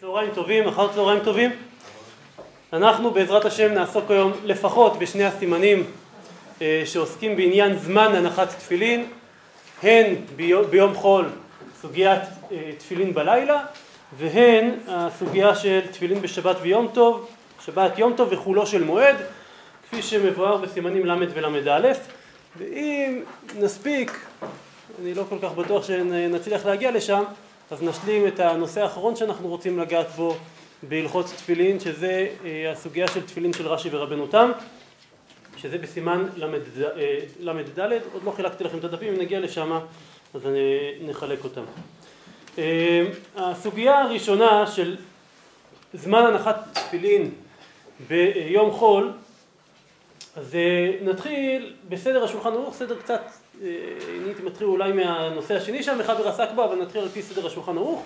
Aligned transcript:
צהריים 0.00 0.30
טובים, 0.34 0.68
אחר 0.68 0.92
צהריים 0.94 1.24
טובים. 1.24 1.50
אנחנו 2.72 3.10
בעזרת 3.10 3.44
השם 3.44 3.72
נעסוק 3.72 4.10
היום 4.10 4.32
לפחות 4.44 4.98
בשני 4.98 5.24
הסימנים 5.24 5.84
אה, 6.62 6.82
שעוסקים 6.84 7.36
בעניין 7.36 7.76
זמן 7.78 8.14
הנחת 8.14 8.48
תפילין, 8.48 9.06
הן 9.82 10.14
ביום 10.70 10.94
חול 10.94 11.28
סוגיית 11.82 12.22
אה, 12.52 12.70
תפילין 12.78 13.14
בלילה 13.14 13.64
והן 14.18 14.70
הסוגיה 14.88 15.54
של 15.54 15.80
תפילין 15.92 16.22
בשבת 16.22 16.56
ויום 16.60 16.88
טוב, 16.94 17.28
שבת 17.64 17.98
יום 17.98 18.12
טוב 18.16 18.28
וחולו 18.32 18.66
של 18.66 18.84
מועד, 18.84 19.16
כפי 19.86 20.02
שמבואר 20.02 20.56
בסימנים 20.56 21.06
ל' 21.06 21.26
ול"א, 21.34 21.92
ואם 22.56 23.20
נספיק, 23.58 24.26
אני 25.02 25.14
לא 25.14 25.24
כל 25.28 25.38
כך 25.42 25.52
בטוח 25.52 25.84
שנצליח 25.84 26.66
להגיע 26.66 26.90
לשם, 26.90 27.22
אז 27.70 27.82
נשלים 27.82 28.26
את 28.26 28.40
הנושא 28.40 28.82
האחרון 28.82 29.16
שאנחנו 29.16 29.48
רוצים 29.48 29.78
לגעת 29.78 30.08
בו 30.08 30.36
בהלכות 30.82 31.26
תפילין, 31.26 31.80
שזה 31.80 32.28
אה, 32.44 32.72
הסוגיה 32.72 33.08
של 33.08 33.26
תפילין 33.26 33.52
של 33.52 33.68
רש"י 33.68 33.88
ורבנו 33.92 34.26
תם, 34.26 34.50
שזה 35.56 35.78
בסימן 35.78 36.26
ל"ד, 36.36 37.80
אה, 37.80 37.98
עוד 38.12 38.24
לא 38.24 38.30
חילקתי 38.30 38.64
לכם 38.64 38.78
את 38.78 38.84
הדפים, 38.84 39.14
אם 39.14 39.20
נגיע 39.20 39.40
לשם 39.40 39.78
אז 40.34 40.40
נחלק 41.00 41.44
אותם. 41.44 41.62
אה, 42.58 43.02
הסוגיה 43.36 44.02
הראשונה 44.02 44.66
של 44.66 44.96
זמן 45.94 46.24
הנחת 46.24 46.64
תפילין 46.72 47.30
ביום 48.08 48.70
חול, 48.70 49.12
אז 50.36 50.56
נתחיל 51.02 51.74
בסדר 51.88 52.24
השולחן 52.24 52.52
ערוך, 52.52 52.74
סדר 52.74 52.98
קצת 52.98 53.22
אני 53.62 54.24
הייתי 54.24 54.42
מתחיל 54.42 54.66
אולי 54.66 54.92
מהנושא 54.92 55.56
השני 55.56 55.82
שהמחבר 55.82 56.28
עסק 56.28 56.48
בו, 56.54 56.64
אבל 56.64 56.82
נתחיל 56.82 57.00
על 57.00 57.08
פי 57.08 57.22
סדר 57.22 57.46
השולחן 57.46 57.78
ערוך. 57.78 58.02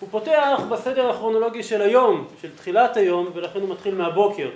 הוא 0.00 0.08
פותח 0.10 0.60
בסדר 0.70 1.10
הכרונולוגי 1.10 1.62
של 1.62 1.82
היום, 1.82 2.28
של 2.42 2.56
תחילת 2.56 2.96
היום, 2.96 3.30
ולכן 3.34 3.60
הוא 3.60 3.68
מתחיל 3.68 3.94
מהבוקר. 3.94 4.50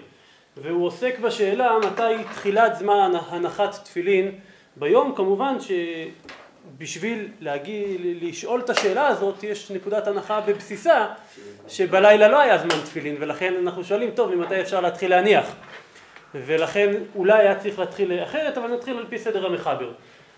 והוא 0.57 0.87
עוסק 0.87 1.19
בשאלה 1.19 1.79
מתי 1.79 2.25
תחילת 2.35 2.77
זמן 2.77 3.13
הנחת 3.29 3.75
תפילין 3.85 4.39
ביום, 4.77 5.15
כמובן 5.17 5.57
שבשביל 5.61 7.29
להגיד, 7.41 8.01
לשאול 8.23 8.61
את 8.61 8.71
השאלה 8.71 9.07
הזאת 9.07 9.43
יש 9.43 9.71
נקודת 9.71 10.07
הנחה 10.07 10.41
בבסיסה 10.41 11.07
שבלילה 11.69 12.29
לא 12.29 12.41
היה 12.41 12.59
זמן 12.59 12.81
תפילין 12.85 13.17
ולכן 13.21 13.55
אנחנו 13.63 13.85
שואלים 13.85 14.11
טוב 14.11 14.35
ממתי 14.35 14.61
אפשר 14.61 14.81
להתחיל 14.81 15.11
להניח 15.11 15.47
ולכן 16.35 16.95
אולי 17.15 17.39
היה 17.39 17.59
צריך 17.59 17.79
להתחיל 17.79 18.23
אחרת 18.23 18.59
אבל 18.59 18.69
נתחיל 18.69 18.97
על 18.97 19.07
פי 19.09 19.19
סדר 19.19 19.47
המחבר 19.47 19.93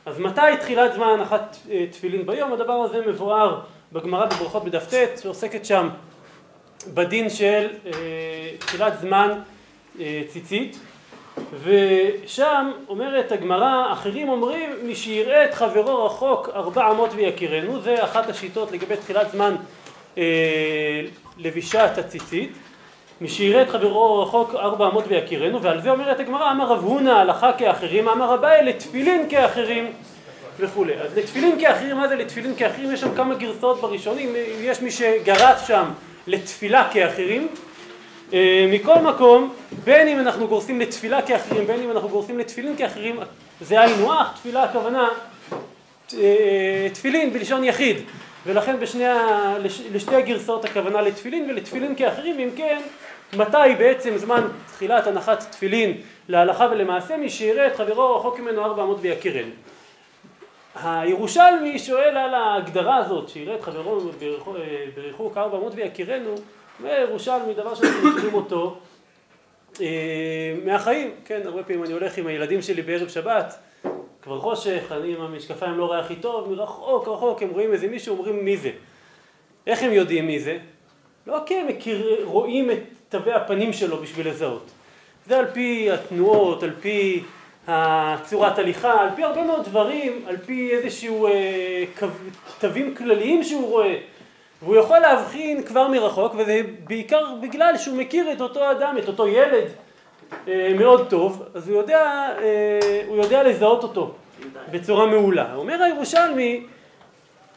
אז 0.06 0.19
מתי 0.19 0.41
תחילת 0.61 0.95
זמן 0.95 1.06
הנחת 1.06 1.56
אה, 1.70 1.86
תפילין 1.91 2.27
ביום? 2.27 2.53
הדבר 2.53 2.72
הזה 2.72 3.06
מבואר 3.06 3.61
בגמרא 3.92 4.27
בברכות 4.27 4.64
בדף 4.64 4.94
ט' 4.94 5.19
שעוסקת 5.22 5.64
שם 5.64 5.89
בדין 6.94 7.31
של 7.31 7.69
אה, 7.86 7.91
תחילת 8.59 8.92
זמן 9.00 9.39
אה, 10.00 10.22
ציצית 10.28 10.78
ושם 11.62 12.70
אומרת 12.89 13.33
הגמרא 13.33 13.92
אחרים 13.92 14.28
אומרים 14.28 14.70
מי 14.83 14.94
שיראה 14.94 15.44
את 15.44 15.55
חברו 15.55 16.05
רחוק 16.06 16.48
ארבע 16.48 16.91
אמות 16.91 17.11
ויכירנו 17.14 17.81
זה 17.81 18.05
אחת 18.05 18.28
השיטות 18.28 18.72
לגבי 18.72 18.97
תחילת 18.97 19.31
זמן 19.31 19.56
לבישת 21.39 21.91
הציצית 21.97 22.53
מי 23.23 23.28
שיראה 23.28 23.62
את 23.62 23.70
חברו 23.70 24.23
רחוק 24.23 24.55
ארבע 24.55 24.89
אמות 24.89 25.05
ויכירנו 25.09 25.62
ועל 25.62 25.83
זה 25.83 25.91
אומרת 25.91 26.20
הגמרא 26.20 26.51
אמר 26.51 26.67
רב 26.67 26.84
הונא 26.84 27.11
הלכה 27.11 27.53
כאחרים 27.53 28.09
אמר 28.09 28.34
אביי 28.34 28.65
לתפילין 28.65 29.27
כאחרים 29.28 29.92
וכולי. 30.59 30.95
אז 30.95 31.19
לתפילין 31.19 31.61
כאחרים 31.61 31.97
מה 31.97 32.09
זה 32.09 32.17
לתפילין 32.17 32.55
כאחרים? 32.56 32.93
יש 32.93 33.00
שם 33.00 33.15
כמה 33.15 33.34
גרסאות 33.34 33.81
בראשונים 33.81 34.28
יש 34.61 34.83
מי 34.83 34.91
שגרס 34.91 35.67
שם 35.67 35.84
לתפילה 36.27 36.89
כאחרים. 36.93 37.48
אה, 38.33 38.67
מכל 38.69 38.99
מקום 38.99 39.54
בין 39.84 40.09
אם 40.09 40.19
אנחנו 40.19 40.49
גורסים 40.49 40.81
לתפילה 40.81 41.22
כאחרים 41.22 41.66
בין 41.66 41.83
אם 41.83 41.91
אנחנו 41.91 42.09
גורסים 42.09 42.39
לתפילין 42.39 42.77
כאחרים 42.77 43.19
זה 43.60 43.81
היינו 43.81 44.12
הך 44.12 44.34
תפילה 44.34 44.62
הכוונה 44.62 45.09
אה, 46.19 46.89
תפילין 46.93 47.33
בלשון 47.33 47.65
יחיד. 47.65 47.97
ולכן 48.47 48.81
בשני 48.81 49.06
ה... 49.06 49.54
לשתי 49.93 50.15
הגרסאות 50.15 50.65
הכוונה 50.65 51.00
לתפילין 51.00 51.50
ולתפילין 51.50 51.94
כאחרים 51.97 52.39
אם 52.39 52.49
כן 52.56 52.81
מתי 53.37 53.75
בעצם 53.78 54.16
זמן 54.16 54.48
תחילת 54.66 55.06
הנחת 55.06 55.41
תפילין 55.50 56.00
להלכה 56.28 56.69
ולמעשה 56.70 57.16
מי 57.16 57.31
שיראה 57.31 57.66
את 57.66 57.76
חברו 57.76 58.16
רחוק 58.16 58.41
ממנו 58.41 58.65
ארבע 58.65 58.82
אמות 58.82 58.98
ויכירנו. 59.00 59.50
הירושלמי 60.75 61.78
שואל 61.78 62.16
על 62.16 62.34
ההגדרה 62.34 62.97
הזאת 62.97 63.28
שיראה 63.28 63.54
את 63.54 63.62
חברו 63.62 64.00
בריחוק 64.94 65.38
ארבע 65.38 65.59
אמות 65.59 65.72
ויכירנו 65.76 66.34
וירושלמי 66.81 67.54
דבר 67.54 67.75
שאנחנו 67.75 68.10
מכירים 68.10 68.34
אותו 68.34 68.76
אה, 69.81 70.54
מהחיים 70.65 71.10
כן 71.25 71.41
הרבה 71.44 71.62
פעמים 71.62 71.84
אני 71.84 71.92
הולך 71.92 72.19
עם 72.19 72.26
הילדים 72.26 72.62
שלי 72.62 72.82
בערב 72.82 73.09
שבת 73.09 73.59
כבר 74.22 74.41
חושך 74.41 74.92
אני 74.92 75.15
עם 75.15 75.21
המשקפיים 75.21 75.78
לא 75.78 75.84
רואה 75.84 75.98
הכי 75.98 76.16
טוב 76.16 76.50
מרחוק 76.50 77.09
רחוק 77.09 77.42
הם 77.42 77.50
רואים 77.50 77.72
איזה 77.72 77.88
מישהו 77.88 78.16
אומרים 78.16 78.44
מי 78.44 78.56
זה 78.56 78.71
איך 79.66 79.82
הם 79.82 79.92
יודעים 79.92 80.26
מי 80.26 80.41
זה? 80.41 80.59
לא 81.26 81.38
כי 81.47 81.54
הם 81.54 81.66
מכיר, 81.66 82.21
רואים 82.25 82.71
את 82.71 82.78
תווי 83.12 83.33
הפנים 83.33 83.73
שלו 83.73 83.97
בשביל 83.97 84.28
לזהות. 84.28 84.71
זה 85.27 85.39
על 85.39 85.47
פי 85.53 85.91
התנועות, 85.91 86.62
על 86.62 86.71
פי 86.81 87.23
הצורת 87.69 88.59
הליכה, 88.59 89.00
על 89.00 89.09
פי 89.17 89.25
הרבה 89.25 89.43
מאוד 89.43 89.65
דברים, 89.65 90.25
על 90.27 90.37
פי 90.37 90.71
איזשהו 90.73 91.27
אה, 91.27 91.84
תווים 92.59 92.95
כלליים 92.95 93.45
שהוא 93.45 93.69
רואה. 93.69 93.97
והוא 94.62 94.77
יכול 94.77 94.99
להבחין 94.99 95.62
כבר 95.62 95.89
מרחוק, 95.89 96.34
וזה 96.39 96.61
בעיקר 96.84 97.25
בגלל 97.41 97.78
שהוא 97.78 97.97
מכיר 97.97 98.33
את 98.33 98.41
אותו 98.41 98.71
אדם, 98.71 98.99
את 98.99 99.09
אותו 99.09 99.28
ילד 99.28 99.65
אה, 100.49 100.72
מאוד 100.78 101.11
טוב, 101.11 101.43
אז 101.55 101.69
הוא 101.69 101.77
יודע, 101.77 102.28
אה, 102.43 103.03
הוא 103.06 103.17
יודע 103.17 103.43
לזהות 103.43 103.83
אותו 103.83 104.15
בצורה 104.71 105.06
מעולה. 105.06 105.55
אומר 105.55 105.83
הירושלמי, 105.83 106.67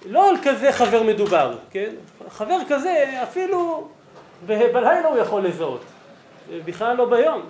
לא 0.06 0.30
על 0.30 0.36
כזה 0.44 0.72
חבר 0.72 1.04
מדובר, 1.04 1.56
כן? 1.72 1.90
חבר 2.30 2.58
כזה 2.70 3.20
אפילו 3.24 3.88
בלילה 4.48 5.08
הוא 5.08 5.18
יכול 5.18 5.46
לזהות, 5.46 5.82
בכלל 6.66 6.98
לא 6.98 7.06
ביום. 7.06 7.42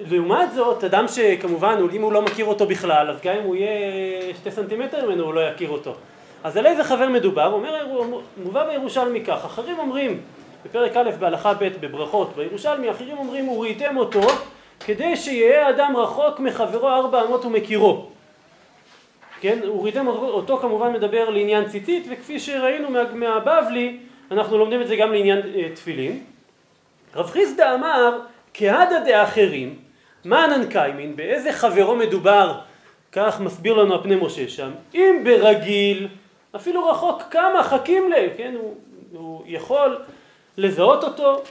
ולעומת 0.00 0.52
זאת, 0.52 0.84
אדם 0.84 1.08
שכמובן, 1.08 1.86
אם 1.92 2.02
הוא 2.02 2.12
לא 2.12 2.22
מכיר 2.22 2.46
אותו 2.46 2.66
בכלל, 2.66 3.10
אז 3.10 3.16
גם 3.24 3.34
אם 3.34 3.42
הוא 3.42 3.56
יהיה 3.56 4.34
שתי 4.34 4.50
סנטימטר 4.50 5.06
ממנו, 5.06 5.24
הוא 5.24 5.34
לא 5.34 5.40
יכיר 5.40 5.70
אותו. 5.70 5.94
אז 6.44 6.56
על 6.56 6.66
איזה 6.66 6.84
חבר 6.84 7.08
מדובר? 7.08 7.52
אומר, 7.52 7.86
מובא 8.44 8.70
בירושלמי 8.70 9.24
כך, 9.24 9.44
אחרים 9.44 9.78
אומרים, 9.78 10.20
בפרק 10.64 10.96
א' 10.96 11.10
בהלכה 11.18 11.54
ב' 11.54 11.68
בברכות, 11.80 12.36
בירושלמי 12.36 12.90
אחרים 12.90 13.18
אומרים, 13.18 13.48
וראיתם 13.48 13.96
אותו 13.96 14.20
כדי 14.80 15.16
שיהיה 15.16 15.70
אדם 15.70 15.96
רחוק 15.96 16.40
מחברו 16.40 16.88
ארבע 16.88 17.24
אמות 17.24 17.44
ומכירו. 17.44 18.06
כן, 19.40 19.58
וראיתם 19.68 20.06
אותו 20.06 20.56
כמובן 20.56 20.92
מדבר 20.92 21.30
לעניין 21.30 21.68
ציצית, 21.68 22.06
וכפי 22.10 22.38
שראינו 22.38 22.90
מה, 22.90 23.00
מהבבלי, 23.14 23.98
אנחנו 24.32 24.58
לומדים 24.58 24.82
את 24.82 24.88
זה 24.88 24.96
גם 24.96 25.12
לעניין 25.12 25.38
אה, 25.54 25.68
תפילין. 25.74 26.24
רב 27.14 27.30
חיסדא 27.30 27.74
אמר, 27.74 28.18
כהדא 28.54 28.98
דאחרים, 29.04 29.78
מענן 30.24 30.68
קיימין, 30.70 31.16
באיזה 31.16 31.52
חברו 31.52 31.96
מדובר, 31.96 32.58
כך 33.12 33.40
מסביר 33.40 33.74
לנו 33.74 33.94
הפני 33.94 34.16
משה 34.16 34.48
שם, 34.48 34.70
אם 34.94 35.20
ברגיל, 35.24 36.08
אפילו 36.56 36.88
רחוק 36.88 37.22
כמה 37.30 37.62
חכים 37.62 38.12
ל... 38.12 38.14
כן, 38.36 38.54
הוא, 38.60 38.76
הוא 39.12 39.42
יכול 39.46 39.98
לזהות 40.56 41.04
אותו, 41.04 41.42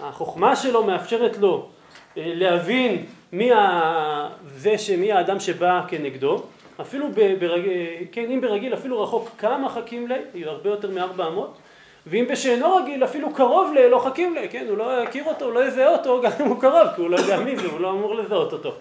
החוכמה 0.00 0.56
שלו 0.56 0.84
מאפשרת 0.84 1.38
לו 1.38 1.68
אה, 2.16 2.22
להבין 2.34 3.06
מי, 3.32 3.52
ה... 3.52 4.28
זה 4.56 4.78
שמי 4.78 5.12
האדם 5.12 5.40
שבא 5.40 5.80
כנגדו, 5.88 6.42
אפילו 6.80 7.06
ברגיל, 7.38 8.06
כן, 8.12 8.30
אם 8.30 8.40
ברגיל 8.40 8.74
אפילו 8.74 9.02
רחוק 9.02 9.30
כמה 9.38 9.68
חכים 9.68 10.08
ל... 10.08 10.12
הרבה 10.44 10.70
יותר 10.70 10.90
מארבע 10.90 11.26
אמות, 11.26 11.58
ואם 12.06 12.24
בשאינו 12.30 12.76
רגיל 12.76 13.04
אפילו 13.04 13.34
קרוב 13.34 13.72
ל... 13.74 13.86
לא 13.86 13.98
חכים 13.98 14.34
ל... 14.34 14.38
כן, 14.50 14.66
הוא 14.68 14.78
לא 14.78 15.02
יכיר 15.02 15.24
אותו, 15.24 15.44
הוא 15.44 15.52
לא 15.52 15.64
יזהה 15.64 15.88
אותו, 15.88 16.20
גם 16.22 16.30
אם 16.40 16.46
הוא 16.46 16.60
קרוב, 16.60 16.88
כי 16.94 17.00
הוא 17.00 17.10
לא 17.10 17.16
יודע 17.16 17.40
מי 17.40 17.56
זה, 17.56 17.66
הוא 17.66 17.80
לא 17.80 17.90
אמור 17.90 18.14
לזהות 18.14 18.52
אותו. 18.52 18.72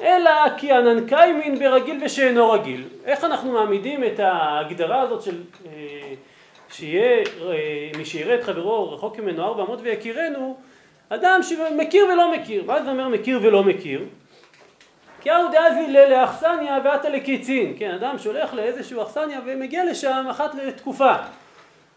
אלא 0.00 0.30
כי 0.56 0.72
עננקאי 0.72 1.32
מין 1.32 1.58
ברגיל 1.58 2.00
ושאינו 2.04 2.50
רגיל. 2.50 2.84
איך 3.04 3.24
אנחנו 3.24 3.52
מעמידים 3.52 4.04
את 4.04 4.20
ההגדרה 4.20 5.00
הזאת 5.00 5.22
של 5.22 5.42
אה, 5.66 5.72
שיהיה 6.70 7.18
אה, 7.18 7.90
מי 7.96 8.04
שיראה 8.04 8.34
את 8.34 8.42
חברו 8.42 8.92
רחוק 8.92 9.18
ממנו 9.18 9.44
ארבע 9.44 9.62
אמות 9.62 9.78
ויכירנו, 9.82 10.56
אדם 11.08 11.40
שמכיר 11.42 12.06
ולא 12.12 12.32
מכיר. 12.32 12.64
מה 12.66 12.82
זה 12.82 12.90
אומר 12.90 13.08
מכיר 13.08 13.40
ולא 13.42 13.64
מכיר? 13.64 14.04
כי 15.20 15.30
אהו 15.30 15.48
דאזי 15.52 15.92
לאכסניה 15.92 16.78
ועתה 16.84 17.08
לקיצין. 17.08 17.74
כן, 17.78 17.90
אדם 17.90 18.18
שהולך 18.18 18.54
לאיזשהו 18.54 19.02
אכסניה 19.02 19.40
ומגיע 19.46 19.84
לשם 19.84 20.26
אחת 20.30 20.54
לתקופה. 20.54 21.14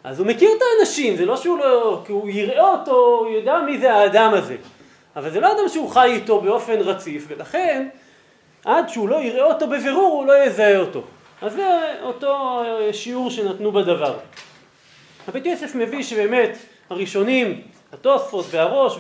אז 0.04 0.20
הוא 0.20 0.28
מכיר 0.28 0.50
את 0.58 0.62
האנשים, 0.62 1.16
זה 1.16 1.26
לא 1.26 1.38
שהוא 1.38 1.60
לא... 1.60 2.02
כי 2.06 2.12
הוא 2.12 2.30
יראה 2.30 2.72
אותו, 2.72 2.92
הוא 2.92 3.30
יודע 3.30 3.60
מי 3.66 3.78
זה 3.78 3.94
האדם 3.94 4.34
הזה. 4.34 4.56
אבל 5.16 5.30
זה 5.30 5.40
לא 5.40 5.48
אדם 5.52 5.70
שהוא 5.70 5.90
חי 5.90 6.12
איתו 6.12 6.42
באופן 6.42 6.80
רציף, 6.80 7.26
ולכן 7.28 7.88
עד 8.66 8.90
שהוא 8.90 9.10
לא 9.10 9.16
יראה 9.16 9.44
אותו 9.44 9.68
בבירור 9.68 10.14
הוא 10.14 10.26
לא 10.26 10.44
יזהה 10.44 10.78
אותו. 10.78 11.04
אז 11.42 11.54
זה 11.54 11.96
אותו 12.02 12.62
שיעור 12.92 13.32
שנתנו 13.32 13.72
בדבר. 13.72 14.18
הבית 15.28 15.46
יוסף 15.46 15.76
מביא 15.76 16.04
שבאמת 16.04 16.58
הראשונים, 16.90 17.62
התוספות 17.94 18.46
והראש 18.52 18.98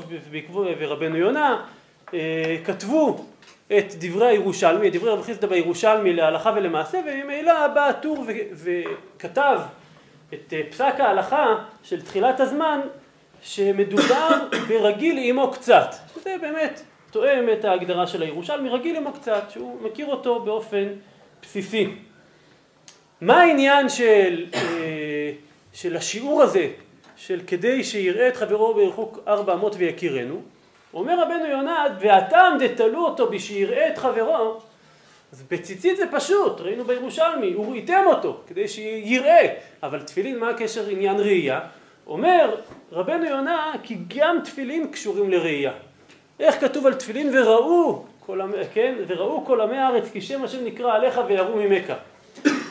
ורבנו 0.79 1.17
יונה, 1.17 1.61
אה, 2.13 2.57
כתבו 2.65 3.25
את 3.77 3.95
דברי 3.99 4.27
הירושלמי, 4.27 4.87
את 4.87 4.95
דברי 4.95 5.11
רב 5.11 5.21
חיסדא 5.21 5.47
בירושלמי 5.47 6.13
להלכה 6.13 6.51
ולמעשה, 6.55 6.99
וממילא 7.07 7.67
בא 7.67 7.87
הטור 7.87 8.25
וכתב 8.53 9.59
את 10.33 10.53
אה, 10.53 10.61
פסק 10.71 10.95
ההלכה 10.99 11.55
של 11.83 12.01
תחילת 12.01 12.39
הזמן, 12.39 12.79
שמדובר 13.41 14.47
ברגיל 14.67 15.17
עמו 15.21 15.51
קצת. 15.51 15.95
זה 16.23 16.35
באמת 16.41 16.81
תואם 17.11 17.49
את 17.53 17.65
ההגדרה 17.65 18.07
של 18.07 18.21
הירושלמי, 18.21 18.69
רגיל 18.69 18.95
עמו 18.95 19.13
קצת, 19.13 19.43
שהוא 19.49 19.81
מכיר 19.81 20.07
אותו 20.07 20.39
באופן 20.39 20.87
בסיסי. 21.41 21.95
מה 23.21 23.41
העניין 23.41 23.89
של, 23.89 24.45
אה, 24.53 25.31
של 25.73 25.95
השיעור 25.95 26.41
הזה, 26.41 26.67
של 27.15 27.41
כדי 27.47 27.83
שיראה 27.83 28.27
את 28.27 28.35
חברו 28.37 28.73
ברחוק 28.73 29.19
ארבע 29.27 29.53
אמות 29.53 29.75
ויכירנו? 29.77 30.41
אומר 30.93 31.21
רבנו 31.21 31.45
יונד, 31.45 31.91
והטעם 31.99 32.57
דתלו 32.57 33.05
אותו 33.05 33.29
בשיראה 33.29 33.87
את 33.87 33.97
חברו, 33.97 34.59
אז 35.31 35.43
בציצית 35.51 35.97
זה 35.97 36.03
פשוט, 36.11 36.61
ראינו 36.61 36.83
בירושלמי, 36.83 37.53
הוא 37.53 37.75
איתם 37.75 38.03
אותו 38.05 38.41
כדי 38.47 38.67
שיראה, 38.67 39.47
אבל 39.83 40.01
תפילין 40.01 40.39
מה 40.39 40.49
הקשר 40.49 40.87
עניין 40.87 41.19
ראייה? 41.19 41.59
אומר 42.07 42.55
רבנו 42.91 43.25
יונה 43.25 43.73
כי 43.83 43.97
גם 44.07 44.39
תפילין 44.43 44.87
קשורים 44.87 45.29
לראייה. 45.29 45.71
איך 46.39 46.61
כתוב 46.61 46.85
על 46.85 46.93
תפילין 46.93 47.37
וראו 47.37 48.03
כל 48.25 48.41
כן? 48.73 48.95
וראו 49.07 49.45
כל 49.45 49.61
עמי 49.61 49.77
הארץ 49.77 50.09
כי 50.13 50.21
שם 50.21 50.43
השם 50.43 50.65
נקרא 50.65 50.93
עליך 50.93 51.21
ויראו 51.27 51.55
ממך. 51.55 51.93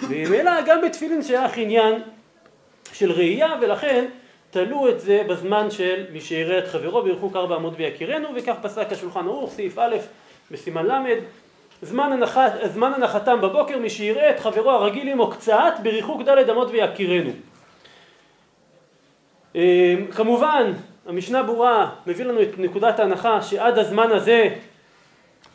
וממילא 0.09 0.61
גם 0.67 0.81
בתפילין 0.83 1.23
שייך 1.23 1.59
עניין 1.59 2.03
של 2.93 3.13
ראייה 3.13 3.55
ולכן 3.61 4.05
תלו 4.51 4.89
את 4.89 5.01
זה 5.01 5.23
בזמן 5.29 5.71
של 5.71 6.05
מי 6.13 6.21
שיראה 6.21 6.59
את 6.59 6.69
חברו 6.69 7.03
בירחוק 7.03 7.37
ארבע 7.37 7.57
אמות 7.57 7.75
ויכירנו 7.77 8.29
וכך 8.35 8.55
פסק 8.63 8.93
השולחן 8.93 9.27
ערוך 9.27 9.53
סעיף 9.53 9.79
א' 9.79 9.97
בסימן 10.51 10.87
ל' 10.87 11.19
זמן, 11.83 12.13
הנחת, 12.13 12.53
זמן 12.65 12.93
הנחתם 12.95 13.41
בבוקר 13.41 13.79
מי 13.79 13.91
שיראה 13.91 14.31
את 14.31 14.41
חברו 14.41 14.71
הרגיל 14.71 15.09
עמו 15.09 15.31
קצת 15.31 15.75
בריחוק 15.83 16.23
ד' 16.23 16.51
אמות 16.51 16.69
ויכירנו 16.71 17.31
אמ, 19.55 19.61
כמובן 20.11 20.73
המשנה 21.07 21.43
ברורה 21.43 21.91
מביא 22.07 22.25
לנו 22.25 22.43
את 22.43 22.59
נקודת 22.59 23.01
ההנחה 23.01 23.43
שעד 23.43 23.79
הזמן 23.79 24.11
הזה 24.11 24.49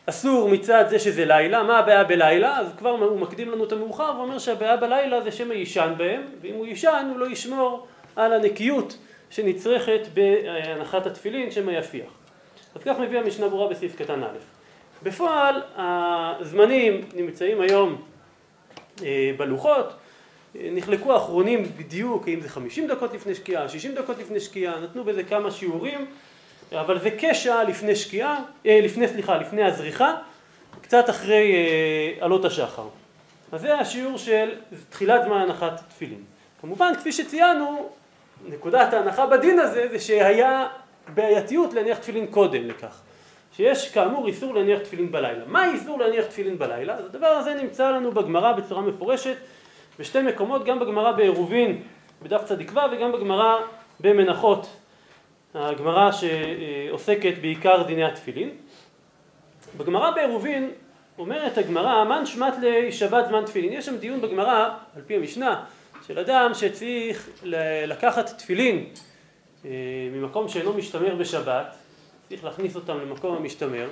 אסור 0.06 0.50
מצד 0.50 0.86
זה 0.90 1.00
שזה 1.00 1.26
לילה, 1.26 1.64
מה 1.64 1.80
הבעיה 1.80 2.04
בלילה? 2.04 2.60
אז 2.60 2.68
כבר 2.78 2.90
הוא 2.90 3.20
מקדים 3.20 3.52
לנו 3.52 3.64
את 3.64 3.72
המאוחר 3.72 4.12
ואומר 4.18 4.40
שהבעיה 4.40 4.78
בלילה 4.78 5.22
זה 5.22 5.32
שמא 5.32 5.54
יישן 5.54 5.94
בהם 5.98 6.22
ואם 6.42 6.56
הוא 6.56 6.66
יישן 6.66 7.08
הוא 7.10 7.20
לא 7.20 7.26
ישמור 7.26 7.88
על 8.16 8.34
הנקיות 8.34 8.98
שנצרכת 9.30 10.02
בהנחת 10.14 11.06
התפילין 11.06 11.52
שמא 11.52 11.72
יפיח. 11.72 12.10
אז 12.76 12.84
כך 12.84 13.00
מביא 13.00 13.20
המשנה 13.20 13.48
ברורה 13.50 13.70
בסעיף 13.70 13.96
קטן 13.96 14.24
א'. 14.24 14.53
בפועל 15.04 15.62
הזמנים 15.76 17.02
נמצאים 17.16 17.62
היום 17.62 18.02
אה, 19.04 19.32
בלוחות 19.38 19.94
נחלקו 20.56 21.14
האחרונים 21.14 21.64
בדיוק, 21.78 22.28
אם 22.28 22.42
זה 22.42 22.50
50 22.50 22.88
דקות 22.88 23.14
לפני 23.14 23.36
שקיעה, 23.36 23.70
60 23.70 23.96
דקות 23.96 24.18
לפני 24.20 24.40
שקיעה, 24.40 24.80
נתנו 24.80 25.04
בזה 25.04 25.24
כמה 25.24 25.52
שיעורים, 25.52 26.06
אבל 26.72 27.00
זה 27.00 27.10
כשעה 27.18 27.64
לפני 27.64 27.96
שקיעה, 27.96 28.40
אה, 28.66 28.80
לפני, 28.84 29.08
סליחה, 29.08 29.38
לפני 29.38 29.64
הזריחה, 29.64 30.14
קצת 30.82 31.10
אחרי 31.10 31.56
אה, 31.56 32.26
עלות 32.26 32.46
השחר. 32.46 32.88
אז 33.52 33.62
זה 33.62 33.76
השיעור 33.76 34.18
של 34.18 34.50
תחילת 34.90 35.22
זמן 35.26 35.42
הנחת 35.42 35.82
תפילין. 35.90 36.24
כמובן, 36.62 36.94
כפי 37.00 37.12
שציינו, 37.12 37.90
נקודת 38.48 38.94
ההנחה 38.94 39.26
בדין 39.26 39.60
הזה 39.60 39.88
זה 39.92 40.00
שהיה 40.00 40.68
בעייתיות 41.14 41.74
להניח 41.74 41.98
תפילין 41.98 42.28
קודם 42.28 42.68
לכך. 42.68 43.02
שיש 43.56 43.92
כאמור 43.92 44.28
איסור 44.28 44.54
להניח 44.54 44.80
תפילין 44.80 45.12
בלילה. 45.12 45.46
מה 45.48 45.72
איסור 45.72 46.00
להניח 46.00 46.26
תפילין 46.26 46.58
בלילה? 46.58 46.94
אז 46.96 47.06
הדבר 47.06 47.28
הזה 47.28 47.54
נמצא 47.54 47.92
לנו 47.92 48.12
בגמרא 48.12 48.52
בצורה 48.52 48.82
מפורשת 48.82 49.36
בשתי 50.00 50.22
מקומות, 50.22 50.66
גם 50.66 50.80
בגמרא 50.80 51.12
בעירובין 51.12 51.82
בדף 52.24 52.44
צ"ו 52.46 52.80
וגם 52.92 53.12
בגמרא 53.12 53.62
במנחות, 54.00 54.68
הגמרא 55.54 56.12
שעוסקת 56.12 57.34
בעיקר 57.42 57.84
דיני 57.84 58.04
התפילין. 58.04 58.50
בגמרא 59.78 60.12
בעירובין 60.12 60.72
אומרת 61.18 61.58
הגמרא, 61.58 62.04
מן 62.04 62.26
שמת 62.26 62.54
לשבת 62.62 63.28
זמן 63.28 63.46
תפילין. 63.46 63.74
יש 63.74 63.86
שם 63.86 63.98
דיון 63.98 64.22
בגמרא, 64.22 64.70
על 64.96 65.02
פי 65.08 65.16
המשנה, 65.16 65.64
של 66.08 66.20
אדם 66.20 66.52
שצריך 66.54 67.30
לקחת 67.88 68.30
תפילין 68.38 68.86
אה, 69.66 69.72
ממקום 70.12 70.50
שאינו 70.50 70.74
משתמר 70.74 71.16
בשבת, 71.16 71.76
צריך 72.30 72.44
להכניס 72.44 72.76
אותם 72.76 73.00
למקום 73.00 73.36
המשתמר, 73.36 73.88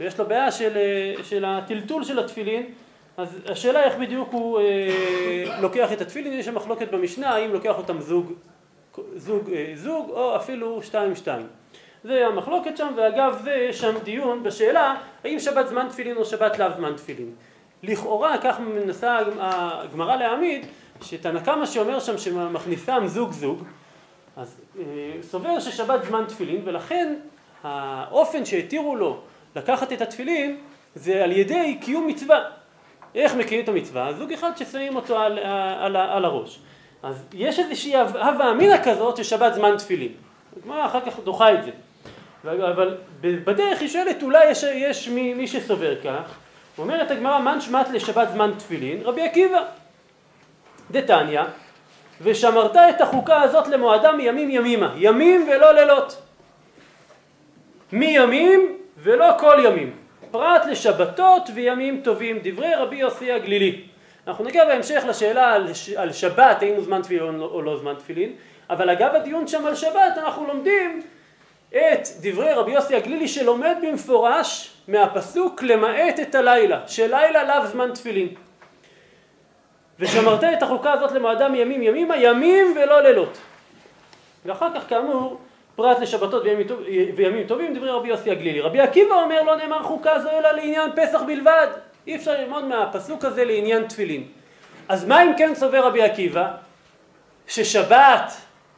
ויש 0.00 0.18
לו 0.18 0.26
בעיה 0.26 0.52
של, 0.52 0.76
אה, 0.76 1.24
של 1.24 1.44
הטלטול 1.44 2.04
של 2.04 2.18
התפילין 2.18 2.66
אז 3.16 3.38
השאלה 3.46 3.82
איך 3.84 3.96
בדיוק 3.96 4.28
הוא 4.32 4.60
אה, 4.60 5.60
לוקח 5.60 5.92
את 5.92 6.00
התפילין, 6.00 6.32
יש 6.32 6.46
שם 6.46 6.54
מחלוקת 6.54 6.90
במשנה 6.90 7.30
האם 7.30 7.52
לוקח 7.52 7.78
אותם 7.78 8.00
זוג, 8.00 8.32
זוג, 9.16 9.50
אה, 9.50 9.72
זוג 9.74 10.10
או 10.10 10.36
אפילו 10.36 10.82
שתיים 10.82 11.16
שתיים. 11.16 11.46
זה 12.04 12.26
המחלוקת 12.26 12.76
שם, 12.76 12.92
ואגב 12.96 13.40
זה 13.44 13.52
יש 13.52 13.80
שם 13.80 13.94
דיון 14.04 14.42
בשאלה 14.42 14.96
האם 15.24 15.38
שבת 15.38 15.68
זמן 15.68 15.86
תפילין 15.90 16.16
או 16.16 16.24
שבת 16.24 16.58
לאו 16.58 16.68
זמן 16.76 16.92
תפילין. 16.96 17.34
לכאורה 17.82 18.38
כך 18.42 18.60
מנסה 18.60 19.18
הגמרא 19.38 20.16
להעמיד 20.16 20.66
שתנא 21.02 21.40
קמא 21.40 21.66
שאומר 21.66 22.00
שם 22.00 22.18
שמכניסם 22.18 23.02
זוג 23.06 23.32
זוג 23.32 23.64
אז 24.36 24.60
אה, 24.78 24.82
סובר 25.22 25.60
ששבת 25.60 26.04
זמן 26.04 26.24
תפילין 26.28 26.60
ולכן 26.64 27.14
האופן 27.64 28.44
שהתירו 28.44 28.96
לו 28.96 29.18
לקחת 29.56 29.92
את 29.92 30.00
התפילין 30.00 30.56
זה 30.94 31.24
על 31.24 31.32
ידי 31.32 31.78
קיום 31.80 32.06
מצווה 32.06 32.40
איך 33.14 33.34
מקיים 33.34 33.64
את 33.64 33.68
המצווה? 33.68 34.12
זוג 34.12 34.32
אחד 34.32 34.50
ששמים 34.56 34.96
אותו 34.96 35.18
על, 35.18 35.38
על, 35.38 35.96
על, 35.96 35.96
על 35.96 36.24
הראש. 36.24 36.58
אז 37.02 37.24
יש 37.32 37.58
איזושהי 37.58 37.96
הווה 37.96 38.50
אמינא 38.50 38.76
כזאת 38.84 39.16
ששבת 39.16 39.54
זמן 39.54 39.76
תפילין. 39.78 40.12
הגמרא 40.56 40.86
אחר 40.86 41.00
כך 41.00 41.18
דוחה 41.24 41.54
את 41.54 41.58
זה. 41.64 41.70
אבל 42.44 42.96
בדרך 43.22 43.80
היא 43.80 43.88
שואלת 43.88 44.22
אולי 44.22 44.50
יש, 44.50 44.62
יש 44.62 45.08
מי, 45.08 45.34
מי 45.34 45.46
שסובר 45.46 46.00
כך. 46.04 46.34
אומרת 46.78 47.10
הגמרא 47.10 47.38
מן 47.38 47.60
שמט 47.60 47.90
לשבת 47.90 48.28
זמן 48.32 48.50
תפילין? 48.58 49.00
רבי 49.04 49.22
עקיבא. 49.22 49.62
דתניא 50.90 51.42
ושמרת 52.20 52.76
את 52.76 53.00
החוקה 53.00 53.42
הזאת 53.42 53.68
למועדה 53.68 54.12
מימים 54.12 54.50
ימימה. 54.50 54.94
ימים 54.96 55.48
ולא 55.50 55.72
לילות. 55.72 56.23
מימים 57.92 58.78
ולא 58.98 59.30
כל 59.38 59.56
ימים. 59.64 59.96
פרט 60.30 60.66
לשבתות 60.66 61.42
וימים 61.54 62.00
טובים, 62.04 62.38
דברי 62.42 62.74
רבי 62.74 62.96
יוסי 62.96 63.32
הגלילי. 63.32 63.80
אנחנו 64.26 64.44
נגיע 64.44 64.64
בהמשך 64.64 65.04
לשאלה 65.08 65.52
על, 65.52 65.66
על 65.96 66.12
שבת, 66.12 66.62
האם 66.62 66.74
הוא 66.74 66.84
זמן 66.84 67.02
תפילין 67.02 67.40
או 67.40 67.62
לא 67.62 67.76
זמן 67.76 67.94
תפילין, 67.94 68.32
אבל 68.70 68.90
אגב 68.90 69.14
הדיון 69.14 69.46
שם 69.46 69.66
על 69.66 69.74
שבת 69.74 70.18
אנחנו 70.18 70.46
לומדים 70.46 71.02
את 71.68 72.08
דברי 72.20 72.52
רבי 72.52 72.72
יוסי 72.72 72.96
הגלילי 72.96 73.28
שלומד 73.28 73.76
במפורש 73.82 74.76
מהפסוק 74.88 75.62
למעט 75.62 76.20
את 76.20 76.34
הלילה, 76.34 76.80
שלילה 76.86 77.44
לאו 77.44 77.66
זמן 77.66 77.90
תפילין. 77.94 78.28
ושמרת 79.98 80.44
את 80.44 80.62
החוקה 80.62 80.92
הזאת 80.92 81.12
למועדה 81.12 81.48
מימים 81.48 81.82
ימימה, 81.82 82.16
ימים 82.16 82.74
ולא 82.76 83.00
לילות. 83.00 83.38
ואחר 84.44 84.68
כך 84.74 84.88
כאמור 84.88 85.40
פרט 85.76 86.00
לשבתות 86.00 86.42
וימים, 86.42 86.66
טוב, 86.66 86.80
וימים 87.16 87.46
טובים, 87.46 87.74
דברי 87.74 87.90
רבי 87.90 88.08
יוסי 88.08 88.30
הגלילי. 88.30 88.60
רבי 88.60 88.80
עקיבא 88.80 89.14
אומר 89.14 89.42
לא 89.42 89.56
נאמר 89.56 89.82
חוקה 89.82 90.20
זו 90.20 90.30
אלא 90.30 90.50
לעניין 90.50 90.90
פסח 90.96 91.22
בלבד. 91.26 91.66
אי 92.06 92.16
אפשר 92.16 92.32
ללמוד 92.32 92.64
מהפסוק 92.64 93.24
הזה 93.24 93.44
לעניין 93.44 93.86
תפילין. 93.86 94.24
אז 94.88 95.04
מה 95.04 95.22
אם 95.22 95.32
כן 95.38 95.54
סובר 95.54 95.86
רבי 95.86 96.02
עקיבא? 96.02 96.50
ששבת 97.46 98.32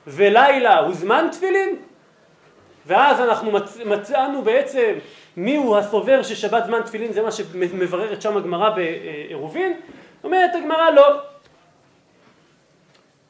ולילה 0.06 0.78
הוא 0.78 0.94
זמן 0.94 1.28
תפילין? 1.32 1.76
ואז 2.86 3.20
אנחנו 3.20 3.50
מצ... 3.50 3.78
מצאנו 3.84 4.42
בעצם 4.42 4.92
מיהו 5.36 5.76
הסובר 5.76 6.22
ששבת 6.22 6.64
זמן 6.64 6.82
תפילין, 6.82 7.12
זה 7.12 7.22
מה 7.22 7.32
שמבררת 7.32 8.22
שם 8.22 8.36
הגמרא 8.36 8.70
בעירובין. 8.70 9.80
אומרת 10.24 10.54
הגמרא 10.54 10.90
לא. 10.90 11.16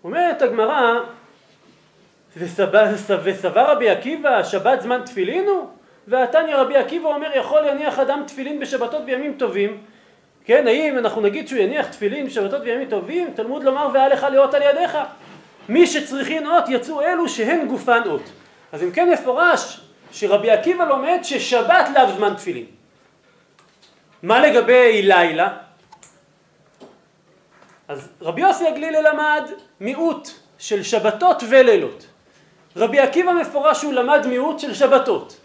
אומרת 0.04 0.42
הגמרא 0.42 1.00
וסבר 2.36 3.72
רבי 3.72 3.90
עקיבא 3.90 4.42
שבת 4.42 4.80
זמן 4.80 5.00
תפילין 5.04 5.46
הוא? 5.46 5.66
והתניא 6.08 6.56
רבי 6.56 6.76
עקיבא 6.76 7.08
אומר 7.08 7.30
יכול 7.34 7.60
להניח 7.60 7.98
אדם 7.98 8.22
תפילין 8.26 8.60
בשבתות 8.60 9.04
בימים 9.04 9.34
טובים 9.38 9.78
כן 10.44 10.66
האם 10.66 10.98
אנחנו 10.98 11.20
נגיד 11.20 11.48
שהוא 11.48 11.60
יניח 11.60 11.86
תפילין 11.86 12.26
בשבתות 12.26 12.62
בימים 12.62 12.88
טובים 12.88 13.30
תלמוד 13.34 13.64
לומר 13.64 13.88
והיה 13.92 14.08
לך 14.08 14.26
לאות 14.32 14.54
על 14.54 14.62
ידיך 14.62 14.98
מי 15.68 15.86
שצריכין 15.86 16.46
אות 16.46 16.64
יצאו 16.68 17.02
אלו 17.02 17.28
שהן 17.28 17.66
גופן 17.68 18.02
אות 18.06 18.22
אז 18.72 18.82
אם 18.82 18.90
כן 18.90 19.10
מפורש 19.10 19.80
שרבי 20.12 20.50
עקיבא 20.50 20.84
לומד 20.84 21.18
ששבת 21.22 21.88
לאו 21.94 22.12
זמן 22.16 22.34
תפילין 22.34 22.66
מה 24.22 24.40
לגבי 24.40 25.02
לילה? 25.02 25.56
אז 27.88 28.08
רבי 28.22 28.40
יוסי 28.40 28.66
הגלילי 28.66 29.02
למד 29.02 29.50
מיעוט 29.80 30.28
של 30.58 30.82
שבתות 30.82 31.42
ולילות. 31.48 32.06
רבי 32.76 33.00
עקיבא 33.00 33.32
מפורש 33.32 33.80
שהוא 33.80 33.92
למד 33.92 34.26
מיעוט 34.26 34.58
של 34.58 34.74
שבתות. 34.74 35.36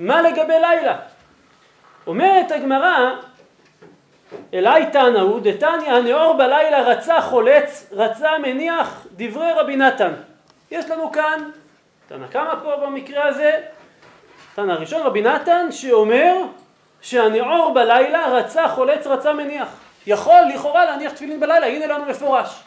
מה 0.00 0.22
לגבי 0.22 0.54
לילה? 0.60 0.96
אומרת 2.06 2.50
הגמרא, 2.50 3.10
אלי 4.54 4.86
תנא 4.92 5.18
הוא 5.18 5.40
דתניא 5.42 5.92
הנאור 5.92 6.34
בלילה 6.34 6.82
רצה 6.82 7.20
חולץ, 7.20 7.88
רצה 7.92 8.38
מניח 8.38 9.06
דברי 9.16 9.52
רבי 9.52 9.76
נתן. 9.76 10.12
יש 10.70 10.90
לנו 10.90 11.12
כאן, 11.12 11.50
תנא 12.08 12.26
כמה 12.26 12.60
פה 12.62 12.76
במקרה 12.76 13.28
הזה, 13.28 13.52
תנא 14.54 14.72
הראשון 14.72 15.02
רבי 15.02 15.22
נתן 15.22 15.66
שאומר 15.70 16.34
שהנאור 17.00 17.74
בלילה 17.74 18.26
רצה 18.26 18.68
חולץ 18.68 19.06
רצה 19.06 19.32
מניח. 19.32 19.68
יכול 20.06 20.40
לכאורה 20.54 20.84
להניח 20.84 21.12
תפילין 21.12 21.40
בלילה, 21.40 21.66
הנה 21.66 21.86
לנו 21.86 22.04
מפורש. 22.04 22.62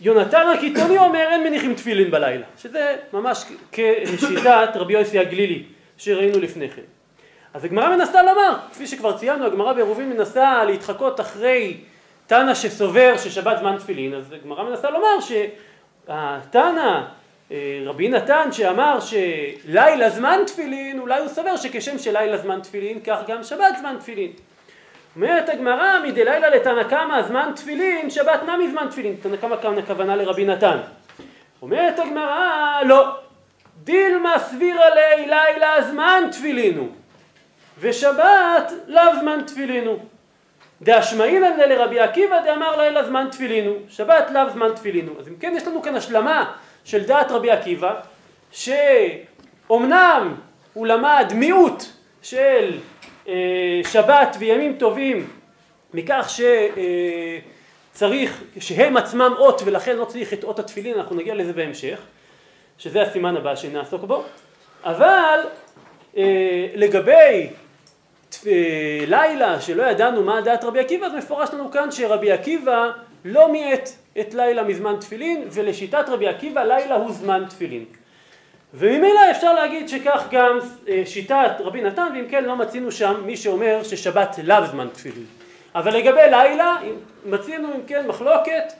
יונתן 0.00 0.46
הקיתוני 0.54 0.98
אומר 0.98 1.26
אין 1.30 1.42
מניחים 1.44 1.74
תפילין 1.74 2.10
בלילה, 2.10 2.46
שזה 2.58 2.96
ממש 3.12 3.44
כשיטת 3.72 4.68
רבי 4.74 4.92
יוסי 4.92 5.18
הגלילי 5.18 5.62
שראינו 5.96 6.38
לפני 6.38 6.70
כן. 6.70 6.82
אז 7.54 7.64
הגמרא 7.64 7.96
מנסה 7.96 8.22
לומר, 8.22 8.56
כפי 8.72 8.86
שכבר 8.86 9.18
ציינו, 9.18 9.46
הגמרא 9.46 9.72
בעירובין 9.72 10.10
מנסה 10.10 10.64
להתחקות 10.64 11.20
אחרי 11.20 11.76
תנא 12.26 12.54
שסובר 12.54 13.14
ששבת 13.16 13.58
זמן 13.58 13.76
תפילין, 13.78 14.14
אז 14.14 14.32
הגמרא 14.32 14.62
מנסה 14.62 14.90
לומר 14.90 15.20
שהתנא, 15.20 17.02
אה, 17.50 17.82
רבי 17.84 18.08
נתן 18.08 18.48
שאמר 18.52 18.98
שלילה 19.00 20.10
זמן 20.10 20.40
תפילין, 20.46 21.00
אולי 21.00 21.20
הוא 21.20 21.28
סובר 21.28 21.56
שכשם 21.56 21.98
שלילה 21.98 22.36
זמן 22.36 22.60
תפילין, 22.60 23.00
כך 23.00 23.18
גם 23.28 23.42
שבת 23.42 23.76
זמן 23.80 23.96
תפילין. 24.00 24.32
אומרת 25.16 25.48
הגמרא, 25.48 25.98
מדלילה 26.04 26.50
לתנא 26.50 26.82
קמא 26.82 27.22
זמן 27.22 27.52
תפילין, 27.56 28.10
שבת 28.10 28.42
נמי 28.42 28.70
זמן 28.70 28.86
תפילין. 28.90 29.16
תנא 29.22 29.36
קמא 29.36 29.56
כאן 29.62 29.78
הכוונה 29.78 30.16
לרבי 30.16 30.44
נתן. 30.44 30.78
אומרת 31.62 31.98
הגמרא, 31.98 32.82
לא. 32.82 33.16
דילמה 33.84 34.38
סבירה 34.38 34.94
לי 34.94 35.26
לילה 35.26 35.82
זמן 35.82 36.24
תפילינו, 36.32 36.88
ושבת 37.80 38.72
לאו 38.86 39.20
זמן 39.20 39.40
תפילינו. 39.46 39.98
דאשמעינן 40.82 41.58
לרבי 41.68 42.00
עקיבא 42.00 42.40
דאמר 42.44 42.76
לילה 42.76 43.04
זמן 43.04 43.28
תפילינו, 43.30 43.74
שבת 43.88 44.30
לאו 44.30 44.50
זמן 44.50 44.68
תפילינו. 44.74 45.12
אז 45.20 45.28
אם 45.28 45.34
כן 45.40 45.52
יש 45.56 45.66
לנו 45.66 45.82
כאן 45.82 45.94
השלמה 45.94 46.52
של 46.84 47.04
דעת 47.04 47.30
רבי 47.30 47.50
עקיבא, 47.50 47.94
שאומנם 48.52 50.34
הוא 50.72 50.86
למד 50.86 51.32
מיעוט 51.34 51.82
של 52.22 52.78
שבת 53.84 54.36
וימים 54.38 54.76
טובים 54.78 55.26
מכך 55.94 56.30
שצריך, 57.92 58.42
שהם 58.60 58.96
עצמם 58.96 59.32
אות 59.38 59.62
ולכן 59.64 59.96
לא 59.96 60.04
צריך 60.04 60.32
את 60.32 60.44
אות 60.44 60.58
התפילין, 60.58 60.98
אנחנו 60.98 61.16
נגיע 61.16 61.34
לזה 61.34 61.52
בהמשך, 61.52 62.00
שזה 62.78 63.02
הסימן 63.02 63.36
הבא 63.36 63.54
שנעסוק 63.54 64.04
בו, 64.04 64.24
אבל 64.84 65.40
אה, 66.16 66.66
לגבי 66.74 67.48
אה, 68.46 69.04
לילה 69.06 69.60
שלא 69.60 69.82
ידענו 69.82 70.22
מה 70.22 70.40
דעת 70.40 70.64
רבי 70.64 70.80
עקיבא, 70.80 71.06
אז 71.06 71.14
מפורש 71.14 71.48
לנו 71.52 71.70
כאן 71.70 71.90
שרבי 71.90 72.32
עקיבא 72.32 72.90
לא 73.24 73.52
מיעט 73.52 73.90
את 74.20 74.34
לילה 74.34 74.62
מזמן 74.62 74.96
תפילין, 75.00 75.44
ולשיטת 75.50 76.04
רבי 76.08 76.28
עקיבא 76.28 76.62
לילה 76.62 76.94
הוא 76.94 77.12
זמן 77.12 77.44
תפילין. 77.48 77.84
וממילא 78.74 79.20
אפשר 79.30 79.54
להגיד 79.54 79.88
שכך 79.88 80.24
גם 80.30 80.58
אה, 80.88 81.02
שיטת 81.06 81.50
רבי 81.60 81.82
נתן, 81.82 82.08
ואם 82.14 82.24
כן 82.30 82.44
לא 82.44 82.56
מצינו 82.56 82.92
שם 82.92 83.14
מי 83.26 83.36
שאומר 83.36 83.82
ששבת 83.82 84.36
לאו 84.44 84.66
זמן 84.66 84.88
תפילין. 84.92 85.24
אבל 85.74 85.96
לגבי 85.96 86.20
לילה, 86.30 86.76
מצינו 87.26 87.74
אם 87.74 87.80
כן 87.86 88.06
מחלוקת 88.06 88.72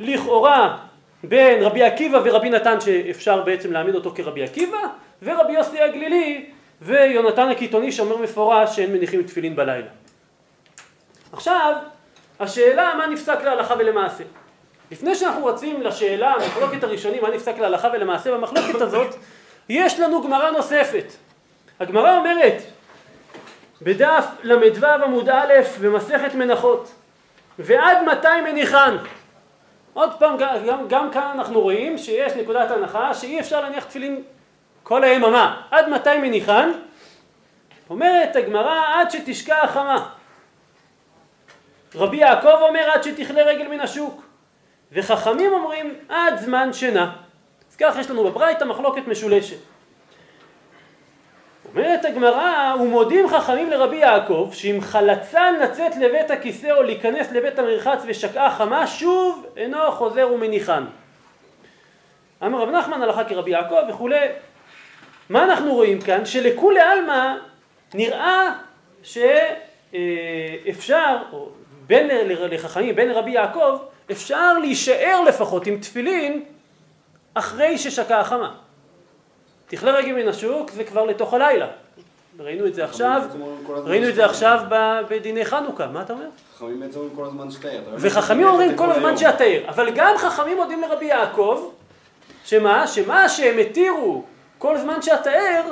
לכאורה 0.00 0.78
בין 1.24 1.62
רבי 1.62 1.82
עקיבא 1.82 2.20
ורבי 2.24 2.50
נתן 2.50 2.80
שאפשר 2.80 3.42
בעצם 3.42 3.72
להעמיד 3.72 3.94
אותו 3.94 4.12
כרבי 4.14 4.44
עקיבא, 4.44 4.78
ורבי 5.22 5.52
יוסי 5.52 5.80
הגלילי 5.80 6.46
ויונתן 6.82 7.48
הקיתוני 7.48 7.92
שאומר 7.92 8.16
מפורש 8.16 8.76
שאין 8.76 8.92
מניחים 8.92 9.22
תפילין 9.22 9.56
בלילה. 9.56 9.88
עכשיו, 11.32 11.74
השאלה 12.40 12.94
מה 12.98 13.06
נפסק 13.06 13.42
להלכה 13.44 13.74
ולמעשה. 13.78 14.24
לפני 14.90 15.14
שאנחנו 15.14 15.46
רצים 15.46 15.82
לשאלה, 15.82 16.32
המחלוקת 16.32 16.84
הראשונים, 16.84 17.22
מה 17.22 17.30
נפסק 17.30 17.58
להלכה 17.58 17.88
ולמעשה 17.92 18.32
במחלוקת 18.32 18.80
הזאת, 18.80 19.14
יש 19.68 20.00
לנו 20.00 20.22
גמרא 20.22 20.50
נוספת. 20.50 21.12
הגמרא 21.80 22.18
אומרת, 22.18 22.62
בדף 23.82 24.24
ל"ו 24.42 24.86
עמוד 24.86 25.28
א' 25.28 25.52
במסכת 25.80 26.34
מנחות, 26.34 26.90
ועד 27.58 27.98
מתי 28.02 28.40
מניחן? 28.44 28.96
עוד 29.94 30.10
פעם, 30.18 30.36
גם, 30.38 30.88
גם 30.88 31.10
כאן 31.10 31.30
אנחנו 31.34 31.60
רואים 31.60 31.98
שיש 31.98 32.32
נקודת 32.32 32.70
הנחה 32.70 33.14
שאי 33.14 33.40
אפשר 33.40 33.60
להניח 33.60 33.84
תפילין 33.84 34.22
כל 34.82 35.04
היממה. 35.04 35.62
עד 35.70 35.88
מתי 35.88 36.18
מניחן? 36.18 36.70
אומרת 37.90 38.36
הגמרא 38.36 38.82
עד 38.94 39.10
שתשקע 39.10 39.62
החמה. 39.62 40.08
רבי 41.94 42.16
יעקב 42.16 42.56
אומר 42.60 42.90
עד 42.92 43.02
שתכלה 43.02 43.42
רגל 43.42 43.68
מן 43.68 43.80
השוק. 43.80 44.27
וחכמים 44.92 45.52
אומרים 45.52 45.94
עד 46.08 46.38
זמן 46.38 46.72
שינה. 46.72 47.12
אז 47.70 47.76
כך 47.76 47.96
יש 48.00 48.10
לנו 48.10 48.24
בברייתא 48.24 48.64
מחלוקת 48.64 49.06
משולשת. 49.06 49.56
אומרת 51.74 52.04
הגמרא, 52.04 52.74
ומודים 52.80 53.28
חכמים 53.28 53.70
לרבי 53.70 53.96
יעקב, 53.96 54.50
שאם 54.52 54.78
חלצן 54.80 55.54
לצאת 55.62 55.96
לבית 55.96 56.30
הכיסא 56.30 56.70
או 56.70 56.82
להיכנס 56.82 57.32
לבית 57.32 57.58
המרחץ 57.58 58.02
ושקעה 58.06 58.50
חמה, 58.50 58.86
שוב 58.86 59.46
אינו 59.56 59.90
חוזר 59.90 60.28
ומניחן. 60.32 60.84
אמר 62.46 62.62
רב 62.62 62.68
נחמן 62.68 63.02
הלכה 63.02 63.24
כרבי 63.24 63.50
יעקב 63.50 63.76
וכולי. 63.88 64.26
מה 65.28 65.44
אנחנו 65.44 65.74
רואים 65.74 66.00
כאן? 66.00 66.24
שלכולי 66.24 66.80
עלמא 66.80 67.34
נראה 67.94 68.52
שאפשר, 69.02 69.96
או 71.32 71.48
בין 71.86 72.08
לחכמים, 72.50 72.96
בין 72.96 73.08
לרבי 73.08 73.30
יעקב, 73.30 73.78
אפשר 74.10 74.58
להישאר 74.58 75.22
לפחות 75.26 75.66
עם 75.66 75.78
תפילין 75.78 76.44
אחרי 77.34 77.78
ששקעה 77.78 78.20
החמה. 78.20 78.54
תכלה 79.66 79.90
רגל 79.90 80.12
מן 80.12 80.28
השוק 80.28 80.70
זה 80.70 80.84
כבר 80.84 81.04
לתוך 81.04 81.34
הלילה. 81.34 81.66
ראינו 82.38 82.66
את 82.66 82.74
זה 82.74 82.84
עכשיו, 82.84 83.22
ראינו 83.68 84.08
את 84.08 84.14
זה 84.14 84.24
עכשיו 84.24 84.60
בדיני 85.10 85.44
חנוכה, 85.44 85.86
מה 85.86 86.02
אתה 86.02 86.12
אומר? 86.12 86.26
חכמים 86.56 86.80
בעצם 86.80 86.98
אומרים 86.98 87.16
כל 87.16 87.24
הזמן 87.24 87.50
שתאר. 87.50 87.80
וחכמים 87.96 88.46
אומרים 88.46 88.76
כל 88.76 88.90
הזמן 88.90 89.16
שאתאר, 89.16 89.60
אבל 89.68 89.90
גם 89.94 90.14
חכמים 90.18 90.56
מודים 90.56 90.82
לרבי 90.82 91.04
יעקב, 91.04 91.70
שמה? 92.44 92.86
שמה 92.86 93.28
שהם 93.28 93.58
התירו 93.58 94.22
כל 94.58 94.78
זמן 94.78 95.02
שאתאר, 95.02 95.62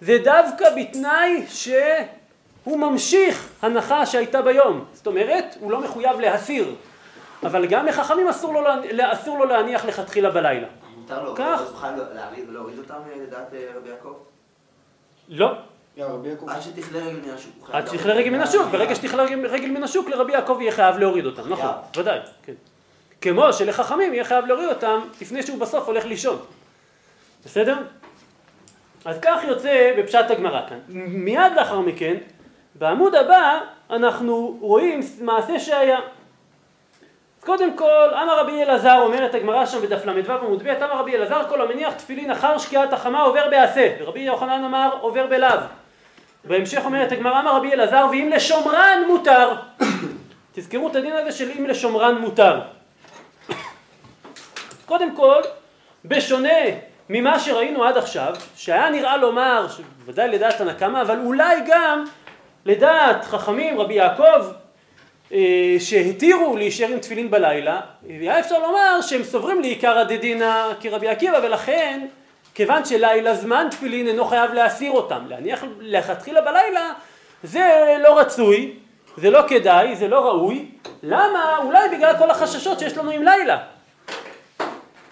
זה 0.00 0.18
דווקא 0.24 0.70
בתנאי 0.76 1.44
שהוא 1.48 2.78
ממשיך 2.78 3.48
הנחה 3.62 4.06
שהייתה 4.06 4.42
ביום. 4.42 4.84
זאת 4.92 5.06
אומרת, 5.06 5.56
הוא 5.60 5.70
לא 5.70 5.80
מחויב 5.80 6.20
להסיר. 6.20 6.74
אבל 7.42 7.66
גם 7.66 7.86
לחכמים 7.86 8.28
אסור 8.28 8.54
לו, 8.54 8.70
אסור 9.02 9.38
לו 9.38 9.44
להניח 9.44 9.84
לכתחילה 9.84 10.30
בלילה. 10.30 10.66
מותר 10.96 11.24
לו, 11.24 11.34
כך. 11.34 11.60
הוא 11.60 11.68
יוכל 11.68 11.90
להעמיד 12.14 12.48
ולהוריד 12.48 12.78
אותם 12.78 12.94
אה, 12.94 13.22
לדעת 13.22 13.54
אה, 13.54 13.66
רבי 13.76 13.88
יעקב? 13.88 14.14
לא, 15.28 15.52
יעקב. 15.96 16.48
עד 16.48 16.60
שתכלה 16.62 16.98
רגל 16.98 17.20
מן 17.20 17.30
השוק. 17.30 17.70
עד. 17.72 17.86
שתכלה 17.86 18.14
רגל 18.14 18.30
מן 18.30 18.40
השוק, 18.40 18.66
ברגע 18.72 18.94
שתכלה 18.94 19.22
רגל 19.22 19.70
מן 19.70 19.82
השוק 19.82 20.08
לרבי 20.08 20.32
יעקב 20.32 20.58
יהיה 20.60 20.72
חייב 20.72 20.98
להוריד 20.98 21.26
אותם, 21.26 21.52
נכון. 21.52 21.70
ודאי, 21.96 22.18
כן. 22.42 22.52
כמו 23.20 23.52
שלחכמים 23.52 24.14
יהיה 24.14 24.24
חייב 24.24 24.46
להוריד 24.46 24.68
אותם 24.68 25.00
לפני 25.20 25.42
שהוא 25.42 25.58
בסוף 25.58 25.86
הולך 25.86 26.04
לישון. 26.04 26.38
בסדר? 27.44 27.76
אז 29.04 29.18
כך 29.22 29.44
יוצא 29.44 29.92
בפשט 29.98 30.30
הגמרא 30.30 30.60
כאן. 30.68 30.78
מיד 30.88 31.52
לאחר 31.56 31.80
מכן, 31.80 32.16
בעמוד 32.74 33.14
הבא 33.14 33.60
אנחנו 33.90 34.58
רואים 34.60 35.00
מעשה 35.20 35.60
שהיה. 35.60 36.00
אז 37.42 37.46
קודם 37.46 37.76
כל, 37.76 38.08
אמר 38.22 38.40
רבי 38.40 38.62
אלעזר, 38.62 38.98
אומרת 39.02 39.34
הגמרא 39.34 39.66
שם 39.66 39.82
בדף 39.82 40.04
ל"ו 40.06 40.32
עמוד 40.32 40.62
ב', 40.62 40.68
אמר 40.68 40.98
רבי 40.98 41.16
אלעזר, 41.16 41.42
כל 41.48 41.60
המניח 41.62 41.94
תפילין 41.94 42.30
אחר 42.30 42.58
שקיעת 42.58 42.92
החמה 42.92 43.22
עובר 43.22 43.50
בעשה, 43.50 43.94
ורבי 44.00 44.20
יוחנן 44.20 44.64
אמר 44.64 44.90
עובר 45.00 45.26
בלאו. 45.26 45.58
בהמשך 46.44 46.80
אומרת 46.84 47.12
הגמרא, 47.12 47.40
אמר 47.40 47.56
רבי 47.56 47.72
אלעזר, 47.72 48.06
ואם 48.10 48.30
לשומרן 48.34 49.02
מותר. 49.06 49.54
תזכרו 50.54 50.88
את 50.88 50.96
הדין 50.96 51.12
הזה 51.12 51.32
של 51.32 51.50
אם 51.58 51.66
לשומרן 51.66 52.18
מותר. 52.18 52.60
קודם 54.90 55.16
כל, 55.16 55.40
בשונה 56.04 56.58
ממה 57.08 57.38
שראינו 57.38 57.84
עד 57.84 57.96
עכשיו, 57.96 58.34
שהיה 58.56 58.90
נראה 58.90 59.16
לומר, 59.16 59.66
ודאי 60.04 60.28
לדעת 60.28 60.58
תנא 60.58 60.72
קמא, 60.72 61.02
אבל 61.02 61.18
אולי 61.24 61.56
גם 61.66 62.04
לדעת 62.64 63.24
חכמים, 63.24 63.80
רבי 63.80 63.94
יעקב, 63.94 64.61
שהתירו 65.78 66.56
להישאר 66.56 66.88
עם 66.88 66.98
תפילין 66.98 67.30
בלילה, 67.30 67.80
היה 68.08 68.40
אפשר 68.40 68.58
לומר 68.58 69.00
שהם 69.00 69.22
סוברים 69.22 69.60
לעיקר 69.60 69.98
הדדינא 69.98 70.72
כרבי 70.80 71.08
עקיבא, 71.08 71.38
ולכן, 71.42 72.06
כיוון 72.54 72.84
שלילה 72.84 73.34
זמן 73.34 73.66
תפילין 73.70 74.06
אינו 74.06 74.24
חייב 74.24 74.52
להסיר 74.52 74.92
אותם, 74.92 75.20
להניח 75.28 75.64
לכתחילה 75.80 76.40
בלילה, 76.40 76.92
זה 77.42 77.96
לא 78.02 78.18
רצוי, 78.18 78.72
זה 79.16 79.30
לא 79.30 79.40
כדאי, 79.48 79.96
זה 79.96 80.08
לא 80.08 80.26
ראוי, 80.26 80.66
למה? 81.02 81.58
אולי 81.64 81.88
בגלל 81.88 82.18
כל 82.18 82.30
החששות 82.30 82.78
שיש 82.78 82.96
לנו 82.96 83.10
עם 83.10 83.22
לילה. 83.22 83.58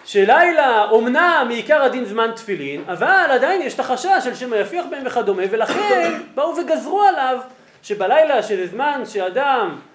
שלילה 0.05 0.89
אומנם 0.89 1.45
מעיקר 1.47 1.81
הדין 1.81 2.05
זמן 2.05 2.31
תפילין, 2.35 2.83
אבל 2.87 3.25
עדיין 3.29 3.61
יש 3.61 3.73
את 3.73 3.79
החשש 3.79 4.23
של 4.23 4.35
שמא 4.35 4.55
יפיח 4.55 4.85
בהם 4.89 5.03
וכדומה, 5.05 5.43
ולכן 5.51 6.21
באו 6.35 6.55
וגזרו 6.57 7.01
עליו 7.01 7.37
שבלילה 7.83 8.43
של 8.43 8.67
זמן 8.67 9.01
שאדם, 9.05 9.75
אה, 9.75 9.90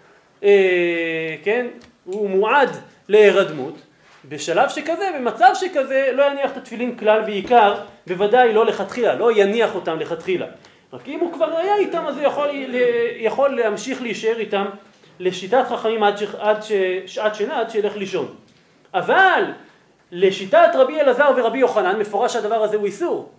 כן, 1.45 1.67
הוא 2.05 2.31
מועד 2.31 2.71
להירדמות, 3.09 3.75
בשלב 4.29 4.69
שכזה, 4.69 5.11
במצב 5.19 5.51
שכזה, 5.55 6.11
לא 6.13 6.23
יניח 6.23 6.51
את 6.51 6.57
התפילין 6.57 6.97
כלל 6.97 7.23
ועיקר, 7.27 7.75
בוודאי 8.07 8.53
לא 8.53 8.67
לכתחילה, 8.67 9.15
לא 9.15 9.33
יניח 9.33 9.75
אותם 9.75 9.99
לכתחילה. 10.01 10.47
רק 10.93 11.09
אם 11.09 11.21
הוא 11.21 11.33
כבר 11.33 11.57
היה 11.57 11.77
איתם, 11.77 12.07
אז 12.07 12.17
הוא 12.17 12.25
יכול, 12.25 12.49
יכול 13.17 13.57
להמשיך 13.57 14.03
להישאר 14.03 14.39
איתם 14.39 14.67
לשיטת 15.21 15.65
חכמים 15.69 16.03
עד, 16.03 16.19
ש, 16.19 16.23
עד 16.39 16.63
ש, 16.63 16.73
שעת 17.07 17.35
שינה, 17.35 17.61
עד 17.61 17.71
שילך 17.71 17.97
לישון. 17.97 18.35
אבל 18.95 19.45
לשיטת 20.13 20.69
רבי 20.75 21.01
אלעזר 21.01 21.31
ורבי 21.37 21.59
יוחנן, 21.59 21.99
מפורש 21.99 22.33
שהדבר 22.33 22.63
הזה 22.63 22.77
הוא 22.77 22.87
איסור. 22.87 23.31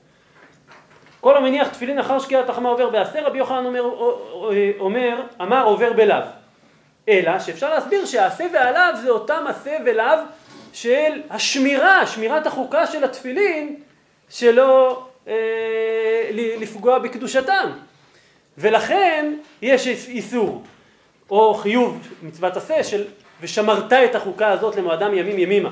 כל 1.21 1.37
המניח 1.37 1.67
תפילין 1.67 1.99
אחר 1.99 2.19
שקיעת 2.19 2.49
החמה 2.49 2.69
עובר 2.69 2.89
בעשר, 2.89 3.25
רבי 3.25 3.37
יוחנן 3.37 3.65
אומר, 3.65 3.83
אומר, 4.79 5.21
אמר 5.41 5.65
עובר 5.65 5.93
בלאו. 5.93 6.23
אלא 7.09 7.39
שאפשר 7.39 7.73
להסביר 7.73 8.05
שהעשה 8.05 8.45
והלאו 8.53 9.01
זה 9.01 9.09
אותם 9.09 9.45
עשה 9.47 9.77
ולאו 9.85 10.17
של 10.73 11.21
השמירה, 11.29 12.07
שמירת 12.07 12.47
החוקה 12.47 12.87
של 12.87 13.03
התפילין, 13.03 13.75
שלא 14.29 15.03
אה, 15.27 16.29
לפגוע 16.33 16.99
בקדושתם. 16.99 17.71
ולכן 18.57 19.33
יש 19.61 19.87
איסור, 19.87 20.63
או 21.29 21.53
חיוב 21.53 22.07
מצוות 22.21 22.57
עשה 22.57 22.83
של 22.83 23.05
ושמרת 23.41 23.93
את 23.93 24.15
החוקה 24.15 24.49
הזאת 24.49 24.75
למועדם 24.75 25.13
ימים 25.13 25.39
ימימה. 25.39 25.69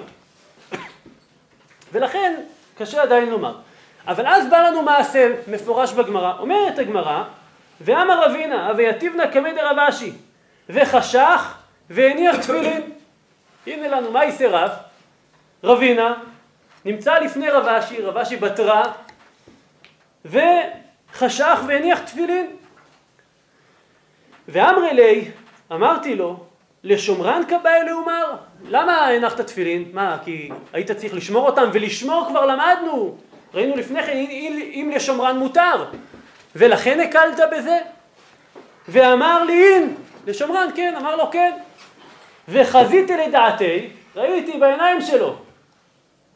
ולכן 1.92 2.34
קשה 2.78 3.02
עדיין 3.02 3.30
לומר. 3.30 3.56
אבל 4.08 4.28
אז 4.28 4.50
בא 4.50 4.58
לנו 4.58 4.82
מעשה 4.82 5.32
מפורש 5.48 5.94
בגמרא, 5.94 6.34
אומרת 6.40 6.80
הגמרא, 6.80 7.24
ואמר 7.82 8.26
רבינה, 8.26 8.72
אבייתיבנה 8.72 9.28
קמא 9.28 9.52
דרב 9.52 9.80
אשי, 9.80 10.12
וחשך 10.70 11.54
והניח 11.90 12.36
תפילין. 12.36 12.82
הנה 13.68 13.88
לנו, 13.88 14.12
מה 14.12 14.26
יישא 14.26 14.44
רב? 14.44 14.72
רבינה 15.64 16.14
נמצא 16.86 17.20
לפני 17.20 17.50
רב 17.50 17.68
אשי, 17.68 18.02
רב 18.02 18.18
אשי 18.18 18.36
בתרה, 18.36 18.84
וחשך 20.26 21.60
והניח 21.68 22.00
תפילין. 22.00 22.48
ואמרי 24.48 24.94
לי, 24.94 25.32
אמרתי 25.72 26.16
לו, 26.16 26.44
לשומרן 26.84 27.42
כבאי 27.48 27.86
לאומר? 27.88 28.36
למה 28.68 29.08
הנחת 29.08 29.42
תפילין? 29.42 29.90
מה, 29.94 30.18
כי 30.24 30.50
היית 30.74 30.92
צריך 30.92 31.14
לשמור 31.14 31.46
אותם, 31.50 31.70
ולשמור 31.74 32.26
כבר 32.30 32.46
למדנו. 32.46 33.18
ראינו 33.54 33.76
לפני 33.76 34.04
כן, 34.04 34.18
אם 34.18 34.92
לשומרן 34.96 35.38
מותר. 35.38 35.86
ולכן 36.56 37.00
הקלת 37.00 37.40
בזה? 37.52 37.80
ואמר 38.88 39.44
לי 39.44 39.64
אין, 39.64 39.96
לשומרן 40.26 40.70
כן, 40.76 40.94
אמר 40.98 41.16
לו 41.16 41.32
כן. 41.32 41.52
וחזיתי 42.48 43.18
לדעתי, 43.18 43.90
ראיתי 44.16 44.58
בעיניים 44.58 45.02
שלו, 45.02 45.36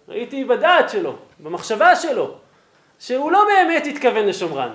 ראיתי 0.08 0.44
בדעת 0.44 0.90
שלו, 0.90 1.16
במחשבה 1.40 1.96
שלו, 1.96 2.36
שהוא 3.00 3.32
לא 3.32 3.46
באמת 3.46 3.86
התכוון 3.86 4.26
לשומרן. 4.26 4.70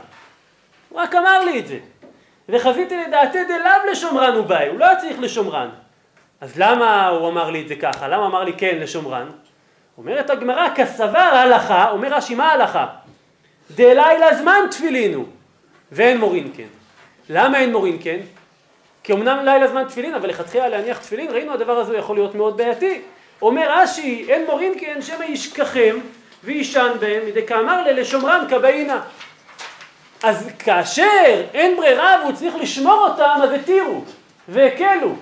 הוא 0.88 1.00
רק 1.00 1.14
אמר 1.14 1.44
לי 1.44 1.58
את 1.58 1.66
זה. 1.66 1.78
וחזיתי 2.48 2.96
לדעתי 2.96 3.44
דלאו 3.44 3.90
לשומרן 3.92 4.34
הוא 4.34 4.46
באי, 4.46 4.68
הוא 4.68 4.78
לא 4.78 4.84
היה 4.84 4.96
צריך 4.96 5.20
לשומרן. 5.20 5.68
אז 6.40 6.58
למה 6.58 7.08
הוא 7.08 7.28
אמר 7.28 7.50
לי 7.50 7.62
את 7.62 7.68
זה 7.68 7.76
ככה? 7.76 8.08
למה 8.08 8.26
אמר 8.26 8.44
לי 8.44 8.52
כן 8.52 8.78
לשומרן? 8.80 9.26
אומרת 9.98 10.30
הגמרא, 10.30 10.68
כסבר 10.74 11.18
הלכה, 11.18 11.90
אומר 11.90 12.08
רש"י 12.14 12.34
מה 12.34 12.50
ההלכה? 12.50 12.86
דלילה 13.70 14.34
זמן 14.34 14.60
תפילינו, 14.70 15.26
ואין 15.92 16.18
מורין 16.18 16.52
כן. 16.56 16.66
למה 17.28 17.58
אין 17.58 17.72
מורין 17.72 17.98
כן? 18.02 18.18
כי 19.04 19.12
אמנם 19.12 19.44
לילה 19.44 19.68
זמן 19.68 19.84
תפילין, 19.84 20.14
אבל 20.14 20.28
לכתחילה 20.28 20.68
להניח 20.68 20.98
תפילין, 20.98 21.30
ראינו 21.30 21.52
הדבר 21.52 21.78
הזה 21.78 21.96
יכול 21.96 22.16
להיות 22.16 22.34
מאוד 22.34 22.56
בעייתי. 22.56 23.02
אומר 23.42 23.66
רש"י, 23.70 24.26
אין 24.28 24.46
מורין 24.46 24.72
כן 24.78 25.02
שמא 25.02 25.24
ישכחם 25.24 25.98
וישן 26.44 26.92
בהם, 27.00 27.26
מדי 27.26 27.46
כאמר 27.46 27.82
ללשומרן 27.82 28.46
כבאינה. 28.48 29.00
אז 30.22 30.48
כאשר 30.58 31.42
אין 31.54 31.76
ברירה 31.76 32.16
והוא 32.22 32.32
צריך 32.32 32.54
לשמור 32.54 33.08
אותם, 33.08 33.38
אז 33.42 33.52
התירו 33.52 34.04
והקלו. 34.48 35.14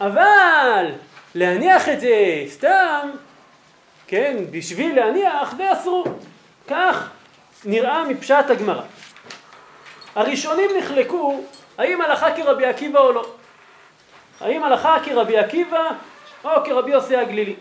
אבל 0.00 0.86
להניח 1.34 1.88
את 1.88 2.00
זה 2.00 2.44
סתם, 2.48 3.10
כן, 4.06 4.36
בשביל 4.50 4.96
להניח, 4.96 5.54
זה 5.56 5.72
אסור. 5.72 6.04
כך 6.68 7.10
נראה 7.64 8.04
מפשט 8.04 8.50
הגמרא. 8.50 8.82
הראשונים 10.14 10.70
נחלקו 10.78 11.40
האם 11.78 12.00
הלכה 12.00 12.36
כרבי 12.36 12.66
עקיבא 12.66 12.98
או 12.98 13.12
לא. 13.12 13.26
האם 14.40 14.64
הלכה 14.64 14.98
כרבי 15.04 15.38
עקיבא 15.38 15.88
או 16.44 16.50
כרבי 16.64 16.90
יוסי 16.90 17.16
הגלילי. 17.16 17.56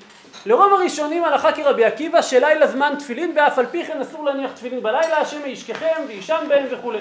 לרוב 0.45 0.73
הראשונים 0.73 1.23
הלכה 1.23 1.51
כרבי 1.51 1.85
עקיבא 1.85 2.21
שלילה 2.21 2.67
זמן 2.67 2.93
תפילין 2.99 3.33
ואף 3.35 3.59
על 3.59 3.65
פי 3.65 3.85
כן 3.85 4.01
אסור 4.01 4.25
להניח 4.25 4.51
תפילין 4.51 4.83
בלילה, 4.83 5.17
השם 5.17 5.45
ישכחם 5.45 6.01
וישן 6.07 6.45
בהם 6.49 6.65
וכולי. 6.71 6.99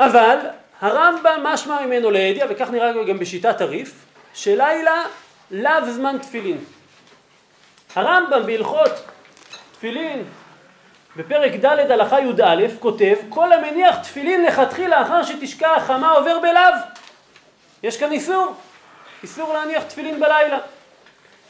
אבל 0.00 0.36
הרמב"ם 0.80 1.40
משמע 1.42 1.86
ממנו 1.86 2.10
לידיע, 2.10 2.46
וכך 2.50 2.70
נראה 2.70 3.04
גם 3.04 3.18
בשיטת 3.18 3.60
הריף, 3.60 3.94
שלילה 4.34 5.02
לאו 5.50 5.90
זמן 5.90 6.18
תפילין. 6.18 6.64
הרמב"ם 7.94 8.46
בהלכות 8.46 8.90
תפילין 9.72 10.24
בפרק 11.18 11.52
ד' 11.52 11.90
הלכה 11.90 12.20
י"א 12.20 12.66
כותב 12.80 13.14
כל 13.28 13.52
המניח 13.52 13.96
תפילין 13.96 14.44
לכתחילה 14.44 15.02
אחר 15.02 15.22
שתשקע 15.22 15.76
החמה 15.76 16.10
עובר 16.10 16.38
בלאו. 16.38 16.72
יש 17.82 17.96
כאן 17.96 18.12
איסור, 18.12 18.54
איסור 19.22 19.54
להניח 19.54 19.82
תפילין 19.82 20.20
בלילה. 20.20 20.58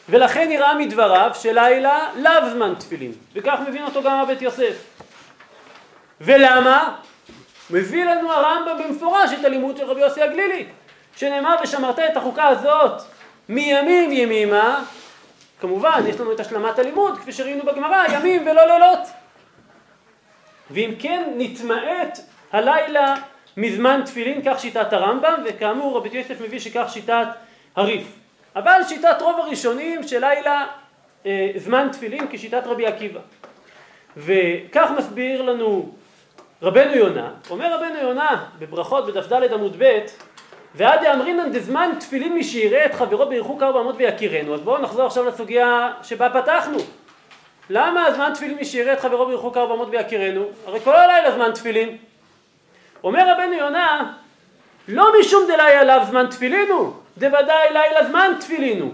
ולכן 0.09 0.49
נראה 0.49 0.75
מדבריו 0.75 1.31
שלילה 1.35 1.99
לאו 2.17 2.51
זמן 2.53 2.75
תפילין, 2.79 3.13
וכך 3.35 3.59
מבין 3.69 3.85
אותו 3.85 4.03
גם 4.03 4.21
הבית 4.21 4.43
יוסף. 4.43 4.75
ולמה? 6.21 6.97
מביא 7.71 8.05
לנו 8.05 8.33
הרמב"ם 8.33 8.79
במפורש 8.85 9.31
את 9.41 9.45
הלימוד 9.45 9.77
של 9.77 9.85
רבי 9.85 10.01
יוסי 10.01 10.23
הגלילי, 10.23 10.67
שנאמר 11.17 11.57
ושמרת 11.63 11.99
את 11.99 12.17
החוקה 12.17 12.49
הזאת 12.49 13.03
מימים 13.49 14.13
ימימה, 14.13 14.85
כמובן 15.61 16.03
יש 16.07 16.21
לנו 16.21 16.33
את 16.33 16.41
השלמת 16.41 16.79
הלימוד 16.79 17.19
כפי 17.19 17.33
שראינו 17.33 17.65
בגמרא, 17.65 18.05
ימים 18.13 18.47
ולא 18.47 18.65
לילות. 18.65 19.09
ואם 20.71 20.91
כן 20.99 21.33
נתמעט 21.37 22.19
הלילה 22.53 23.15
מזמן 23.57 24.01
תפילין, 24.05 24.41
כך 24.45 24.61
שיטת 24.61 24.93
הרמב"ם, 24.93 25.43
וכאמור 25.47 25.97
רבי 25.97 26.09
יוסף 26.13 26.41
מביא 26.41 26.59
שכך 26.59 26.87
שיטת 26.93 27.27
הריף. 27.77 28.19
אבל 28.57 28.81
שיטת 28.89 29.17
רוב 29.21 29.41
הראשונים 29.41 30.03
של 30.03 30.21
לילה 30.21 30.67
אה, 31.27 31.51
זמן 31.57 31.89
תפילין 31.93 32.27
כשיטת 32.31 32.63
רבי 32.67 32.87
עקיבא. 32.87 33.21
וכך 34.17 34.91
מסביר 34.99 35.43
לנו 35.43 35.93
רבנו 36.63 36.95
יונה, 36.95 37.31
אומר 37.51 37.75
רבנו 37.75 37.99
יונה 37.99 38.45
בברכות 38.59 39.07
בדף 39.07 39.33
ד' 39.33 39.53
עמוד 39.53 39.77
ב' 39.79 39.99
ועד 40.75 41.01
דאמרינן 41.03 41.53
דזמן 41.53 41.91
תפילין 42.01 42.35
מי 42.35 42.45
שיראה 42.45 42.87
את 42.87 42.95
חברו 42.95 43.27
בריחוק 43.27 43.63
ארבע 43.63 43.81
אמות 43.81 43.95
ויכירנו. 43.99 44.55
אז 44.55 44.61
בואו 44.61 44.83
נחזור 44.83 45.07
עכשיו 45.07 45.25
לסוגיה 45.25 45.93
שבה 46.03 46.31
פתחנו. 46.31 46.79
למה 47.71 48.07
הזמן 48.07 48.31
תפילין 48.35 48.57
מי 48.57 48.65
שיראה 48.65 48.93
את 48.93 49.01
חברו 49.01 49.27
ברחוק 49.27 49.57
ארבע 49.57 49.75
אמות 49.75 49.89
ויכירנו? 49.91 50.45
הרי 50.67 50.81
כל 50.81 50.97
הלילה 50.97 51.31
זמן 51.31 51.53
תפילין. 51.55 51.97
אומר 53.05 53.33
רבנו 53.33 53.53
יונה, 53.53 54.13
לא 54.89 55.13
משום 55.21 55.43
דלילה 55.47 55.81
עליו 55.81 56.03
זמן 56.09 56.27
תפילינו, 56.31 56.93
דוודאי 57.19 57.73
לילה 57.73 58.07
זמן 58.09 58.33
תפילינו, 58.41 58.93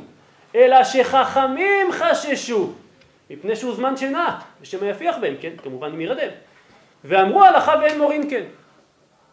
אלא 0.55 0.85
שחכמים 0.85 1.93
חששו, 1.93 2.73
מפני 3.31 3.57
שהוא 3.57 3.75
זמן 3.75 3.97
שינה, 3.97 4.39
ושמא 4.63 4.87
יפיח 4.87 5.17
בהם, 5.21 5.35
כן, 5.41 5.51
כמובן 5.63 5.89
אם 5.89 6.01
ירדם. 6.01 6.29
ואמרו 7.05 7.45
הלכה 7.45 7.75
ואין 7.81 7.99
מורין 7.99 8.31
כן. 8.31 8.43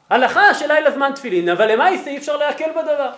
הלכה 0.09 0.53
של 0.53 0.67
לילה 0.67 0.91
זמן 0.91 1.11
תפילין, 1.15 1.49
אבל 1.49 1.71
למעשה 1.71 2.09
אי 2.09 2.17
אפשר 2.17 2.37
להקל 2.37 2.69
בדבר. 2.71 3.09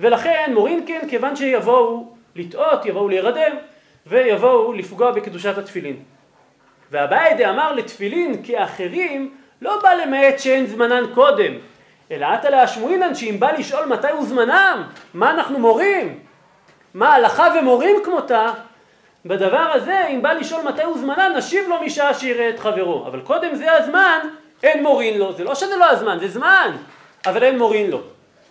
ולכן 0.00 0.50
מורין 0.54 0.84
כן, 0.86 1.00
כיוון 1.08 1.36
שיבואו 1.36 2.14
לטעות, 2.36 2.86
יבואו 2.86 3.08
להירדם, 3.08 3.56
ויבואו 4.06 4.72
לפגוע 4.72 5.10
בקדושת 5.10 5.58
התפילין. 5.58 5.96
והבאי 6.90 7.34
דאמר 7.34 7.72
לתפילין 7.72 8.42
כאחרים 8.44 9.34
לא 9.62 9.80
בא 9.82 9.94
למעט 9.94 10.38
שאין 10.38 10.66
זמנן 10.66 11.04
קודם, 11.14 11.52
אלא 12.10 12.26
עתה 12.26 12.50
להשמועינן 12.50 13.14
שאם 13.14 13.36
בא 13.38 13.52
לשאול 13.52 13.86
מתי 13.86 14.10
הוא 14.10 14.24
זמנם, 14.24 14.82
מה 15.14 15.30
אנחנו 15.30 15.58
מורים, 15.58 16.18
מה 16.94 17.14
הלכה 17.14 17.48
ומורים 17.58 17.96
כמותה, 18.04 18.46
בדבר 19.26 19.70
הזה 19.74 20.06
אם 20.06 20.22
בא 20.22 20.32
לשאול 20.32 20.62
מתי 20.62 20.82
הוא 20.82 20.98
זמנם 20.98 21.32
נשיב 21.36 21.68
לו 21.68 21.82
משעה 21.82 22.14
שיראה 22.14 22.48
את 22.48 22.58
חברו, 22.58 23.06
אבל 23.06 23.20
קודם 23.20 23.54
זה 23.54 23.72
הזמן, 23.72 24.18
אין 24.62 24.82
מורין 24.82 25.18
לו, 25.18 25.32
זה 25.32 25.44
לא 25.44 25.54
שזה 25.54 25.76
לא 25.76 25.90
הזמן, 25.90 26.18
זה 26.20 26.28
זמן, 26.28 26.76
אבל 27.26 27.42
אין 27.42 27.58
מורין 27.58 27.90
לו, 27.90 28.00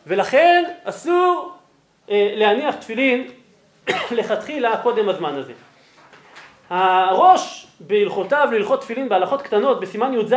ולכן 0.07 0.63
אסור 0.83 1.53
אה, 2.09 2.31
להניח 2.35 2.75
תפילין 2.75 3.27
לכתחילה 4.11 4.77
קודם 4.77 5.09
הזמן 5.09 5.35
הזה. 5.35 5.53
הראש 6.69 7.67
בהלכותיו 7.79 8.47
להלכות 8.51 8.81
תפילין 8.81 9.09
בהלכות 9.09 9.41
קטנות 9.41 9.79
בסימן 9.79 10.13
י"ז 10.13 10.33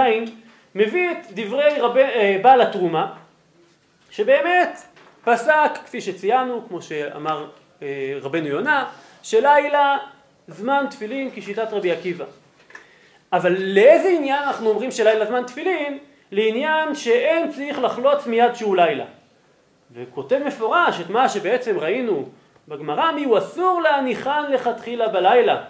מביא 0.74 1.10
את 1.10 1.26
דברי 1.30 1.80
רב... 1.80 1.96
אה, 1.96 2.38
בעל 2.42 2.60
התרומה 2.60 3.12
שבאמת 4.10 4.82
פסק 5.24 5.70
כפי 5.84 6.00
שציינו 6.00 6.64
כמו 6.68 6.82
שאמר 6.82 7.46
אה, 7.82 8.18
רבנו 8.22 8.46
יונה 8.46 8.90
שלילה 9.22 9.98
זמן 10.48 10.86
תפילין 10.90 11.30
כשיטת 11.34 11.68
רבי 11.72 11.92
עקיבא 11.92 12.24
אבל 13.32 13.56
לאיזה 13.58 14.08
עניין 14.08 14.42
אנחנו 14.42 14.68
אומרים 14.68 14.90
שלילה 14.90 15.26
זמן 15.26 15.42
תפילין? 15.46 15.98
לעניין 16.32 16.94
שאין 16.94 17.52
צריך 17.52 17.78
לחלוץ 17.78 18.26
מיד 18.26 18.54
שהוא 18.54 18.76
לילה 18.76 19.04
וכותב 19.94 20.40
מפורש 20.46 21.00
את 21.00 21.10
מה 21.10 21.28
שבעצם 21.28 21.78
ראינו 21.78 22.28
בגמרא 22.68 23.12
מי 23.12 23.24
הוא 23.24 23.38
אסור 23.38 23.80
להניחן 23.82 24.52
לכתחילה 24.52 25.08
בלילה? 25.08 25.62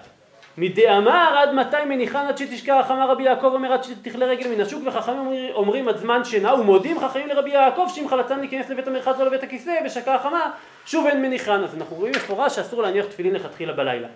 מדאמר 0.59 1.35
עד 1.39 1.55
מתי 1.55 1.85
מניחן 1.89 2.27
עד 2.27 2.39
שתשכח? 2.39 2.87
אמר 2.91 3.11
רבי 3.11 3.23
יעקב 3.23 3.51
אומר 3.55 3.73
עד 3.73 3.85
שתכלה 3.85 4.27
רגל 4.27 4.55
מן 4.55 4.61
השוק 4.61 4.83
וחכמים 4.87 5.53
אומרים 5.55 5.89
עד 5.89 5.97
זמן 5.97 6.25
שינה 6.25 6.55
ומודים 6.55 7.01
חכמים 7.01 7.29
לרבי 7.29 7.51
יעקב 7.51 7.87
שאם 7.89 8.09
חלצן 8.09 8.39
להיכנס 8.39 8.71
לבית 8.71 8.87
המרחץ 8.87 9.21
או 9.21 9.25
לבית 9.25 9.43
הכיסא 9.43 9.73
ושקע 9.87 10.15
החמה 10.15 10.51
שוב 10.87 11.07
אין 11.07 11.23
מניחן 11.23 11.65
אז 11.65 11.75
אנחנו 11.75 11.97
רואים 11.97 12.13
מפורש 12.17 12.57
שאסור 12.57 12.83
להניח 12.83 13.07
תפילין 13.07 13.35
לכתחילה 13.35 13.73
בלילה. 13.73 14.09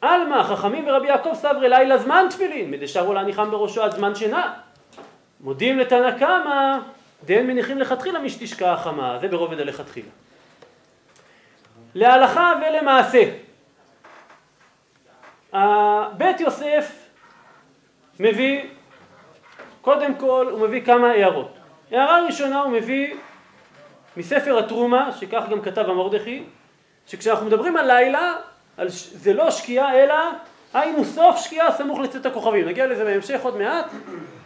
עלמא 0.00 0.42
חכמים 0.42 0.84
ורבי 0.88 1.06
יעקב 1.06 1.34
סברי 1.34 1.68
לילה 1.68 1.98
זמן 1.98 2.26
תפילין 2.30 2.70
מדשארו 2.70 3.14
להניחם 3.14 3.50
בראשו 3.50 3.82
עד 3.82 3.90
זמן 3.90 4.14
שינה 4.14 4.52
מודים 5.40 5.78
לתנא 5.78 6.10
קמא 6.10 6.78
דאין 7.24 7.46
מניחים 7.46 7.78
לכתחילה 7.78 8.18
משתשקע 8.18 8.72
החמה 8.72 9.18
זה 9.20 9.28
ברובד 9.28 9.60
הלכתחילה 9.60 10.08
להלכה 11.94 12.52
ולמעשה 12.62 13.22
בית 16.16 16.40
יוסף 16.40 16.92
מביא, 18.20 18.62
קודם 19.80 20.14
כל 20.14 20.48
הוא 20.50 20.60
מביא 20.60 20.84
כמה 20.84 21.10
הערות. 21.10 21.56
הערה 21.90 22.26
ראשונה 22.26 22.60
הוא 22.60 22.72
מביא 22.72 23.14
מספר 24.16 24.58
התרומה, 24.58 25.12
שכך 25.12 25.44
גם 25.50 25.62
כתב 25.62 25.84
המרדכי, 25.88 26.42
שכשאנחנו 27.06 27.46
מדברים 27.46 27.76
על 27.76 27.86
לילה, 27.86 28.32
על, 28.76 28.88
זה 28.90 29.32
לא 29.32 29.50
שקיעה 29.50 30.04
אלא 30.04 30.14
היינו 30.74 31.04
סוף 31.04 31.36
שקיעה 31.36 31.72
סמוך 31.72 31.98
לצאת 31.98 32.26
הכוכבים. 32.26 32.68
נגיע 32.68 32.86
לזה 32.86 33.04
בהמשך 33.04 33.40
עוד 33.42 33.56
מעט, 33.56 33.86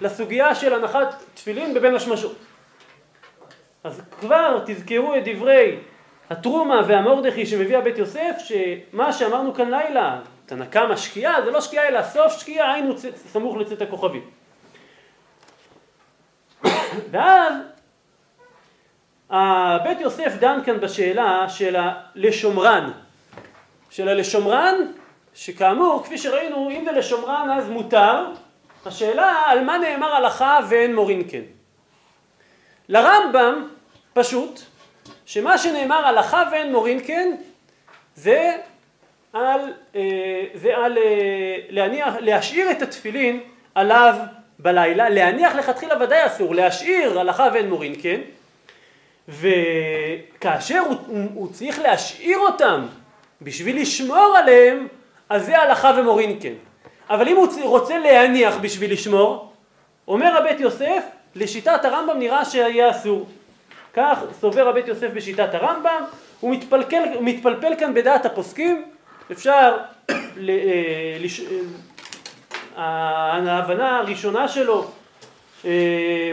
לסוגיה 0.01 0.55
של 0.55 0.75
הנחת 0.75 1.25
תפילין 1.35 1.75
בבין 1.75 1.95
השמשות. 1.95 2.37
אז 3.85 4.03
כבר 4.21 4.61
תזכרו 4.67 5.15
את 5.15 5.23
דברי 5.25 5.79
התרומה 6.31 6.81
והמרדכי 6.87 7.47
שמביא 7.47 7.79
הבית 7.79 7.99
יוסף, 7.99 8.37
שמה 8.39 9.13
שאמרנו 9.13 9.55
כאן 9.55 9.71
לילה, 9.71 10.21
תנא 10.47 10.65
קמא 10.65 10.97
שקיעה, 10.97 11.43
זה 11.43 11.51
לא 11.51 11.61
שקיעה 11.61 11.89
אלא 11.89 12.03
סוף 12.03 12.41
שקיעה, 12.41 12.73
היינו 12.73 12.95
סמוך 13.17 13.57
לצאת 13.57 13.83
הכוכבים. 13.83 14.23
ואז 17.11 17.55
בית 19.85 20.01
יוסף 20.01 20.33
דן 20.41 20.59
כאן 20.65 20.81
בשאלה 20.81 21.49
של 21.49 21.77
הלשומרן, 21.79 22.91
של 23.91 24.09
הלשומרן, 24.09 24.75
שכאמור, 25.35 26.03
כפי 26.05 26.19
שראינו, 26.19 26.71
אם 26.71 26.85
זה 26.85 26.93
לשומרן 26.93 27.51
אז 27.51 27.71
מותר, 27.71 28.27
השאלה 28.87 29.43
על 29.47 29.65
מה 29.65 29.79
נאמר 29.79 30.15
הלכה 30.15 30.61
ואין 30.69 30.95
מורין 30.95 31.23
כן. 31.31 31.43
לרמב"ם, 32.89 33.69
פשוט, 34.13 34.61
שמה 35.29 35.59
שנאמר 35.59 36.07
הלכה 36.07 36.43
ואין 36.53 36.73
מורין 36.73 37.01
כן, 37.07 37.37
זה 38.15 38.53
על, 39.33 39.61
אה, 39.97 40.45
זה 40.55 40.77
על 40.77 40.99
אה, 40.99 41.57
להניח, 41.69 42.15
להשאיר 42.21 42.71
את 42.71 42.83
התפילין 42.83 43.41
עליו 43.75 44.15
בלילה, 44.59 45.09
להניח 45.09 45.55
לכתחילה 45.55 46.03
ודאי 46.03 46.27
אסור, 46.27 46.55
להשאיר 46.55 47.21
הלכה 47.21 47.49
ואין 47.53 47.71
מורין, 47.71 47.95
כן? 48.03 48.21
וכאשר 49.29 50.79
הוא, 50.79 50.97
הוא 51.35 51.53
צריך 51.53 51.79
להשאיר 51.79 52.39
אותם 52.39 52.87
בשביל 53.43 53.81
לשמור 53.81 54.37
עליהם, 54.39 54.89
אז 55.29 55.47
זה 55.47 55.59
הלכה 55.59 55.93
ומורין 55.97 56.39
כן. 56.41 56.55
אבל 57.11 57.29
אם 57.29 57.37
הוא 57.37 57.49
רוצה 57.63 57.99
להניח 57.99 58.57
בשביל 58.61 58.93
לשמור, 58.93 59.53
אומר 60.09 60.37
הבית 60.37 60.61
יוסף, 60.61 61.03
לשיטת 61.35 61.85
הרמב"ם 61.85 62.19
נראה 62.19 62.45
שהיה 62.45 62.91
אסור. 62.91 63.27
כך 63.99 64.19
סובר 64.41 64.69
הבית 64.69 64.89
יוסף 64.89 65.11
בשיטת 65.15 65.55
הרמב"ם, 65.55 66.03
הוא 66.41 66.51
מתפלפל, 66.51 67.03
מתפלפל 67.21 67.73
כאן 67.79 67.95
בדעת 67.95 68.27
הפוסקים, 68.27 68.85
אפשר, 69.33 69.77
ל, 70.37 70.51
אה, 70.51 71.17
לש, 71.21 71.41
אה, 72.77 72.83
ההבנה 73.47 73.99
הראשונה 73.99 74.49
שלו 74.49 74.91
אה, 75.65 76.33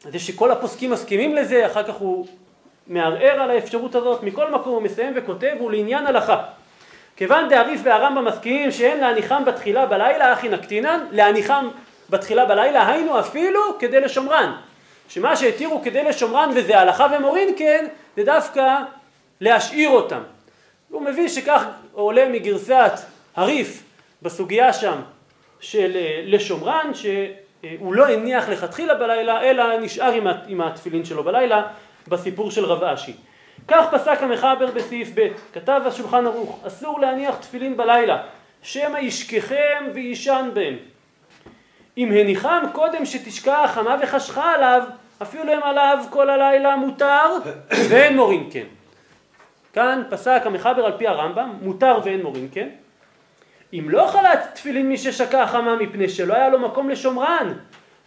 זה 0.00 0.18
שכל 0.18 0.50
הפוסקים 0.50 0.90
מסכימים 0.90 1.34
לזה, 1.34 1.66
אחר 1.66 1.82
כך 1.82 1.94
הוא 1.94 2.26
מערער 2.86 3.40
על 3.40 3.50
האפשרות 3.50 3.94
הזאת, 3.94 4.22
מכל 4.22 4.50
מקום 4.50 4.72
הוא 4.72 4.82
מסיים 4.82 5.12
וכותב, 5.16 5.54
הוא 5.58 5.70
לעניין 5.70 6.06
הלכה. 6.06 6.42
כיוון 7.16 7.48
דאריף 7.48 7.80
והרמב"ם 7.84 8.24
מסכימים 8.24 8.70
שאין 8.70 9.00
להניחם 9.00 9.44
בתחילה 9.44 9.86
בלילה, 9.86 10.32
אחי 10.32 10.48
נקטינן, 10.48 11.00
להניחם 11.10 11.68
בתחילה 12.10 12.44
בלילה, 12.44 12.88
היינו 12.88 13.20
אפילו 13.20 13.60
כדי 13.78 14.00
לשומרן. 14.00 14.52
שמה 15.08 15.36
שהתירו 15.36 15.82
כדי 15.84 16.04
לשומרן 16.04 16.50
וזה 16.54 16.78
הלכה 16.78 17.06
ומורין 17.18 17.54
כן, 17.58 17.86
זה 18.16 18.24
דווקא 18.24 18.76
להשאיר 19.40 19.88
אותם. 19.88 20.20
הוא 20.90 21.02
מביא 21.02 21.28
שכך 21.28 21.64
עולה 21.92 22.28
מגרסת 22.28 22.92
הריף 23.36 23.82
בסוגיה 24.22 24.72
שם 24.72 25.00
של 25.60 25.96
אה, 25.96 26.22
לשומרן, 26.24 26.90
שהוא 26.94 27.94
לא 27.94 28.08
הניח 28.08 28.48
לכתחילה 28.48 28.94
בלילה, 28.94 29.42
אלא 29.42 29.80
נשאר 29.80 30.12
עם 30.46 30.60
התפילין 30.60 31.04
שלו 31.04 31.24
בלילה, 31.24 31.66
בסיפור 32.08 32.50
של 32.50 32.64
רב 32.64 32.84
אשי. 32.84 33.12
כך 33.68 33.86
פסק 33.92 34.22
המחבר 34.22 34.66
בסעיף 34.74 35.08
ב', 35.14 35.28
כתב 35.52 35.80
השולחן 35.86 36.26
ערוך, 36.26 36.60
אסור 36.66 37.00
להניח 37.00 37.36
תפילין 37.36 37.76
בלילה, 37.76 38.22
שמא 38.62 38.98
ישכחם 38.98 39.84
ויישן 39.94 40.50
בהם. 40.54 40.76
אם 41.98 42.12
הניחם 42.12 42.64
קודם 42.72 43.04
שתשקע 43.04 43.62
החמה 43.62 43.96
וחשכה 44.02 44.52
עליו, 44.52 44.82
אפילו 45.22 45.52
הם 45.52 45.62
עליו 45.62 45.98
כל 46.10 46.30
הלילה 46.30 46.76
מותר, 46.76 47.26
ואין 47.88 48.16
מורין 48.16 48.48
כן. 48.52 48.64
כאן 49.72 50.02
פסק 50.10 50.42
המחבר 50.44 50.86
על 50.86 50.92
פי 50.98 51.06
הרמב"ם, 51.06 51.52
מותר 51.62 51.98
ואין 52.04 52.22
מורין 52.22 52.48
כן. 52.52 52.68
אם 53.72 53.90
לא 53.90 54.06
חלץ 54.06 54.40
תפילין 54.54 54.88
מי 54.88 54.98
ששקע 54.98 55.46
חמה 55.46 55.76
מפני 55.76 56.08
שלא 56.08 56.34
היה 56.34 56.48
לו 56.48 56.58
מקום 56.58 56.90
לשומרן, 56.90 57.52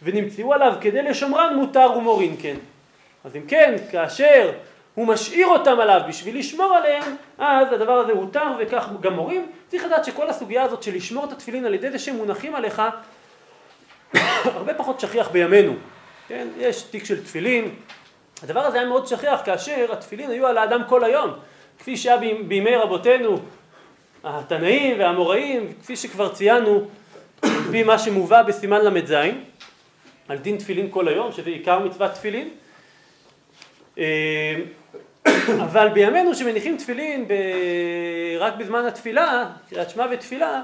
ונמצאו 0.02 0.54
עליו 0.54 0.74
כדי 0.80 1.02
לשומרן 1.02 1.56
מותר 1.56 1.92
ומורין 1.96 2.36
כן. 2.38 2.56
אז 3.24 3.36
אם 3.36 3.42
כן, 3.48 3.74
כאשר 3.90 4.52
הוא 4.94 5.06
משאיר 5.06 5.46
אותם 5.46 5.80
עליו 5.80 6.00
בשביל 6.08 6.38
לשמור 6.38 6.74
עליהם, 6.74 7.02
אז 7.38 7.72
הדבר 7.72 7.92
הזה 7.92 8.12
הותר 8.12 8.46
וכך 8.58 8.88
גם 9.00 9.12
מורים. 9.12 9.46
צריך 9.68 9.84
לדעת 9.84 10.04
שכל 10.04 10.30
הסוגיה 10.30 10.62
הזאת 10.62 10.82
של 10.82 10.94
לשמור 10.94 11.24
את 11.24 11.32
התפילין 11.32 11.64
על 11.64 11.74
ידי 11.74 11.90
זה 11.90 11.98
שהם 11.98 12.16
מונחים 12.16 12.54
עליך, 12.54 12.82
הרבה 14.44 14.74
פחות 14.74 15.00
שכיח 15.00 15.28
בימינו. 15.28 15.74
כן, 16.28 16.48
יש 16.58 16.82
תיק 16.82 17.04
של 17.04 17.24
תפילין. 17.24 17.74
הדבר 18.42 18.60
הזה 18.60 18.78
היה 18.78 18.88
מאוד 18.88 19.06
שכיח 19.06 19.40
כאשר 19.44 19.92
התפילין 19.92 20.30
היו 20.30 20.46
על 20.46 20.58
האדם 20.58 20.82
כל 20.88 21.04
היום. 21.04 21.30
כפי 21.78 21.96
שהיה 21.96 22.16
בימי 22.46 22.76
רבותינו 22.76 23.38
התנאים 24.24 24.98
והאמוראים, 24.98 25.72
כפי 25.82 25.96
שכבר 25.96 26.28
ציינו, 26.28 26.88
על 27.42 27.50
פי 27.70 27.82
מה 27.82 27.98
שמובא 27.98 28.42
בסימן 28.42 28.84
ל"ז, 28.84 29.14
על 30.28 30.38
דין 30.38 30.56
תפילין 30.56 30.88
כל 30.90 31.08
היום, 31.08 31.32
שזה 31.32 31.50
עיקר 31.50 31.78
מצוות 31.78 32.12
תפילין. 32.12 32.48
אה, 33.98 34.54
אבל 35.64 35.88
בימינו 35.88 36.34
שמניחים 36.34 36.76
תפילין 36.76 37.28
ב... 37.28 37.32
רק 38.38 38.56
בזמן 38.56 38.84
התפילה, 38.84 39.46
קריאת 39.70 39.90
שמע 39.90 40.06
ותפילה, 40.10 40.62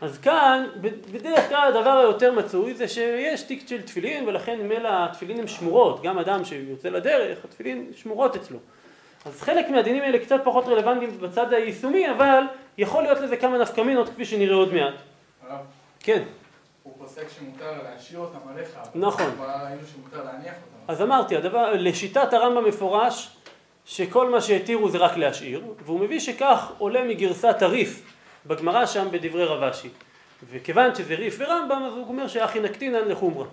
אז 0.00 0.18
כאן 0.18 0.66
בדרך 1.12 1.48
כלל 1.48 1.72
הדבר 1.74 1.90
היותר 1.90 2.32
מצוי 2.32 2.74
זה 2.74 2.88
שיש 2.88 3.42
תיק 3.42 3.68
של 3.68 3.82
תפילין 3.82 4.28
ולכן 4.28 4.58
ממילא 4.60 4.88
התפילין 4.92 5.40
הן 5.40 5.46
שמורות, 5.46 6.02
גם 6.02 6.18
אדם 6.18 6.44
שיוצא 6.44 6.88
לדרך, 6.88 7.44
התפילין 7.44 7.90
שמורות 7.96 8.36
אצלו. 8.36 8.58
אז 9.26 9.42
חלק 9.42 9.68
מהדינים 9.68 10.02
האלה 10.02 10.18
קצת 10.18 10.40
פחות 10.44 10.64
רלוונטיים 10.68 11.20
בצד 11.20 11.52
היישומי, 11.52 12.10
אבל 12.10 12.42
יכול 12.78 13.02
להיות 13.02 13.20
לזה 13.20 13.36
כמה 13.36 13.58
נפקמינות 13.58 14.08
כפי 14.08 14.24
שנראה 14.24 14.54
עוד 14.54 14.74
מעט. 14.74 14.94
הרב, 15.48 15.60
כן. 16.00 16.22
הוא 16.82 16.92
פוסק 16.98 17.28
שמותר 17.38 17.82
להשאיר 17.82 18.18
אותם 18.18 18.38
עליך. 18.54 18.78
נכון. 18.94 19.30
ראינו 19.38 19.80
שמותר 19.92 20.24
להניח 20.24 20.54
אותם. 20.54 20.92
אז 20.92 21.02
אמרתי, 21.02 21.36
הדבר, 21.36 21.72
לשיטת 21.72 22.32
הרמב"ם 22.32 22.64
מפורש 22.64 23.36
שכל 23.84 24.30
מה 24.30 24.40
שהתירו 24.40 24.88
זה 24.88 24.98
רק 24.98 25.16
להשאיר, 25.16 25.62
והוא 25.84 26.00
מביא 26.00 26.20
שכך 26.20 26.72
עולה 26.78 27.04
מגרסת 27.04 27.62
הריף 27.62 28.02
בגמרא 28.46 28.86
שם 28.86 29.08
בדברי 29.10 29.44
רב 29.44 29.62
אשי. 29.62 29.88
וכיוון 30.50 30.94
שזה 30.94 31.14
ריף 31.14 31.36
ורמב"ם, 31.38 31.82
אז 31.86 31.92
הוא 31.92 32.08
אומר 32.08 32.28
שאחי 32.28 32.60
נקטינן 32.60 33.08
לחומרה. 33.08 33.46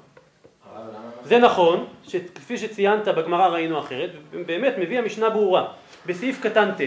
זה 1.23 1.39
נכון, 1.39 1.87
שכפי 2.07 2.57
שציינת 2.57 3.07
בגמרא 3.07 3.47
ראינו 3.47 3.79
אחרת, 3.79 4.09
באמת 4.31 4.73
מביא 4.77 4.99
המשנה 4.99 5.29
ברורה. 5.29 5.67
בסעיף 6.05 6.41
קטן 6.41 6.71
ט', 6.71 6.81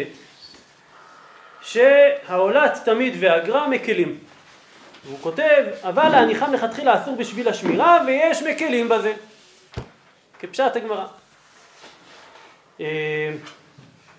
שהעולת 1.62 2.80
תמיד 2.84 3.14
והגרא 3.20 3.68
מקלים. 3.68 4.18
והוא 5.04 5.18
כותב, 5.20 5.64
אבל 5.82 6.14
ההניחה 6.14 6.48
מלכתחילה 6.48 7.02
אסור 7.02 7.16
בשביל 7.16 7.48
השמירה 7.48 7.98
ויש 8.06 8.42
מקלים 8.42 8.88
בזה. 8.88 9.12
כפשט 10.38 10.76
הגמרא. 10.76 11.06
אה, 12.80 13.32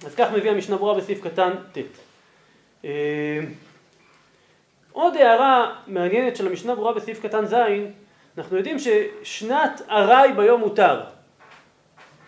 אז 0.06 0.16
כך 0.16 0.28
מביא 0.32 0.52
המשנה 0.52 0.78
ברורה 0.78 1.00
בסעיף 1.00 1.22
קטן 1.24 1.52
ט'. 1.72 2.86
אה, 4.96 5.02
עוד 5.02 5.18
הערה 5.18 5.76
מעניינת 5.88 6.36
של 6.36 6.48
המשנה 6.48 6.76
ברורה 6.76 6.94
בסעיף 6.94 7.26
קטן 7.26 7.46
ז', 7.46 7.56
אנחנו 8.38 8.58
יודעים 8.58 8.78
ששנת 8.80 9.82
ארעי 9.90 10.34
ביום 10.34 10.62
מותר. 10.62 11.02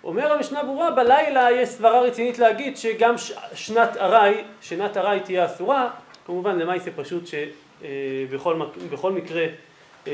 אומר 0.04 0.34
המשנה 0.34 0.64
ברורה, 0.64 0.92
בלילה 0.92 1.52
יש 1.52 1.70
סברה 1.70 2.02
רצינית 2.02 2.40
להגיד 2.40 2.78
שגם 2.78 3.16
שנת 3.54 3.98
ארעי, 3.98 4.44
שנת 4.62 4.98
ארעי 4.98 5.20
תהיה 5.20 5.46
אסורה, 5.46 5.90
כמובן 6.26 6.60
למעשה 6.60 6.92
פשוט 6.96 7.24
שבכל 7.28 9.12
מקרה 9.12 9.46
אה, 10.08 10.12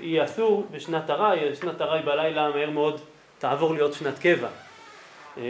יהיה 0.00 0.24
אסור 0.24 0.66
בשנת 0.70 1.10
ארעי, 1.10 1.56
שנת 1.56 1.80
ארעי 1.80 2.02
בלילה 2.02 2.50
מהר 2.50 2.70
מאוד 2.70 3.00
תעבור 3.38 3.74
להיות 3.74 3.92
שנת 3.92 4.18
קבע. 4.18 4.48
אה, 5.38 5.42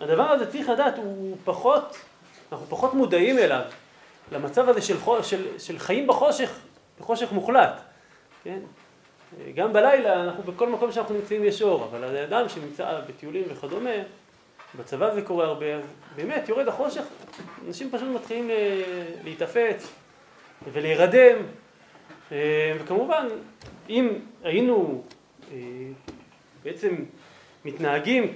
הדבר 0.00 0.22
הזה 0.22 0.50
צריך 0.52 0.68
לדעת, 0.68 0.96
הוא 0.96 1.36
פחות, 1.44 1.96
אנחנו 2.52 2.66
פחות 2.66 2.94
מודעים 2.94 3.38
אליו, 3.38 3.62
למצב 4.32 4.68
הזה 4.68 4.82
של, 4.82 4.96
של, 5.22 5.58
של 5.58 5.78
חיים 5.78 6.06
בחושך, 6.06 6.58
בחושך 7.00 7.32
מוחלט, 7.32 7.80
כן? 8.44 8.58
גם 9.54 9.72
בלילה, 9.72 10.24
אנחנו 10.24 10.42
בכל 10.42 10.68
מקום 10.68 10.92
שאנחנו 10.92 11.14
נמצאים 11.14 11.44
יש 11.44 11.62
אור, 11.62 11.84
אבל 11.84 12.16
האדם 12.16 12.48
שנמצא 12.48 13.00
בטיולים 13.08 13.44
וכדומה, 13.48 13.90
בצבא 14.78 15.14
זה 15.14 15.22
קורה 15.22 15.46
הרבה, 15.46 15.74
אז 15.74 15.84
באמת 16.16 16.48
יורד 16.48 16.68
החושך, 16.68 17.02
אנשים 17.68 17.90
פשוט 17.90 18.08
מתחילים 18.08 18.50
להיתפץ 19.24 19.92
ולהירדם, 20.72 21.36
אה, 22.32 22.72
וכמובן, 22.80 23.26
אם 23.88 24.08
היינו 24.42 25.02
אה, 25.52 25.56
בעצם 26.64 26.94
מתנהגים 27.64 28.34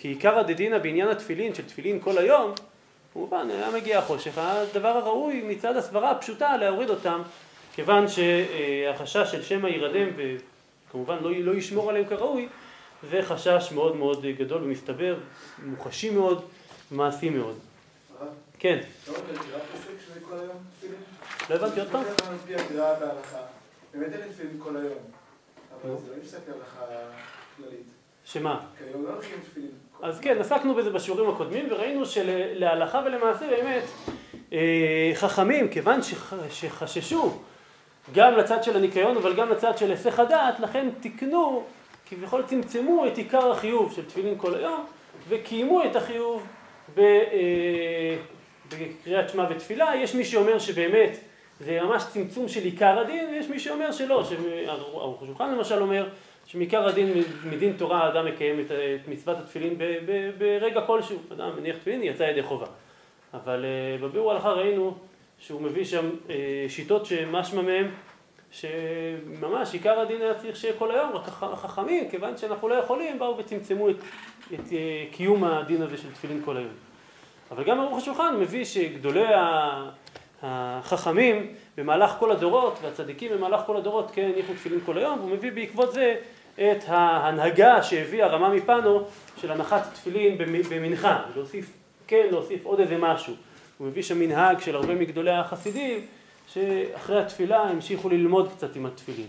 כעיקר 0.00 0.38
הדדינא 0.38 0.78
בעניין 0.78 1.08
התפילין, 1.08 1.54
של 1.54 1.66
תפילין 1.66 2.00
כל 2.00 2.18
היום, 2.18 2.52
כמובן 3.12 3.50
היה 3.50 3.70
מגיע 3.70 3.98
החושך, 3.98 4.38
הדבר 4.38 4.88
הראוי 4.88 5.42
מצד 5.42 5.76
הסברה 5.76 6.10
הפשוטה 6.10 6.56
להוריד 6.56 6.90
אותם 6.90 7.22
כיוון 7.74 8.04
שהחשש 8.08 9.30
של 9.32 9.42
שמא 9.42 9.68
יירדם 9.68 10.08
וכמובן 10.16 11.18
לא, 11.22 11.30
לא 11.32 11.52
ישמור 11.52 11.90
עליהם 11.90 12.04
כראוי 12.06 12.48
זה 13.10 13.22
חשש 13.22 13.72
מאוד 13.74 13.96
מאוד 13.96 14.26
גדול 14.38 14.62
ומסתבר, 14.62 15.18
מוחשי 15.58 16.10
מאוד, 16.10 16.44
מעשי 16.90 17.30
מאוד. 17.30 17.58
כן. 18.58 18.78
לא 21.50 21.54
הבנתי 21.54 21.80
עוד 21.80 21.88
פעם? 21.90 22.04
באמת 23.94 24.12
אין 24.12 24.32
תפילין 24.32 24.56
כל 24.58 24.76
היום, 24.76 24.98
אבל 25.74 25.90
זה 26.04 26.12
לא 26.12 26.22
יפסק 26.22 26.38
הלכה 26.46 26.84
כללית. 27.56 27.86
שמה? 28.24 28.66
כיום 28.78 29.04
לא 29.04 29.10
הולכים 29.10 29.38
תפילין. 29.50 29.70
אז 30.02 30.20
כן, 30.20 30.36
עסקנו 30.40 30.74
בזה 30.74 30.90
בשיעורים 30.90 31.30
הקודמים 31.30 31.66
וראינו 31.70 32.06
שלהלכה 32.06 33.02
ולמעשה 33.04 33.46
באמת 33.48 33.82
חכמים, 35.14 35.68
כיוון 35.68 36.00
שחששו 36.50 37.38
גם 38.14 38.36
לצד 38.36 38.62
של 38.62 38.76
הניקיון 38.76 39.16
אבל 39.16 39.34
גם 39.34 39.50
לצד 39.50 39.78
של 39.78 39.90
היסח 39.90 40.18
הדעת, 40.18 40.60
לכן 40.60 40.88
תיקנו, 41.00 41.64
כביכול 42.08 42.42
צמצמו 42.46 43.06
את 43.06 43.18
עיקר 43.18 43.50
החיוב 43.50 43.92
של 43.96 44.04
תפילין 44.04 44.34
כל 44.38 44.54
היום 44.54 44.86
וקיימו 45.28 45.84
את 45.84 45.96
החיוב 45.96 46.46
בקריאת 48.68 49.28
שמע 49.28 49.46
ותפילה. 49.50 49.96
יש 49.96 50.14
מי 50.14 50.24
שאומר 50.24 50.58
שבאמת 50.58 51.18
זה 51.60 51.80
ממש 51.82 52.04
צמצום 52.12 52.48
של 52.48 52.64
עיקר 52.64 52.98
הדין 52.98 53.28
ויש 53.30 53.48
מי 53.48 53.58
שאומר 53.58 53.92
שלא, 53.92 54.24
שערוך 54.24 55.22
השולחן 55.22 55.54
למשל 55.54 55.82
אומר 55.82 56.08
שמעיקר 56.46 56.88
הדין 56.88 57.12
מדין 57.44 57.72
תורה 57.72 58.04
האדם 58.04 58.26
מקיים 58.26 58.60
את 58.60 59.08
מצוות 59.08 59.38
התפילין 59.38 59.78
ברגע 60.38 60.80
כלשהו, 60.80 61.18
אדם 61.32 61.50
מניח 61.56 61.76
תפילין 61.76 62.02
יצא 62.02 62.22
ידי 62.22 62.42
חובה. 62.42 62.66
אבל 63.34 63.64
בביאור 64.02 64.30
ההלכה 64.30 64.50
ראינו 64.50 64.94
שהוא 65.38 65.62
מביא 65.62 65.84
שם 65.84 66.10
שיטות 66.68 67.06
שמשמע 67.06 67.62
מהם 67.62 67.90
שממש 68.50 69.72
עיקר 69.72 70.00
הדין 70.00 70.22
היה 70.22 70.34
צריך 70.34 70.56
שיהיה 70.56 70.74
כל 70.78 70.90
היום, 70.90 71.12
רק 71.12 71.28
החכמים, 71.42 72.10
כיוון 72.10 72.36
שאנחנו 72.36 72.68
לא 72.68 72.74
יכולים, 72.74 73.18
באו 73.18 73.38
וצמצמו 73.38 73.90
את, 73.90 73.96
את 74.54 74.60
קיום 75.12 75.44
הדין 75.44 75.82
הזה 75.82 75.96
של 75.96 76.12
תפילין 76.12 76.42
כל 76.44 76.56
היום. 76.56 76.72
אבל 77.50 77.64
גם 77.64 77.80
ערוך 77.80 77.98
השולחן 77.98 78.36
מביא 78.40 78.64
שגדולי 78.64 79.24
החכמים 80.42 81.46
במהלך 81.76 82.10
כל 82.18 82.30
הדורות, 82.30 82.78
והצדיקים 82.82 83.32
במהלך 83.32 83.60
כל 83.66 83.76
הדורות 83.76 84.10
כן 84.14 84.30
הניחו 84.34 84.52
תפילין 84.52 84.80
כל 84.86 84.98
היום, 84.98 85.18
והוא 85.18 85.30
מביא 85.30 85.52
בעקבות 85.52 85.92
זה 85.92 86.16
את 86.54 86.84
ההנהגה 86.86 87.82
שהביא 87.82 88.24
הרמה 88.24 88.48
מפנו 88.48 89.02
של 89.36 89.52
הנחת 89.52 89.82
תפילין 89.94 90.38
במנחה, 90.70 91.22
להוסיף, 91.36 91.72
כן, 92.06 92.26
להוסיף 92.30 92.64
עוד 92.64 92.80
איזה 92.80 92.96
משהו. 92.98 93.34
הוא 93.78 93.88
מביא 93.88 94.02
שם 94.02 94.18
מנהג 94.18 94.60
של 94.60 94.76
הרבה 94.76 94.94
מגדולי 94.94 95.30
החסידים, 95.30 96.00
שאחרי 96.48 97.20
התפילה 97.20 97.62
המשיכו 97.62 98.08
ללמוד 98.08 98.48
קצת 98.56 98.76
עם 98.76 98.86
התפילין. 98.86 99.26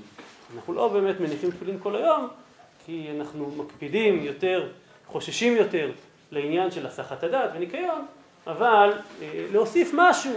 אנחנו 0.55 0.73
לא 0.73 0.87
באמת 0.87 1.19
מניחים 1.19 1.51
תפילין 1.51 1.79
כל 1.79 1.95
היום, 1.95 2.27
כי 2.85 3.07
אנחנו 3.19 3.51
מקפידים 3.57 4.23
יותר, 4.23 4.67
חוששים 5.07 5.55
יותר 5.55 5.91
לעניין 6.31 6.71
של 6.71 6.85
הסחת 6.85 7.23
הדעת 7.23 7.49
וניקיון, 7.55 8.05
אבל 8.47 8.91
להוסיף 9.51 9.91
משהו 9.93 10.33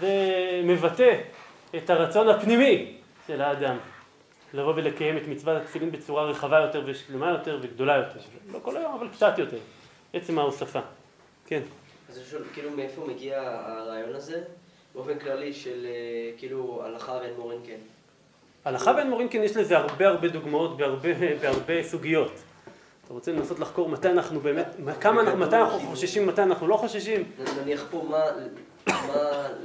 זה 0.00 0.10
מבטא 0.64 1.20
את 1.76 1.90
הרצון 1.90 2.28
הפנימי 2.28 2.96
של 3.26 3.40
האדם 3.40 3.76
לבוא 4.54 4.72
ולקיים 4.76 5.16
את 5.16 5.22
מצוות 5.28 5.62
התפילין 5.62 5.92
בצורה 5.92 6.24
רחבה 6.24 6.58
יותר 6.58 6.82
ושלמה 6.86 7.30
יותר 7.30 7.58
וגדולה 7.62 7.96
יותר. 7.96 8.20
לא 8.52 8.58
כל 8.62 8.76
היום, 8.76 8.94
אבל 8.94 9.08
קצת 9.08 9.38
יותר. 9.38 9.58
עצם 10.12 10.38
ההוספה. 10.38 10.80
כן. 11.46 11.62
אז 12.10 12.18
אני 12.18 12.24
שואל, 12.30 12.42
כאילו 12.52 12.70
מאיפה 12.70 13.04
מגיע 13.06 13.40
הרעיון 13.66 14.14
הזה? 14.14 14.42
באופן 14.94 15.18
כללי 15.18 15.52
של 15.52 15.86
כאילו 16.36 16.82
הלכה 16.84 17.12
ואין 17.12 17.34
מורין 17.38 17.58
כן. 17.66 17.78
הלכה 18.64 18.92
ואין 18.96 19.10
מורין 19.10 19.28
כן 19.30 19.42
יש 19.42 19.56
לזה 19.56 19.78
הרבה 19.78 20.08
הרבה 20.08 20.28
דוגמאות 20.28 20.76
בהרבה, 20.76 21.08
בהרבה 21.40 21.82
סוגיות. 21.82 22.32
אתה 23.04 23.14
רוצה 23.14 23.32
לנסות 23.32 23.58
לחקור 23.58 23.88
מתי 23.88 24.08
אנחנו 24.08 24.40
באמת, 24.40 24.66
כמה, 25.00 25.34
מתי 25.34 25.56
אנחנו 25.56 25.78
חוששים, 25.78 26.26
מתי 26.26 26.42
אנחנו 26.42 26.66
לא 26.66 26.76
חוששים? 26.76 27.24
נניח 27.62 27.84
פה 27.90 28.06
מה, 28.10 28.18
מה, 28.18 28.20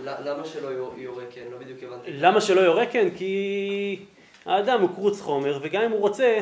למה 0.05 0.45
שלא 0.45 0.67
יורה 0.97 1.23
כן? 1.31 1.41
לא 1.51 1.57
בדיוק 1.57 1.83
הבנתי. 1.83 2.11
למה 2.11 2.41
שלא 2.41 2.61
יורה 2.61 2.85
כן? 2.85 3.07
כי 3.17 4.05
האדם 4.45 4.81
הוא 4.81 4.89
קרוץ 4.95 5.21
חומר, 5.21 5.59
וגם 5.61 5.81
אם 5.81 5.91
הוא 5.91 5.99
רוצה, 5.99 6.39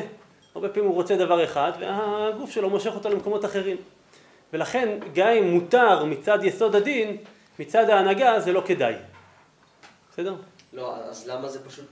הרבה 0.54 0.68
פעמים 0.68 0.88
הוא 0.88 0.94
רוצה 0.94 1.16
דבר 1.16 1.44
אחד, 1.44 1.72
והגוף 1.80 2.50
שלו 2.50 2.70
מושך 2.70 2.94
אותו 2.94 3.08
למקומות 3.08 3.44
אחרים. 3.44 3.76
ולכן 4.52 4.98
גם 5.14 5.28
אם 5.28 5.50
מותר 5.50 6.04
מצד 6.04 6.38
יסוד 6.44 6.76
הדין, 6.76 7.16
מצד 7.58 7.90
ההנהגה 7.90 8.40
זה 8.40 8.52
לא 8.52 8.62
כדאי. 8.66 8.94
בסדר? 10.12 10.34
לא, 10.72 10.94
אז 10.96 11.28
למה 11.28 11.48
זה 11.48 11.64
פשוט 11.64 11.86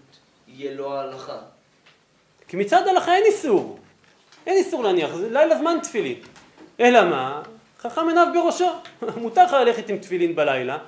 יהיה 0.48 0.74
לא 0.74 1.00
ההלכה? 1.00 1.38
כי 2.48 2.56
מצד 2.56 2.86
ההלכה 2.86 3.16
אין 3.16 3.24
איסור. 3.24 3.78
אין 4.46 4.56
איסור 4.56 4.84
להניח, 4.84 5.14
זה 5.14 5.30
לילה 5.30 5.58
זמן 5.58 5.78
תפילין. 5.82 6.18
אלא 6.80 7.04
מה? 7.04 7.42
חכם 7.88 8.08
עיניו 8.08 8.26
בראשו. 8.34 8.70
מותר 9.22 9.44
לך 9.44 9.52
ללכת 9.52 9.88
עם 9.88 9.98
תפילין 9.98 10.36
בלילה, 10.36 10.78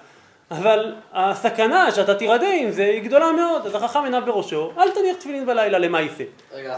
אבל 0.50 0.94
הסכנה 1.12 1.90
שאתה 1.90 2.14
תירדה 2.14 2.50
עם 2.50 2.70
זה 2.70 2.84
היא 2.84 3.02
גדולה 3.02 3.32
מאוד. 3.32 3.66
אז 3.66 3.74
החכם 3.74 4.04
עיניו 4.04 4.22
בראשו, 4.26 4.72
אל 4.78 4.90
תניח 4.90 5.16
תפילין 5.16 5.46
בלילה 5.46 5.78
למעשה. 5.78 6.24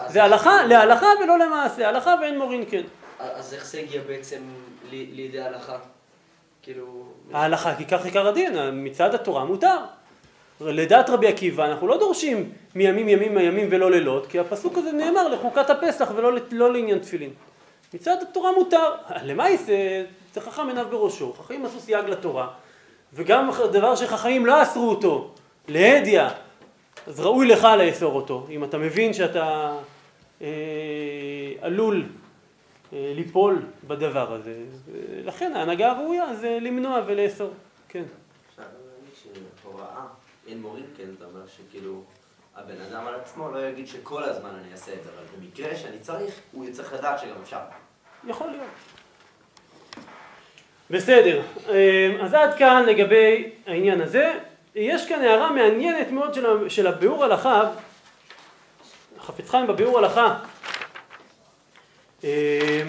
זה 0.08 0.24
הלכה, 0.24 0.64
להלכה 0.64 1.06
ולא 1.24 1.38
למעשה. 1.38 1.88
הלכה 1.88 2.14
ואין 2.20 2.38
מורין 2.38 2.64
כן. 2.70 2.82
אז 3.18 3.54
איך 3.54 3.66
זה 3.66 3.78
הגיע 3.78 4.00
בעצם 4.06 4.38
לידי 4.90 5.40
ההלכה? 5.40 5.78
כאילו... 6.62 7.04
ההלכה, 7.32 7.74
כי 7.74 7.84
כך 7.84 8.04
עיקר 8.04 8.28
הדין, 8.28 8.56
מצד 8.72 9.14
התורה 9.14 9.44
מותר. 9.44 9.76
לדעת 10.60 11.10
רבי 11.10 11.26
עקיבא 11.26 11.64
אנחנו 11.66 11.86
לא 11.86 11.98
דורשים 11.98 12.52
מימים 12.74 13.08
ימים 13.08 13.38
הימים 13.38 13.68
ולא 13.70 13.90
לילות, 13.90 14.26
כי 14.26 14.38
הפסוק 14.38 14.78
הזה 14.78 14.92
נאמר 14.92 15.28
לחוקת 15.28 15.70
הפסח 15.70 16.10
ולא 16.16 16.32
לא 16.50 16.72
לעניין 16.72 16.98
תפילין. 16.98 17.30
מצד 17.94 18.16
התורה 18.22 18.52
מותר. 18.52 18.94
למעשה, 19.24 20.04
זה 20.34 20.40
חכם 20.40 20.68
עיניו 20.68 20.86
בראשו, 20.90 21.32
חכמים 21.32 21.66
עשו 21.66 21.80
סייג 21.80 22.04
לתורה, 22.04 22.48
וגם 23.12 23.50
דבר 23.72 23.96
שחכמים 23.96 24.46
לא 24.46 24.62
אסרו 24.62 24.90
אותו, 24.90 25.30
להדיא, 25.68 26.22
אז 27.06 27.20
ראוי 27.20 27.46
לך 27.46 27.64
לאסור 27.78 28.14
אותו, 28.14 28.46
אם 28.50 28.64
אתה 28.64 28.78
מבין 28.78 29.12
שאתה 29.12 29.76
אה, 30.42 30.46
עלול 31.60 32.06
אה, 32.92 33.12
ליפול 33.16 33.62
בדבר 33.86 34.32
הזה. 34.32 34.54
לכן 35.24 35.52
ההנהגה 35.56 35.90
הראויה 35.90 36.34
זה 36.34 36.58
למנוע 36.60 37.00
ולאסור. 37.06 37.50
כן. 37.88 38.04
אפשר 38.50 38.62
להגיד 38.62 39.34
שהוראה, 39.62 40.06
אין 40.48 40.62
מורים 40.62 40.84
כן, 40.96 41.04
אתה 41.18 41.24
אומר 41.24 41.46
שכאילו 41.46 42.02
הבן 42.56 42.80
אדם 42.80 43.06
על 43.06 43.14
עצמו 43.14 43.50
לא 43.50 43.66
יגיד 43.66 43.88
שכל 43.88 44.22
הזמן 44.24 44.50
אני 44.64 44.72
אעשה 44.72 44.92
את 44.92 45.04
זה, 45.04 45.10
אבל 45.16 45.24
במקרה 45.38 45.76
שאני 45.76 45.98
צריך, 45.98 46.34
הוא 46.52 46.66
צריך 46.72 46.92
לדעת 46.92 47.18
שגם 47.18 47.36
אפשר. 47.42 47.58
יכול 48.26 48.50
להיות. 48.50 48.66
בסדר, 50.90 51.42
אה, 51.68 52.16
אז 52.20 52.34
עד 52.34 52.54
כאן 52.58 52.84
לגבי 52.86 53.50
העניין 53.66 54.00
הזה. 54.00 54.38
יש 54.74 55.08
כאן 55.08 55.22
הערה 55.22 55.52
מעניינת 55.52 56.10
מאוד 56.10 56.38
של 56.68 56.86
הביאור 56.86 57.24
הלכה, 57.24 57.70
חפץ 59.20 59.50
חיים 59.50 59.66
בביאור 59.66 59.98
הלכה. 59.98 60.38
אה, 62.24 62.82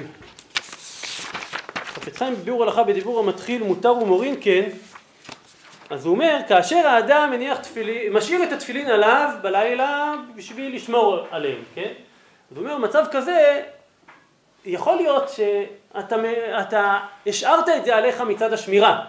חפץ 1.75 2.17
חיים 2.17 2.35
בביאור 2.35 2.63
הלכה 2.63 2.83
בדיבור 2.83 3.19
המתחיל 3.19 3.63
מותר 3.63 3.93
ומורין 3.93 4.35
כן, 4.41 4.69
אז 5.91 6.05
הוא 6.05 6.13
אומר, 6.13 6.37
כאשר 6.47 6.87
האדם 6.87 7.31
מניח 7.31 7.57
תפילין, 7.57 8.13
משאיר 8.13 8.43
את 8.43 8.51
התפילין 8.51 8.87
עליו 8.87 9.29
בלילה 9.41 10.13
בשביל 10.35 10.75
לשמור 10.75 11.27
עליהם, 11.31 11.63
כן? 11.75 11.91
אז 12.51 12.57
הוא 12.57 12.65
אומר, 12.65 12.77
מצב 12.77 13.05
כזה, 13.11 13.63
יכול 14.65 14.95
להיות 14.95 15.29
שאתה 15.29 16.15
אתה 16.61 16.99
השארת 17.27 17.69
את 17.69 17.85
זה 17.85 17.95
עליך 17.95 18.21
מצד 18.21 18.53
השמירה, 18.53 19.05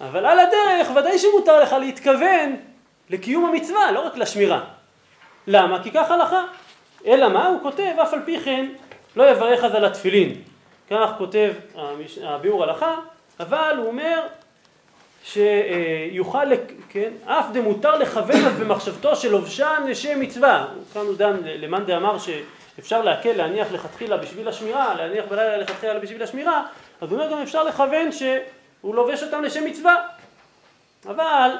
אבל 0.00 0.26
על 0.26 0.38
הדרך 0.38 0.96
ודאי 0.96 1.18
שמותר 1.18 1.60
לך 1.60 1.72
להתכוון 1.72 2.56
לקיום 3.10 3.44
המצווה, 3.44 3.92
לא 3.92 4.06
רק 4.06 4.16
לשמירה. 4.16 4.64
למה? 5.46 5.82
כי 5.82 5.90
כך 5.90 6.10
הלכה. 6.10 6.42
אלא 7.06 7.28
מה? 7.28 7.46
הוא 7.46 7.62
כותב, 7.62 7.92
אף 8.02 8.12
על 8.12 8.20
פי 8.24 8.40
כן, 8.40 8.66
לא 9.16 9.30
יברך 9.30 9.64
אז 9.64 9.74
על 9.74 9.84
התפילין. 9.84 10.42
כך 10.90 11.10
כותב 11.18 11.52
הביאור 12.22 12.62
הלכה, 12.62 12.94
אבל 13.40 13.74
הוא 13.76 13.86
אומר 13.86 14.20
שיוכל, 15.24 16.46
כן, 16.88 17.10
אף 17.24 17.46
דמותר 17.52 17.98
לכוון 17.98 18.44
אז 18.44 18.60
במחשבתו 18.60 19.16
שלובשן 19.16 19.82
לשם 19.88 20.20
מצווה. 20.20 20.66
כאן 20.94 21.02
הוא 21.02 21.16
דן 21.16 21.36
למאן 21.44 21.84
דאמר 21.84 22.16
שאפשר 22.18 23.02
להקל 23.02 23.32
להניח 23.32 23.72
לכתחילה 23.72 24.16
בשביל 24.16 24.48
השמירה, 24.48 24.94
להניח 24.94 25.24
בלילה 25.28 25.56
לכתחילה 25.56 25.98
בשביל 25.98 26.22
השמירה, 26.22 26.62
אז 27.00 27.12
הוא 27.12 27.20
אומר 27.20 27.32
גם 27.32 27.38
אפשר 27.42 27.64
לכוון 27.64 28.12
שהוא 28.12 28.94
לובש 28.94 29.22
אותם 29.22 29.42
לשם 29.42 29.64
מצווה. 29.64 29.94
אבל 31.06 31.50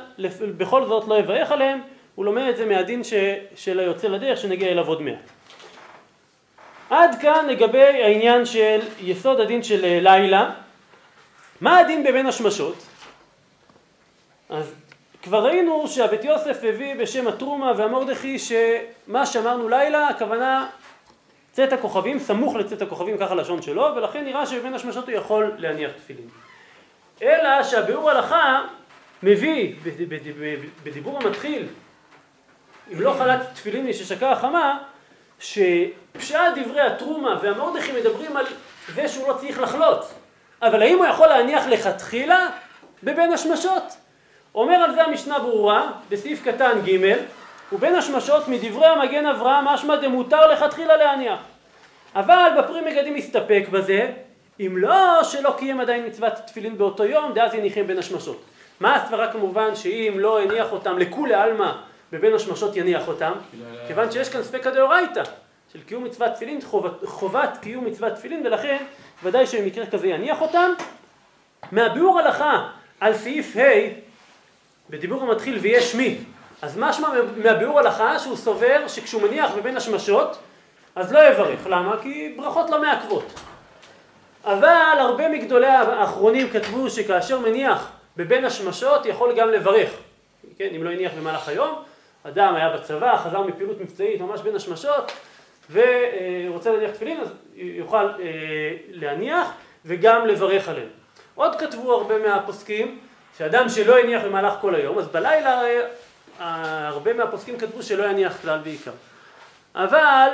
בכל 0.57 0.87
זאת 0.87 1.09
לא 1.09 1.19
יברך 1.19 1.51
עליהם, 1.51 1.81
הוא 2.15 2.25
לומד 2.25 2.43
את 2.49 2.57
זה 2.57 2.67
מהדין 2.67 3.05
ש, 3.05 3.15
של 3.57 3.81
היוצא 3.81 4.09
לדרך 4.09 4.39
שנגיע 4.39 4.69
אליו 4.69 4.89
עוד 4.89 5.03
מעט. 5.03 5.31
עד 6.91 7.17
כאן 7.21 7.47
לגבי 7.49 7.83
העניין 7.83 8.47
של 8.47 8.81
יסוד 9.01 9.41
הדין 9.41 9.63
של 9.63 9.85
אה, 9.85 9.99
לילה. 10.03 10.51
מה 11.61 11.79
הדין 11.79 12.05
בבין 12.05 12.27
השמשות? 12.27 12.75
אז 14.49 14.75
כבר 15.23 15.45
ראינו 15.47 15.89
שהבית 15.89 16.25
יוסף 16.25 16.59
הביא 16.69 16.95
בשם 16.95 17.29
התרומה 17.29 17.73
והמורדכי 17.77 18.39
שמה 18.39 19.27
שאמרנו 19.27 19.69
לילה 19.69 20.09
הכוונה 20.09 20.67
צאת 21.53 21.73
הכוכבים, 21.73 22.19
סמוך 22.19 22.57
לצאת 22.57 22.83
הכוכבים, 22.83 23.19
ככה 23.19 23.35
לשון 23.35 23.63
שלו, 23.63 23.93
ולכן 23.97 24.25
נראה 24.25 24.47
שבין 24.47 24.75
השמשות 24.75 25.09
הוא 25.09 25.15
יכול 25.17 25.53
להניח 25.59 25.91
תפילין. 25.93 26.29
אלא 27.23 27.63
שהביאור 27.63 28.11
הלכה 28.11 28.63
מביא 29.23 29.75
בד- 29.83 30.09
בד- 30.09 30.41
בד- 30.41 30.69
בדיבור 30.85 31.19
המתחיל, 31.23 31.67
אם 32.93 33.01
לא 33.01 33.15
חלת 33.19 33.41
תפילין 33.55 33.87
מששקה 33.87 34.31
החמה, 34.33 34.79
שפשט 35.41 36.39
דברי 36.57 36.81
התרומה 36.81 37.39
והמורדכי 37.43 37.93
מדברים 37.93 38.37
על 38.37 38.47
זה 38.95 39.09
שהוא 39.09 39.29
לא 39.29 39.35
צריך 39.35 39.61
לחלוץ. 39.61 40.15
אבל 40.63 40.83
האם 40.83 40.99
הוא 40.99 41.07
יכול 41.07 41.27
להניח 41.27 41.67
לכתחילה 41.67 42.49
בבין 43.03 43.33
השמשות? 43.33 43.83
אומר 44.55 44.75
על 44.75 44.95
זה 44.95 45.03
המשנה 45.03 45.39
ברורה, 45.39 45.93
בסעיף 46.11 46.45
קטן 46.45 46.79
ג', 46.87 47.15
ובין 47.73 47.95
השמשות 47.95 48.49
מדברי 48.49 48.87
המגן 48.87 49.27
אברהם 49.27 49.65
משמע 49.65 49.97
דמותר 49.97 50.47
לכתחילה 50.47 50.97
להניח. 50.97 51.39
אבל 52.15 52.51
בפרי 52.59 52.81
מגדים 52.81 53.15
מסתפק 53.15 53.65
בזה, 53.71 54.11
אם 54.61 54.77
לא 54.79 55.23
שלא 55.25 55.55
קיים 55.59 55.81
עדיין 55.81 56.07
מצוות 56.07 56.33
תפילין 56.47 56.79
באותו 56.79 57.05
יום, 57.05 57.33
דאז 57.33 57.55
יניחים 57.55 57.87
בין 57.87 57.99
השמשות. 57.99 58.45
מה 58.81 58.97
הסברה 58.97 59.33
כמובן 59.33 59.75
שאם 59.75 60.15
לא 60.17 60.43
הניח 60.43 60.73
אותם 60.73 60.99
לכולי 60.99 61.35
עלמא 61.35 61.73
בבין 62.13 62.35
השמשות 62.35 62.77
יניח 62.77 63.09
אותם, 63.09 63.33
כיוון 63.87 64.11
שיש 64.11 64.29
כאן 64.29 64.43
ספקא 64.43 64.71
דאורייתא 64.71 65.23
של 65.73 65.83
קיום 65.83 66.05
מצוות 66.05 66.33
תפילין, 66.35 66.61
חובת, 66.63 66.93
חובת 67.05 67.59
קיום 67.61 67.85
מצוות 67.85 68.13
תפילין, 68.13 68.47
ולכן 68.47 68.77
ודאי 69.23 69.47
שבמקרה 69.47 69.87
כזה 69.87 70.07
יניח 70.07 70.41
אותם. 70.41 70.73
מהביאור 71.73 72.19
הלכה 72.19 72.69
על 73.01 73.15
סעיף 73.15 73.57
ה' 73.57 74.14
בדיבור 74.91 75.23
המתחיל 75.23 75.59
ויש 75.59 75.95
מי, 75.95 76.19
אז 76.63 76.79
משמע 76.79 77.09
מהביאור 77.37 77.79
הלכה 77.79 78.19
שהוא 78.19 78.37
סובר 78.37 78.89
שכשהוא 78.89 79.23
מניח 79.23 79.51
בבין 79.57 79.77
השמשות 79.77 80.39
אז 80.95 81.13
לא 81.13 81.29
יברך, 81.29 81.67
למה? 81.67 81.97
כי 82.03 82.35
ברכות 82.37 82.71
לא 82.71 82.81
מעכבות. 82.81 83.41
אבל 84.45 84.97
הרבה 84.99 85.29
מגדולי 85.29 85.67
האחרונים 85.67 86.49
כתבו 86.51 86.91
שכאשר 86.91 87.39
מניח 87.39 87.91
בבין 88.17 88.45
השמשות 88.45 89.07
יכול 89.07 89.35
גם 89.37 89.51
לברך. 89.51 89.91
כן, 90.59 90.69
אם 90.77 90.85
לא 90.85 90.91
הניח 90.91 91.13
במהלך 91.19 91.49
היום, 91.49 91.83
אדם 92.23 92.55
היה 92.55 92.77
בצבא, 92.77 93.17
חזר 93.17 93.43
מפעילות 93.43 93.81
מבצעית 93.81 94.21
ממש 94.21 94.41
בין 94.41 94.57
השמשות 94.57 95.13
ורוצה 95.71 96.73
להניח 96.73 96.91
תפילין, 96.91 97.21
אז 97.21 97.29
יוכל 97.55 98.07
אה, 98.07 98.13
להניח 98.91 99.53
וגם 99.85 100.27
לברך 100.27 100.69
עליהם. 100.69 100.89
עוד 101.35 101.55
כתבו 101.57 101.93
הרבה 101.93 102.19
מהפוסקים 102.19 102.99
שאדם 103.39 103.69
שלא 103.69 103.99
הניח 103.99 104.23
במהלך 104.23 104.55
כל 104.61 104.75
היום, 104.75 104.99
אז 104.99 105.09
בלילה 105.09 105.63
אה, 106.41 106.89
הרבה 106.89 107.13
מהפוסקים 107.13 107.59
כתבו 107.59 107.83
שלא 107.83 108.05
יניח 108.05 108.41
כלל 108.43 108.61
ועיקר. 108.65 108.93
אבל 109.75 110.29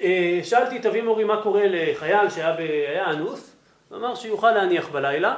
אה, 0.00 0.40
שאלתי 0.44 0.76
את 0.76 0.86
אבי 0.86 1.00
מורי 1.00 1.24
מה 1.24 1.42
קורה 1.42 1.62
לחייל 1.66 2.30
שהיה 2.30 2.52
ב- 2.52 2.58
היה 2.88 3.10
אנוס, 3.10 3.56
הוא 3.88 3.98
אמר 3.98 4.14
שיוכל 4.14 4.50
להניח 4.50 4.88
בלילה, 4.88 5.34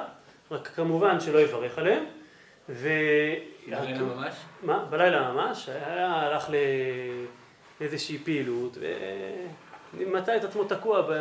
רק 0.51 0.69
כמובן 0.69 1.21
שלא 1.21 1.39
יברך 1.39 1.79
עליהם. 1.79 2.05
ו... 2.69 2.89
בלילה 3.67 4.03
ממש? 4.03 4.35
מה? 4.63 4.85
בלילה 4.91 5.33
ממש, 5.33 5.69
היה, 5.69 6.13
הלך 6.13 6.51
לאיזושהי 7.81 8.19
פעילות 8.19 8.79
ומצא 9.95 10.37
את 10.37 10.45
עצמו 10.45 10.65
תקוע 10.65 11.03
ב... 11.09 11.13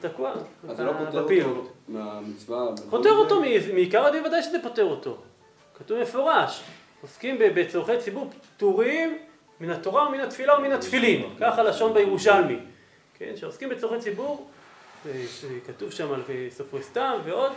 תקוע 0.00 0.32
אז 0.68 0.76
זה 0.76 0.84
לא 0.84 0.92
פותר 0.92 1.24
בפעילות. 1.24 1.56
אותו 1.56 1.70
מהמצווה. 1.88 2.66
פוטר 2.90 3.02
זה? 3.02 3.16
אותו, 3.16 3.40
מעיקר 3.74 4.04
הדין 4.04 4.26
ודאי 4.26 4.42
שזה 4.42 4.58
פוטר 4.62 4.84
אותו. 4.84 5.16
כתוב 5.78 6.00
מפורש, 6.00 6.62
עוסקים 7.02 7.36
בצורכי 7.38 7.98
ציבור 7.98 8.30
פטורים 8.56 9.18
מן 9.60 9.70
התורה 9.70 10.08
ומן 10.08 10.20
התפילה 10.20 10.58
ומן 10.58 10.72
התפילין, 10.72 11.22
ככה 11.40 11.62
לשון 11.62 11.94
בירושלמי, 11.94 12.58
כן, 13.18 13.32
שעוסקים 13.36 13.68
בצורכי 13.68 13.98
ציבור, 14.00 14.48
אה, 15.06 15.12
כתוב 15.66 15.90
שם 15.90 16.12
על 16.12 16.22
סופרי 16.50 16.82
סתם 16.82 17.18
ועוד, 17.24 17.52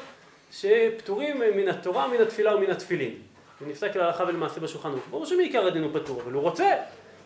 שפטורים 0.52 1.42
מן 1.56 1.68
התורה 1.68 2.08
ומן 2.08 2.22
התפילה 2.22 2.56
ומן 2.56 2.70
התפילין. 2.70 3.14
ונפסק 3.62 3.96
להלכה 3.96 4.24
ולמעשה 4.24 4.60
בשולחן 4.60 4.90
ערוך. 4.90 5.04
ברור 5.10 5.26
שמעיקר 5.26 5.68
הדין 5.68 5.84
הוא 5.84 5.92
פטור, 5.94 6.22
אבל 6.22 6.32
הוא 6.32 6.42
רוצה. 6.42 6.66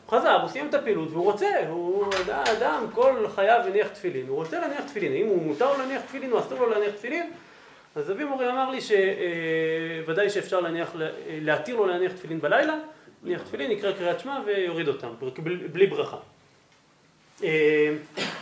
הוא 0.10 0.20
חזר, 0.20 0.42
הוא 0.42 0.50
סיים 0.50 0.68
את 0.70 0.74
הפעילות 0.74 1.10
והוא 1.12 1.24
רוצה, 1.24 1.48
הוא 1.70 2.06
אדם, 2.58 2.86
כל 2.94 3.26
חייו 3.36 3.62
הניח 3.66 3.88
תפילין, 3.88 4.28
הוא 4.28 4.36
רוצה 4.36 4.60
להניח 4.60 4.82
תפילין, 4.88 5.12
האם 5.12 5.28
הוא 5.28 5.42
מותר 5.44 5.78
להניח 5.78 6.02
תפילין 6.02 6.32
או 6.32 6.40
אסור 6.40 6.60
לו 6.60 6.70
להניח 6.70 6.92
תפילין? 6.96 7.32
אז 7.96 8.12
אבי 8.12 8.24
מורי 8.24 8.50
אמר 8.50 8.70
לי 8.70 8.80
שוודאי 8.82 10.30
שאפשר 10.30 10.60
להניח, 10.60 10.92
להתיר 11.30 11.76
לו 11.76 11.86
להניח 11.86 12.12
תפילין 12.12 12.42
בלילה, 12.42 12.76
להניח 13.24 13.42
תפילין, 13.42 13.72
יקרא 13.72 13.92
קריאת 13.92 14.20
שמע 14.20 14.40
ויוריד 14.46 14.88
אותם, 14.88 15.10
בלי- 15.44 15.88
ברכה. 15.88 16.18
אה, 17.44 17.90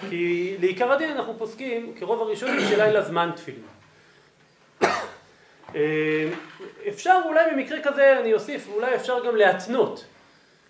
כי 0.10 0.56
לעיקר 0.60 0.92
הדין 0.92 1.10
אנחנו 1.12 1.36
פוסקים 1.38 1.94
כרוב 2.00 2.22
הראשונים 2.22 2.60
של 2.70 2.84
לילה 2.84 3.02
זמן 3.02 3.30
תפילין. 3.36 3.62
אה, 5.76 6.30
אפשר 6.90 7.20
אולי 7.26 7.46
במקרה 7.52 7.78
כזה, 7.84 8.20
אני 8.20 8.34
אוסיף, 8.34 8.68
אולי 8.74 8.96
אפשר 8.96 9.26
גם 9.28 9.36
להתנות. 9.36 10.06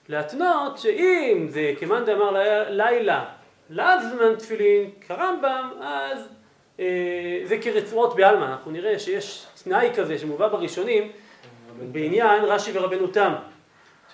להתנות 0.10 0.78
שאם 0.78 1.46
זה 1.50 1.74
כמאן 1.80 2.06
דאמר 2.06 2.32
לילה, 2.70 3.26
לאו 3.70 3.86
זמן 4.12 4.36
תפילין, 4.36 4.90
כרמב"ם, 5.08 5.70
אז 5.82 6.30
אה, 6.80 7.42
זה 7.44 7.58
כרצועות 7.58 8.16
בעלמא. 8.16 8.46
אנחנו 8.46 8.72
נראה 8.72 9.00
שיש 9.00 9.46
תנאי 9.64 9.90
כזה 9.96 10.18
שמובא 10.18 10.48
בראשונים 10.48 11.12
בעניין 11.92 12.44
רש"י 12.44 12.72
ורבנו 12.74 13.08
תם. 13.08 13.34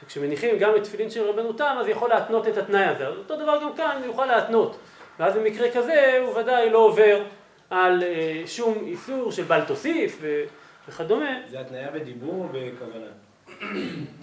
שכשמניחים 0.01 0.57
גם 0.57 0.75
את 0.75 0.83
תפילין 0.83 1.09
של 1.09 1.23
רבנו 1.23 1.53
תם, 1.53 1.75
אז 1.79 1.87
יכול 1.87 2.09
להתנות 2.09 2.47
את 2.47 2.57
התנאי 2.57 2.85
הזה. 2.85 3.07
אז 3.07 3.17
אותו 3.17 3.35
דבר 3.35 3.59
גם 3.61 3.75
כאן, 3.77 3.97
הוא 3.97 4.05
יוכל 4.05 4.25
להתנות. 4.25 4.77
ואז 5.19 5.35
במקרה 5.35 5.71
כזה, 5.71 6.19
הוא 6.25 6.37
ודאי 6.37 6.69
לא 6.69 6.77
עובר 6.77 7.23
על 7.69 8.03
אה, 8.03 8.43
שום 8.45 8.77
איסור 8.85 9.31
של 9.31 9.43
בל 9.43 9.61
תוסיף 9.61 10.17
ו- 10.21 10.43
וכדומה. 10.89 11.39
זה 11.49 11.59
התניה 11.59 11.91
בדיבור 11.91 12.33
או 12.33 12.49
בכוונה? 12.51 13.07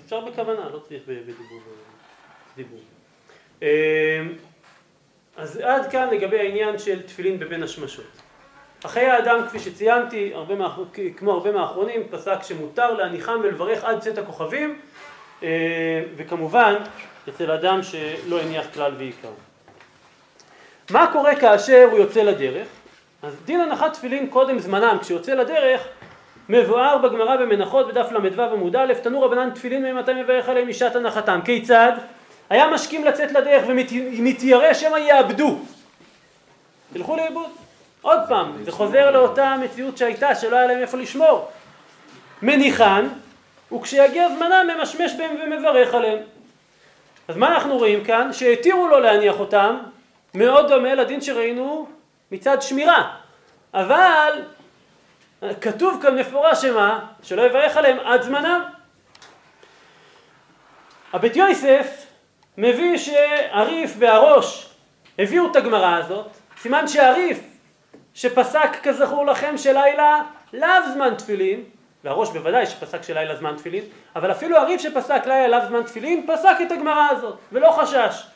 אפשר 0.09 0.21
בכוונה, 0.21 0.69
לא 0.73 0.79
צריך 0.79 1.03
בדיבור. 1.07 1.61
דיבור. 2.57 2.81
אה, 3.63 4.23
אז 5.37 5.57
עד 5.57 5.91
כאן 5.91 6.09
לגבי 6.11 6.39
העניין 6.39 6.79
של 6.79 7.03
תפילין 7.03 7.39
בבין 7.39 7.63
השמשות. 7.63 8.05
החיי 8.85 9.07
האדם, 9.07 9.47
כפי 9.49 9.59
שציינתי, 9.59 10.35
הרבה 10.35 10.55
מאח... 10.55 10.79
כמו 11.17 11.33
הרבה 11.33 11.53
מהאחרונים, 11.53 12.09
פסק 12.11 12.43
שמותר 12.43 12.95
להניחם 12.95 13.41
ולברך 13.43 13.85
עד 13.85 14.01
צאת 14.01 14.19
הכוכבים, 14.19 14.81
אה, 15.43 15.49
וכמובן, 16.17 16.75
אצל 17.29 17.51
אדם 17.51 17.81
שלא 17.83 18.41
הניח 18.41 18.67
כלל 18.75 18.93
ועיקר. 18.99 19.33
מה 20.91 21.11
קורה 21.13 21.37
כאשר 21.41 21.89
הוא 21.91 21.99
יוצא 21.99 22.23
לדרך? 22.23 22.69
אז 23.23 23.37
דין 23.45 23.61
הנחת 23.61 23.93
תפילין 23.93 24.31
קודם 24.31 24.59
זמנם, 24.59 24.99
כשיוצא 25.01 25.35
לדרך, 25.35 25.89
מבואר 26.49 26.99
בגמרא 26.99 27.37
במנחות 27.37 27.89
בדף 27.89 28.13
ל"ו 28.13 28.43
עמוד 28.43 28.77
א', 28.77 28.93
תנו 29.03 29.23
רבנן 29.23 29.51
תפילין 29.51 29.83
ממתי 29.83 30.13
מברך 30.15 30.49
עליהם 30.49 30.69
משעת 30.69 30.97
הנחתם. 30.97 31.41
כיצד? 31.45 31.93
היה 32.51 32.71
משכים 32.71 33.05
לצאת 33.05 33.33
לדרך 33.33 33.65
ומתיירא 33.67 34.75
שמא 34.75 34.97
יאבדו. 34.97 35.59
תלכו 36.93 37.17
לאיבוד. 37.17 37.51
עוד 38.03 38.21
פעם, 38.29 38.53
זה 38.65 38.73
חוזר 38.73 39.11
לאותה 39.11 39.57
מציאות 39.61 39.99
שהייתה, 39.99 40.35
שלא 40.35 40.57
היה 40.57 40.67
להם 40.67 40.79
איפה 40.79 40.97
לשמור. 40.97 41.49
מניחן, 42.43 43.09
וכשיגיע 43.73 44.29
זמנם 44.29 44.67
ממשמש 44.79 45.13
בהם 45.15 45.37
ומברך 45.45 45.95
עליהם. 45.95 46.19
אז 47.29 47.37
מה 47.37 47.55
אנחנו 47.55 47.77
רואים 47.77 48.05
כאן? 48.05 48.33
שהתירו 48.33 48.89
לו 48.89 48.99
להניח 49.01 49.41
אותם, 49.41 49.77
מאוד 50.35 50.69
דומה 50.69 50.95
לדין 50.95 51.21
שראינו 51.21 51.87
מצד 52.33 52.63
שמירה. 52.63 53.15
אבל 53.75 54.43
כתוב 55.61 56.03
כאן 56.03 56.19
מפורש 56.19 56.63
שמה? 56.63 57.07
שלא 57.23 57.43
יברך 57.43 57.77
עליהם 57.77 57.99
עד 58.05 58.23
זמנם. 58.23 58.63
הבית 61.13 61.37
יוסף 61.37 62.07
מביא 62.59 62.99
שהריף 62.99 63.95
והראש 63.99 64.71
הביאו 65.19 65.51
את 65.51 65.57
הגמרא 65.57 65.97
הזאת, 65.97 66.27
סימן 66.61 66.89
שהריף 66.89 67.41
שפסק 68.15 68.71
כזכור 68.83 69.27
לכם 69.27 69.59
שלילה 69.59 70.23
לאו 70.53 70.93
זמן 70.95 71.15
תפילין, 71.15 71.65
והראש 72.05 72.31
בוודאי 72.31 72.67
שפסק 72.67 73.03
שלילה 73.03 73.37
זמן 73.37 73.57
תפילין, 73.57 73.85
אבל 74.17 74.31
אפילו 74.31 74.57
הריף 74.57 74.81
שפסק 74.81 75.27
לילה 75.27 75.59
לאו 75.59 75.69
זמן 75.69 75.83
תפילין 75.83 76.27
פסק 76.27 76.57
את 76.67 76.73
הגמרא 76.73 77.09
הזאת, 77.11 77.39
ולא 77.53 77.71
חשש. 77.71 78.27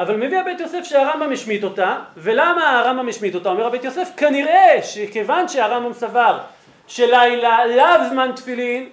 אבל 0.00 0.16
מביא 0.16 0.38
הבית 0.38 0.60
יוסף 0.60 0.84
שהרמב"ם 0.84 1.32
השמיט 1.32 1.64
אותה, 1.64 1.98
ולמה 2.16 2.78
הרמב"ם 2.78 3.08
השמיט 3.08 3.34
אותה? 3.34 3.48
אומר 3.48 3.66
הבית 3.66 3.84
יוסף, 3.84 4.08
כנראה 4.16 4.82
שכיוון 4.82 5.48
שהרמב"ם 5.48 5.92
סבר 5.92 6.38
שלילה 6.86 7.66
לאו 7.66 8.08
זמן 8.10 8.30
תפילין, 8.36 8.88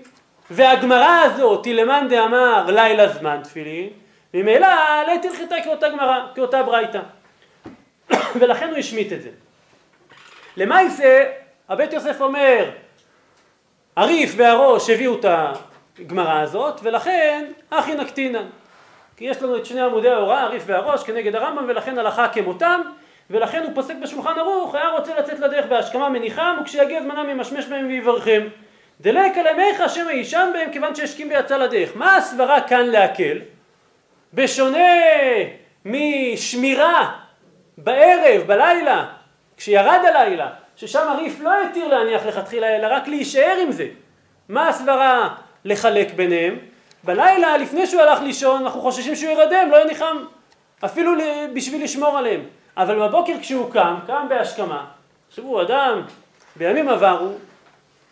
והגמרא 0.51 1.21
הזאת 1.23 1.65
היא 1.65 1.75
למאן 1.75 2.07
דאמר 2.09 2.65
לילה 2.71 3.07
זמן 3.07 3.39
תפילין, 3.43 3.89
ממילא 4.33 4.67
לית 5.07 5.25
הלכתה 5.25 5.55
כאותה 5.63 5.89
גמרא, 5.89 6.19
כאותה 6.35 6.63
ברייתא. 6.63 7.01
ולכן 8.39 8.69
הוא 8.69 8.77
השמיט 8.77 9.13
את 9.13 9.21
זה. 9.21 9.29
למעשה, 10.57 11.23
הבית 11.69 11.93
יוסף 11.93 12.21
אומר, 12.21 12.69
הריף 13.95 14.33
והראש 14.37 14.89
הביאו 14.89 15.19
את 15.19 15.25
הגמרא 15.99 16.41
הזאת, 16.41 16.79
ולכן 16.83 17.45
אחי 17.69 17.95
נקטינן. 17.95 18.47
כי 19.17 19.25
יש 19.25 19.41
לנו 19.41 19.57
את 19.57 19.65
שני 19.65 19.81
עמודי 19.81 20.09
ההוראה, 20.09 20.41
הריף 20.41 20.63
והראש, 20.65 21.03
כנגד 21.03 21.35
הרמב"ם, 21.35 21.65
ולכן 21.67 21.97
הלכה 21.97 22.27
כמותם, 22.27 22.81
ולכן 23.29 23.63
הוא 23.63 23.71
פוסק 23.75 23.95
בשולחן 24.03 24.39
ערוך, 24.39 24.75
היה 24.75 24.89
רוצה 24.89 25.19
לצאת 25.19 25.39
לדרך 25.39 25.65
בהשכמה 25.65 26.09
מניחם, 26.09 26.57
וכשיגיע 26.61 27.01
זמנם 27.01 27.29
ימשמש 27.29 27.65
בהם 27.65 27.87
ויברכם. 27.87 28.47
דלק 29.01 29.37
עלימיך 29.37 29.89
שמא 29.89 30.11
יישן 30.11 30.49
בהם 30.53 30.71
כיוון 30.71 30.95
שהשכים 30.95 31.29
ויצא 31.29 31.57
לדרך. 31.57 31.91
מה 31.95 32.15
הסברה 32.15 32.61
כאן 32.61 32.85
להקל? 32.85 33.37
בשונה 34.33 34.87
משמירה 35.85 37.11
בערב, 37.77 38.41
בלילה, 38.47 39.05
כשירד 39.57 40.01
הלילה, 40.05 40.49
ששם 40.75 41.07
הריף 41.07 41.39
לא 41.39 41.51
התיר 41.63 41.87
להניח 41.87 42.25
לכתחילה, 42.25 42.75
אלא 42.75 42.87
רק 42.91 43.07
להישאר 43.07 43.57
עם 43.61 43.71
זה. 43.71 43.87
מה 44.49 44.69
הסברה 44.69 45.29
לחלק 45.65 46.13
ביניהם? 46.13 46.59
בלילה, 47.03 47.57
לפני 47.57 47.87
שהוא 47.87 48.01
הלך 48.01 48.21
לישון, 48.21 48.61
אנחנו 48.61 48.81
חוששים 48.81 49.15
שהוא 49.15 49.31
ירדם, 49.31 49.67
לא 49.71 49.81
יניחם, 49.81 50.17
אפילו 50.85 51.11
בשביל 51.53 51.83
לשמור 51.83 52.17
עליהם. 52.17 52.41
אבל 52.77 53.07
בבוקר 53.07 53.33
כשהוא 53.41 53.71
קם, 53.71 53.95
קם 54.07 54.25
בהשכמה, 54.29 54.85
תחשבו, 55.29 55.61
אדם 55.61 56.01
בימים 56.55 56.89
עברו, 56.89 57.31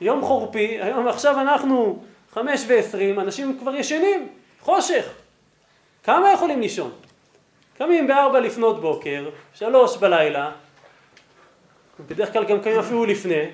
יום 0.01 0.21
חורפי, 0.21 0.81
היום 0.81 1.07
עכשיו 1.07 1.39
אנחנו 1.41 2.03
חמש 2.33 2.63
ועשרים, 2.67 3.19
אנשים 3.19 3.59
כבר 3.59 3.75
ישנים, 3.75 4.27
חושך. 4.61 5.05
כמה 6.03 6.31
יכולים 6.31 6.61
לישון? 6.61 6.91
קמים 7.77 8.07
בארבע 8.07 8.39
לפנות 8.39 8.81
בוקר, 8.81 9.29
שלוש 9.53 9.97
בלילה, 9.97 10.51
בדרך 11.99 12.33
כלל 12.33 12.45
גם 12.45 12.61
קמים 12.61 12.79
אפילו 12.79 13.05
לפני, 13.05 13.45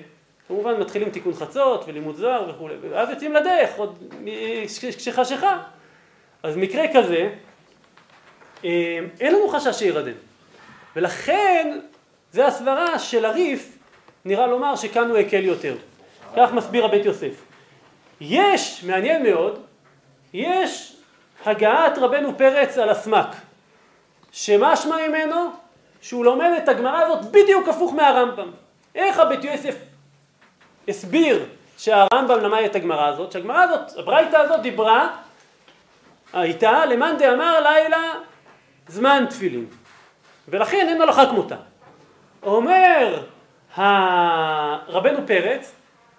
כמובן 0.52 0.80
מתחילים 0.80 1.10
תיקון 1.10 1.34
חצות 1.34 1.84
ולימוד 1.86 2.16
זוהר 2.16 2.50
וכולי, 2.50 2.74
ואז 2.90 3.10
יוצאים 3.10 3.34
לדרך 3.34 3.70
עוד 3.76 3.98
כשחשיכה. 4.98 5.58
אז 6.42 6.56
מקרה 6.56 6.84
כזה, 6.94 7.28
אה, 8.64 8.98
אין 9.20 9.34
לנו 9.34 9.48
חשש 9.48 9.78
שירדם. 9.78 10.12
ולכן, 10.96 11.78
זה 12.32 12.46
הסברה 12.46 12.98
של 12.98 13.24
הריף, 13.24 13.78
נראה 14.24 14.46
לומר 14.46 14.76
שכאן 14.76 15.10
הוא 15.10 15.18
הקל 15.18 15.44
יותר. 15.44 15.74
כך 16.36 16.52
מסביר 16.52 16.84
הבית 16.84 17.04
יוסף. 17.04 17.44
יש, 18.20 18.84
מעניין 18.84 19.22
מאוד, 19.22 19.62
יש 20.32 20.96
הגעת 21.44 21.98
רבנו 21.98 22.38
פרץ 22.38 22.78
על 22.78 22.88
הסמק, 22.88 23.28
שמשמע 24.32 25.08
ממנו 25.08 25.50
שהוא 26.00 26.24
לומד 26.24 26.50
את 26.62 26.68
הגמרא 26.68 27.02
הזאת 27.02 27.30
בדיוק 27.30 27.68
הפוך 27.68 27.94
מהרמב"ם. 27.94 28.50
איך 28.94 29.18
הבית 29.18 29.44
יוסף 29.44 29.91
הסביר 30.88 31.44
שהרמב"ם 31.78 32.40
למד 32.40 32.62
את 32.64 32.76
הגמרא 32.76 33.06
הזאת, 33.06 33.32
שהגמרא 33.32 33.62
הזאת, 33.62 33.98
הברייתא 33.98 34.36
הזאת 34.36 34.60
דיברה, 34.60 35.08
הייתה 36.32 36.86
למאן 36.86 37.14
דאמר 37.18 37.60
לילה 37.60 38.12
זמן 38.88 39.24
תפילין, 39.30 39.66
ולכן 40.48 40.86
אין 40.88 41.02
הלכה 41.02 41.26
כמותה. 41.26 41.56
אומר 42.42 43.22
רבנו 44.88 45.26
פרץ, 45.26 45.72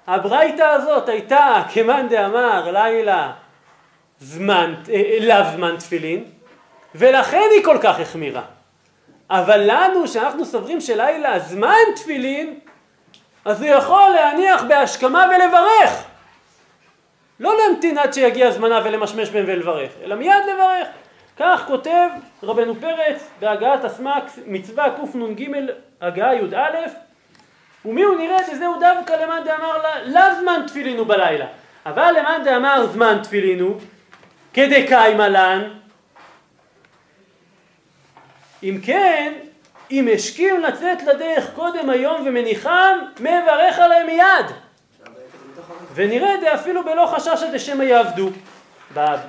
הברייתא 0.08 0.62
הזאת 0.62 1.10
הייתה 1.10 1.64
כמאן 1.74 2.08
דאמר 2.10 2.72
לילה 2.72 3.32
זמן, 4.20 4.74
אה, 4.90 5.18
לאו 5.22 5.46
זמן 5.56 5.76
תפילין, 5.80 6.24
ולכן 6.96 7.48
היא 7.52 7.64
כל 7.64 7.78
כך 7.82 8.00
החמירה. 8.00 8.42
אבל 9.30 9.62
לנו, 9.66 10.08
שאנחנו 10.08 10.46
סוברים 10.46 10.82
שלילה 10.82 11.40
זמן 11.40 11.84
תפילין, 11.96 12.60
אז 13.46 13.62
הוא 13.62 13.70
יכול 13.70 14.10
להניח 14.10 14.64
בהשכמה 14.64 15.26
ולברך. 15.30 16.04
לא 17.40 17.58
להמתין 17.58 17.98
עד 17.98 18.14
שיגיע 18.14 18.52
זמנה 18.52 18.82
ולמשמש 18.84 19.30
בהם 19.30 19.44
ולברך, 19.48 19.92
אלא 20.04 20.16
מיד 20.16 20.44
לברך. 20.54 20.88
כך 21.38 21.64
כותב 21.68 22.10
רבנו 22.44 22.76
פרץ 22.76 23.30
בהגעת 23.40 23.84
הסמ"ק 23.84 24.24
מצווה 24.46 24.86
קנ"ג 24.96 25.50
הגעה 26.02 26.36
י"א 26.36 26.88
ומי 27.86 28.04
הוא 28.04 28.18
נראה 28.18 28.38
דזהו 28.52 28.80
דווקא 28.80 29.14
למאן 29.14 29.42
דאמר 29.46 29.78
לאו 30.06 30.42
זמן 30.42 30.62
תפילינו 30.68 31.06
בלילה 31.06 31.46
אבל 31.86 32.16
למאן 32.20 32.42
דאמר 32.44 32.88
זמן 32.88 33.20
תפילינו 33.24 33.78
כדקאי 34.54 35.14
מלן 35.14 35.70
אם 38.64 38.80
כן 38.86 39.34
אם 39.94 40.08
השכים 40.14 40.60
לצאת 40.60 41.04
לדרך 41.04 41.50
קודם 41.56 41.90
היום 41.90 42.24
ומניחם, 42.26 42.98
מברך 43.20 43.80
עליהם 43.80 44.08
מיד. 44.08 44.46
ונראה 45.96 46.38
דה 46.42 46.54
אפילו 46.56 46.84
בלא 46.84 47.06
חשש 47.06 47.44
עד 47.44 47.58
שמא 47.58 47.84
יעבדו. 47.84 48.30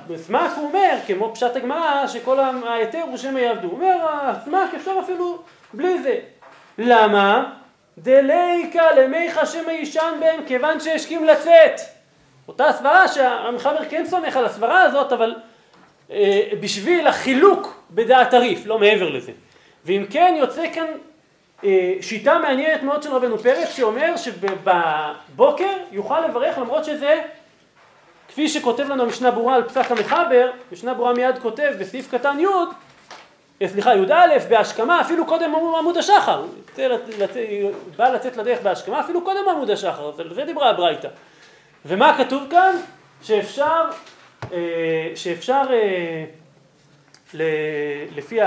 בסמ"ק 0.07 0.51
הוא 0.55 0.67
אומר, 0.67 0.97
כמו 1.07 1.35
פשט 1.35 1.55
הגמרא, 1.55 2.07
שכל 2.07 2.39
ההיתר 2.39 3.01
הוא 3.01 3.17
שמא 3.17 3.39
יעבדו. 3.39 3.67
הוא 3.67 3.75
אומר, 3.75 3.95
הסמ"ק 4.01 4.73
אפשר 4.75 4.91
אפילו 5.03 5.41
בלי 5.73 6.03
זה. 6.03 6.17
למה? 6.77 7.51
דליקה 7.97 8.91
למיכה 8.91 9.45
שמא 9.45 9.71
יישן 9.71 10.13
בהם, 10.19 10.39
כיוון 10.47 10.79
שהשכים 10.79 11.25
לצאת. 11.25 11.79
אותה 12.47 12.67
הסברה 12.67 13.07
שהמחבר 13.07 13.85
כן 13.89 14.05
סומך 14.05 14.37
על 14.37 14.45
הסברה 14.45 14.81
הזאת, 14.81 15.13
אבל 15.13 15.35
אה, 16.11 16.41
בשביל 16.59 17.07
החילוק 17.07 17.83
בדעת 17.91 18.33
הריף, 18.33 18.65
לא 18.65 18.79
מעבר 18.79 19.09
לזה. 19.09 19.31
ואם 19.85 20.05
כן 20.09 20.35
יוצא 20.37 20.63
כאן 20.73 20.87
אה, 21.63 21.93
שיטה 22.01 22.39
מעניינת 22.39 22.83
מאוד 22.83 23.03
של 23.03 23.11
רבנו 23.11 23.39
פרץ 23.39 23.69
שאומר 23.69 24.13
שבבוקר 24.17 25.77
יוכל 25.91 26.27
לברך 26.27 26.57
למרות 26.57 26.85
שזה 26.85 27.21
כפי 28.27 28.49
שכותב 28.49 28.89
לנו 28.89 29.03
המשנה 29.03 29.31
ברורה 29.31 29.55
על 29.55 29.63
פסק 29.63 29.91
המחבר, 29.91 30.51
משנה 30.71 30.93
ברורה 30.93 31.13
מיד 31.13 31.37
כותב 31.39 31.73
בסעיף 31.79 32.11
קטן 32.11 32.39
י', 32.39 32.45
אה, 33.61 33.67
סליחה 33.67 33.95
י"א 33.95 34.37
בהשכמה 34.49 35.01
אפילו 35.01 35.25
קודם 35.25 35.55
עמוד 35.55 35.97
השחר, 35.97 36.45
בא 37.97 38.09
לצאת 38.09 38.37
לדרך 38.37 38.61
בהשכמה 38.61 38.99
אפילו 38.99 39.21
קודם 39.21 39.49
עמוד 39.49 39.69
השחר, 39.69 40.11
על 40.19 40.33
זה 40.33 40.45
דיברה 40.45 40.69
הברייתא. 40.69 41.07
ומה 41.85 42.17
כתוב 42.17 42.43
כאן? 42.49 42.75
שאפשר, 43.23 43.83
אה, 44.53 45.11
שאפשר 45.15 45.61
לפי 48.15 48.39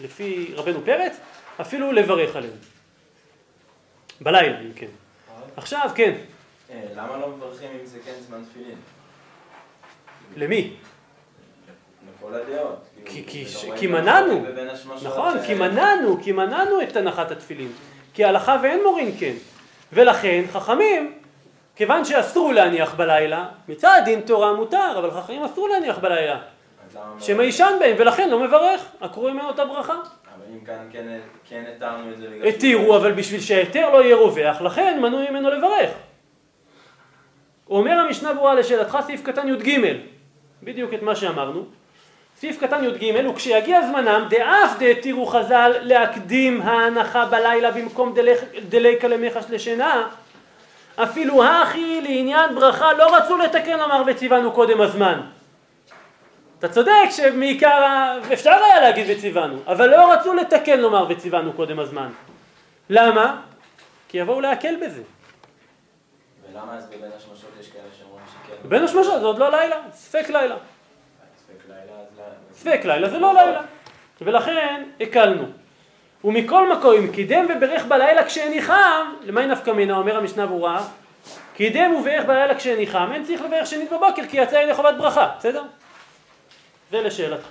לפי 0.00 0.52
רבנו 0.54 0.80
פרץ, 0.84 1.16
אפילו 1.60 1.92
לברך 1.92 2.36
עליהם. 2.36 2.56
בלילה, 4.20 4.60
אם 4.60 4.72
כן. 4.76 4.86
עכשיו, 5.56 5.90
כן. 5.94 6.12
אה, 6.70 6.82
למה 6.96 7.16
לא 7.16 7.28
מברכים 7.28 7.70
אם 7.80 7.86
זה 7.86 7.98
כן 8.04 8.12
זמן 8.20 8.42
תפילין? 8.50 8.76
למי? 10.36 10.76
לכל 12.18 12.34
הדעות. 12.34 12.84
כי, 13.04 13.24
כי, 13.26 13.44
כי 13.76 13.86
מנענו, 13.86 14.44
נכון, 15.02 15.34
כי 15.46 15.54
מנענו, 15.54 16.22
כי 16.22 16.32
מנענו 16.32 16.82
את 16.82 16.96
הנחת 16.96 17.30
התפילין. 17.30 17.72
כי 18.14 18.24
הלכה 18.24 18.56
ואין 18.62 18.82
מורין 18.82 19.12
כן. 19.18 19.34
ולכן 19.92 20.44
חכמים, 20.52 21.18
כיוון 21.76 22.04
שאסור 22.04 22.52
להניח 22.52 22.94
בלילה, 22.94 23.48
מצד 23.68 24.02
דין 24.04 24.20
תורה 24.20 24.52
מותר, 24.52 24.94
אבל 24.98 25.10
חכמים 25.10 25.44
אסור 25.44 25.68
להניח 25.68 25.98
בלילה. 25.98 26.38
יישן 27.42 27.72
בהם, 27.80 27.96
ולכן 27.98 28.30
לא 28.30 28.38
מברך, 28.40 28.80
עקרו 29.00 29.30
ממנו 29.30 29.50
את 29.50 29.58
הברכה. 29.58 29.92
אבל 29.94 30.44
אם 30.52 30.64
כאן 30.64 30.88
כן- 30.92 31.20
כן 31.48 31.64
התרנו 31.76 32.12
את 32.12 32.18
זה 32.18 32.26
בגלל... 32.26 32.48
התירו, 32.48 32.96
אבל 32.96 33.12
בשביל 33.12 33.40
שההיתר 33.40 33.90
לא 33.92 34.02
יהיה 34.02 34.16
רווח, 34.16 34.60
לכן 34.60 34.98
מנעו 35.02 35.18
ממנו 35.30 35.50
לברך. 35.50 35.90
אומר 37.70 37.92
המשנה 37.92 38.32
ברורה 38.32 38.54
לשאלתך 38.54 38.98
סעיף 39.06 39.22
קטן 39.22 39.48
י"ג, 39.48 39.78
בדיוק 40.62 40.94
את 40.94 41.02
מה 41.02 41.16
שאמרנו. 41.16 41.64
סעיף 42.36 42.60
קטן 42.60 42.84
י"ג, 42.84 43.28
וכשיגיע 43.30 43.86
זמנם, 43.86 44.26
דאף 44.30 44.78
דהתירו 44.78 45.26
חז"ל 45.26 45.72
להקדים 45.80 46.62
ההנחה 46.62 47.26
בלילה 47.26 47.70
במקום 47.70 48.14
דליקה 48.68 49.08
למחש 49.08 49.44
לשינה, 49.50 50.08
אפילו 50.96 51.44
הכי 51.44 52.00
לעניין 52.00 52.54
ברכה 52.54 52.92
לא 52.92 53.16
רצו 53.16 53.36
לתקן 53.36 53.78
לומר 53.78 54.02
וציוונו 54.06 54.52
קודם 54.52 54.80
הזמן. 54.80 55.20
אתה 56.62 56.72
צודק 56.72 56.90
שמעיקר, 57.10 57.66
ה- 57.84 58.18
אפשר 58.32 58.50
היה 58.50 58.80
להגיד 58.80 59.06
וציוונו, 59.08 59.58
אבל 59.66 59.90
לא 59.90 60.12
רצו 60.12 60.34
לתקן 60.34 60.80
לומר 60.80 61.06
וציוונו 61.08 61.52
קודם 61.52 61.78
הזמן. 61.78 62.08
למה? 62.90 63.40
כי 64.08 64.18
יבואו 64.18 64.40
להקל 64.40 64.76
בזה. 64.86 65.02
ולמה 66.52 66.76
אז 66.76 66.86
בבין 66.86 67.10
השמשות 67.16 67.50
יש 67.60 67.68
כאלה 67.68 67.82
שאומרים 67.98 68.24
שכן... 68.26 68.68
בין 68.68 68.84
השמשות 68.84 69.20
זה 69.20 69.26
עוד 69.26 69.38
לא 69.38 69.50
לילה, 69.50 69.76
ספק 69.92 70.28
לילה. 70.28 70.56
ספק 71.38 71.68
לילה 71.68 71.92
אז. 72.00 72.56
ספק 72.56 72.80
לילה 72.84 73.08
זה 73.10 73.18
לא 73.18 73.34
לילה. 73.34 73.60
ולכן 74.20 74.82
הקלנו. 75.00 75.44
ומכל 76.24 76.72
מקום, 76.72 76.94
אם 76.96 77.12
קידם 77.12 77.46
וברך 77.56 77.84
בלילה 77.84 78.24
כשניחם, 78.24 79.12
למאי 79.22 79.46
נפקא 79.46 79.70
מינה, 79.70 79.96
אומר 79.96 80.16
המשנה 80.16 80.46
ברורה, 80.46 80.84
קידם 81.54 81.94
וברך 81.94 82.24
בלילה 82.24 82.54
כשניחם, 82.54 83.10
אין 83.14 83.24
צריך 83.24 83.42
לברך 83.42 83.66
שנית 83.66 83.92
בבוקר, 83.92 84.22
כי 84.30 84.36
יצא 84.36 84.56
ידי 84.56 84.74
חובת 84.74 84.94
ברכה, 84.94 85.28
בסדר? 85.38 85.62
זה 86.92 87.00
לשאלתך. 87.00 87.46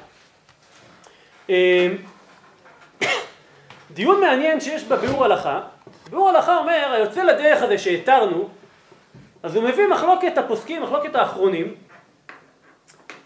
אה, 1.49 1.87
דיון 3.91 4.21
מעניין 4.21 4.61
שיש 4.61 4.83
בביאור 4.83 5.25
הלכה, 5.25 5.61
ביאור 6.09 6.29
הלכה 6.29 6.57
אומר, 6.57 6.91
היוצא 6.91 7.23
לדרך 7.23 7.63
הזה 7.63 7.77
שהתרנו, 7.77 8.49
אז 9.43 9.55
הוא 9.55 9.63
מביא 9.63 9.87
מחלוקת 9.87 10.37
הפוסקים, 10.37 10.83
מחלוקת 10.83 11.15
האחרונים, 11.15 11.75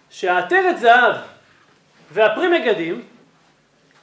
שהעטרת 0.09 0.80
זהב 0.80 1.16
והפרי 2.11 2.59
מגדים 2.59 3.01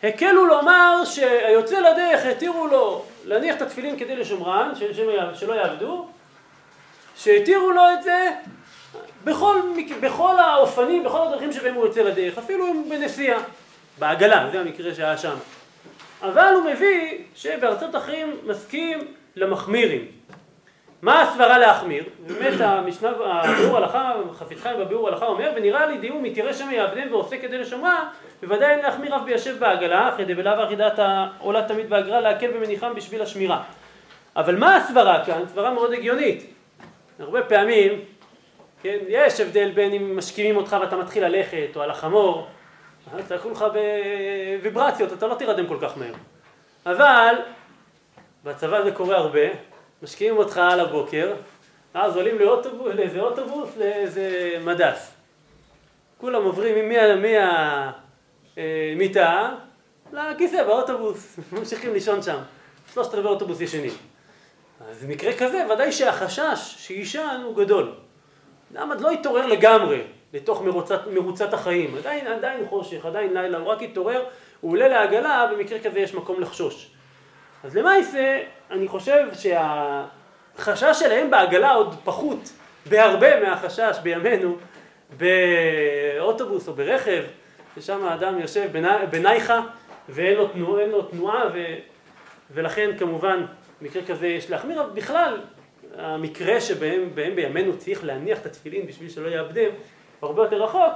הקלו 0.02 0.46
לומר 0.46 1.04
שהיוצא 1.04 1.80
לדרך 1.80 2.26
התירו 2.26 2.66
לו 2.66 3.04
להניח 3.24 3.56
את 3.56 3.62
התפילין 3.62 3.98
כדי 3.98 4.16
לשומרן, 4.16 4.72
שלא 5.34 5.52
יעבדו, 5.52 6.08
שהתירו 7.16 7.70
לו 7.70 7.82
את 7.94 8.02
זה 8.02 8.30
בכל, 9.24 9.56
בכל 10.00 10.38
האופנים, 10.38 11.04
בכל 11.04 11.26
הדרכים 11.26 11.52
שבהם 11.52 11.74
הוא 11.74 11.86
יוצא 11.86 12.02
לדרך, 12.02 12.38
אפילו 12.38 12.66
אם 12.66 12.82
בנסיעה, 12.90 13.42
בעגלה, 13.98 14.48
זה 14.52 14.60
המקרה 14.60 14.94
שהיה 14.94 15.18
שם. 15.18 15.34
אבל 16.22 16.52
הוא 16.54 16.64
מביא 16.64 17.18
שבארצות 17.34 17.96
אחרים 17.96 18.36
מסכים 18.46 18.98
למחמירים. 19.36 20.06
מה 21.02 21.22
הסברה 21.22 21.58
להחמיר? 21.58 22.04
באמת 22.26 22.60
המשנה, 22.60 23.10
הביאור 23.24 23.76
הלכה, 23.76 24.12
חפץ 24.34 24.60
חיים 24.60 24.80
בביאור 24.80 25.08
הלכה 25.08 25.26
אומר, 25.26 25.52
ונראה 25.56 25.86
לי 25.86 25.98
דיון 25.98 26.22
מתירא 26.22 26.52
שמא 26.52 26.72
יעבדם 26.72 27.12
ועושה 27.12 27.38
כדי 27.38 27.58
לשומרה, 27.58 28.04
בוודאי 28.42 28.70
אין 28.70 28.78
להחמיר 28.78 29.16
אף 29.16 29.22
בישב 29.22 29.58
בעגלה, 29.58 30.08
אחרי 30.08 30.24
דבלאו 30.24 30.64
אחי 30.64 30.76
דעת 30.76 30.98
העולה 30.98 31.68
תמיד 31.68 31.86
והגרל 31.88 32.20
להקל 32.20 32.50
במניחם 32.50 32.94
בשביל 32.94 33.22
השמירה. 33.22 33.62
אבל 34.36 34.56
מה 34.56 34.76
הסברה 34.76 35.24
כאן? 35.24 35.42
סברה 35.48 35.70
מאוד 35.70 35.92
הגיונית. 35.92 36.46
הרבה 37.18 37.42
פעמים, 37.42 37.92
כן, 38.82 38.98
יש 39.08 39.40
הבדל 39.40 39.70
בין 39.70 39.92
אם 39.92 40.16
משכימים 40.16 40.56
אותך 40.56 40.76
ואתה 40.80 40.96
מתחיל 40.96 41.24
ללכת, 41.24 41.76
או 41.76 41.82
על 41.82 41.90
החמור, 41.90 42.46
אז 43.12 43.32
תקעו 43.32 43.50
לך 43.50 43.64
בוויברציות, 44.60 45.12
אתה 45.12 45.26
לא 45.26 45.34
תירדם 45.34 45.66
כל 45.66 45.78
כך 45.80 45.98
מהר. 45.98 46.14
אבל, 46.86 47.34
בצבא 48.44 48.82
זה 48.84 48.92
קורה 48.92 49.16
הרבה, 49.16 49.40
משקיעים 50.02 50.36
אותך 50.36 50.58
על 50.58 50.80
הבוקר, 50.80 51.34
אז 51.94 52.16
עולים 52.16 52.38
לאוטובוס, 52.38 52.94
לאיזה 52.94 53.20
אוטובוס, 53.20 53.76
לאיזה 53.76 54.56
מדס. 54.64 55.14
כולם 56.18 56.44
עוברים 56.44 56.92
מהמיטה 58.56 59.54
לכיסא 60.12 60.64
באוטובוס, 60.64 61.38
ממשיכים 61.52 61.92
לישון 61.92 62.22
שם. 62.22 62.38
שלושת 62.94 63.14
רבעי 63.14 63.32
אוטובוס 63.32 63.60
ישנים. 63.60 63.92
אז 64.90 65.04
במקרה 65.04 65.32
כזה, 65.32 65.66
ודאי 65.74 65.92
שהחשש 65.92 66.74
שיישן 66.76 67.40
הוא 67.44 67.56
גדול. 67.56 67.92
עוד 68.80 69.00
לא 69.00 69.10
התעורר 69.10 69.46
לגמרי 69.46 70.02
לתוך 70.32 70.62
מרוצת, 70.62 71.00
מרוצת 71.06 71.54
החיים. 71.54 71.94
עדיין, 71.98 72.26
עדיין 72.26 72.66
חושך, 72.66 73.06
עדיין 73.06 73.34
לילה, 73.34 73.58
הוא 73.58 73.66
רק 73.68 73.82
התעורר, 73.82 74.24
הוא 74.60 74.70
עולה 74.72 74.88
לעגלה, 74.88 75.46
במקרה 75.52 75.78
כזה 75.78 75.98
יש 76.00 76.14
מקום 76.14 76.40
לחשוש. 76.40 76.90
אז 77.64 77.76
למעשה, 77.76 78.40
אני 78.70 78.88
חושב 78.88 79.26
שהחשש 79.34 81.00
שלהם 81.00 81.30
בעגלה 81.30 81.72
עוד 81.72 81.94
פחות 82.04 82.52
בהרבה 82.86 83.40
מהחשש 83.40 83.96
בימינו 84.02 84.56
באוטובוס 85.16 86.68
או 86.68 86.72
ברכב, 86.72 87.22
ששם 87.78 88.04
האדם 88.04 88.40
יושב 88.40 88.68
בני- 88.72 89.06
בנייחה 89.10 89.60
ואין 90.08 90.36
לו, 90.36 90.46
תנוע, 90.48 90.84
לו 90.86 91.02
תנועה 91.02 91.44
ו, 91.54 91.58
ולכן 92.50 92.90
כמובן 92.98 93.44
במקרה 93.80 94.02
כזה 94.08 94.26
יש 94.26 94.50
להחמיר, 94.50 94.80
אבל 94.80 94.90
בכלל 94.90 95.40
המקרה 95.96 96.60
שבהם 96.60 97.14
בהם 97.14 97.36
בימינו 97.36 97.78
צריך 97.78 98.04
להניח 98.04 98.38
את 98.38 98.46
התפילין 98.46 98.86
בשביל 98.86 99.08
שלא 99.08 99.28
יאבדם 99.28 99.70
הוא 100.20 100.28
הרבה 100.28 100.42
יותר 100.42 100.62
רחוק, 100.62 100.92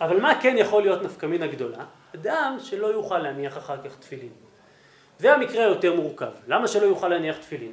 אבל 0.00 0.20
מה 0.20 0.40
כן 0.42 0.54
יכול 0.58 0.82
להיות 0.82 1.02
נפקמינה 1.02 1.46
גדולה? 1.46 1.84
אדם 2.14 2.56
שלא 2.60 2.86
יוכל 2.86 3.18
להניח 3.18 3.58
אחר 3.58 3.76
כך 3.84 3.96
תפילין. 3.98 4.32
זה 5.18 5.34
המקרה 5.34 5.64
היותר 5.64 5.94
מורכב. 5.94 6.30
למה 6.48 6.68
שלא 6.68 6.86
יוכל 6.86 7.08
להניח 7.08 7.36
תפילין? 7.36 7.72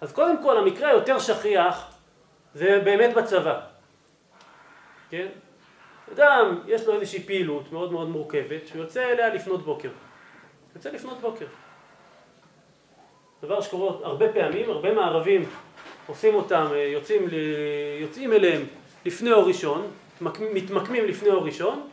אז 0.00 0.12
קודם 0.12 0.42
כל 0.42 0.58
המקרה 0.58 0.88
היותר 0.88 1.18
שכיח 1.18 1.94
זה 2.54 2.80
באמת 2.84 3.14
בצבא. 3.14 3.60
כן? 5.10 5.26
אדם 6.12 6.60
יש 6.66 6.86
לו 6.86 6.94
איזושהי 6.94 7.22
פעילות 7.22 7.72
מאוד 7.72 7.92
מאוד 7.92 8.08
מורכבת 8.08 8.66
שהוא 8.66 8.82
יוצא 8.82 9.04
אליה 9.04 9.34
לפנות 9.34 9.62
בוקר. 9.62 9.90
יוצא 10.74 10.90
לפנות 10.90 11.20
בוקר. 11.20 11.46
דבר 13.46 13.60
שקורה 13.60 13.92
הרבה 14.02 14.32
פעמים, 14.32 14.70
הרבה 14.70 14.92
מערבים 14.92 15.44
עושים 16.06 16.34
אותם, 16.34 16.66
אה, 16.72 16.78
יוצאים, 16.78 17.28
ל... 17.28 17.32
יוצאים 18.00 18.32
אליהם 18.32 18.62
לפני 19.04 19.32
אור 19.32 19.46
ראשון, 19.48 19.90
מתמקמים- 20.20 21.04
לפני 21.04 21.28
אור 21.28 21.44
ראשון, 21.44 21.88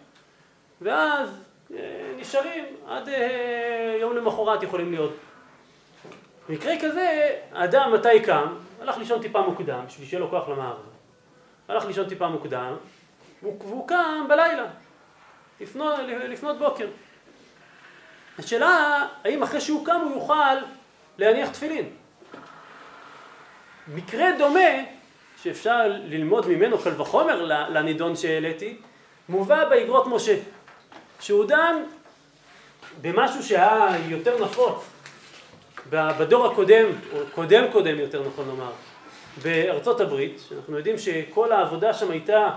ואז 0.81 1.29
אה, 1.73 2.11
נשארים 2.17 2.65
עד 2.87 3.09
אה, 3.09 3.97
יום 4.01 4.15
למחרת 4.15 4.63
יכולים 4.63 4.91
להיות. 4.91 5.13
במקרה 6.49 6.73
כזה, 6.81 7.29
האדם 7.51 7.93
מתי 7.93 8.19
קם? 8.25 8.53
הלך 8.81 8.97
לישון 8.97 9.21
טיפה 9.21 9.41
מוקדם, 9.41 9.83
בשביל 9.87 10.07
שיהיה 10.07 10.19
לו 10.19 10.29
כוח 10.29 10.49
למערב. 10.49 10.77
הלך 11.67 11.85
לישון 11.85 12.09
טיפה 12.09 12.27
מוקדם, 12.27 12.75
והוא 13.43 13.87
קם 13.87 14.25
בלילה, 14.29 14.65
לפנות, 15.61 15.99
לפנות 16.29 16.57
בוקר. 16.57 16.87
השאלה, 18.39 19.07
האם 19.23 19.43
אחרי 19.43 19.61
שהוא 19.61 19.85
קם 19.85 20.01
הוא 20.03 20.11
יוכל 20.11 20.57
להניח 21.17 21.49
תפילין? 21.49 21.89
מקרה 23.87 24.25
דומה, 24.37 24.69
שאפשר 25.43 25.81
ללמוד 25.87 26.47
ממנו 26.47 26.77
קל 26.77 27.01
וחומר 27.01 27.45
לנידון 27.69 28.15
שהעליתי, 28.15 28.77
מובא 29.29 29.69
באגרות 29.69 30.07
משה. 30.07 30.35
שהוא 31.19 31.45
דן 31.45 31.75
במשהו 33.01 33.43
שהיה 33.43 33.87
יותר 34.07 34.45
נפוץ 34.45 34.85
בדור 35.89 36.45
הקודם, 36.45 36.85
או 37.13 37.19
קודם 37.35 37.71
קודם 37.71 37.99
יותר 37.99 38.27
נכון 38.27 38.47
לומר, 38.47 38.71
בארצות 39.43 40.01
הברית, 40.01 40.41
שאנחנו 40.49 40.77
יודעים 40.77 40.97
שכל 40.97 41.51
העבודה 41.51 41.93
שם 41.93 42.11
הייתה 42.11 42.49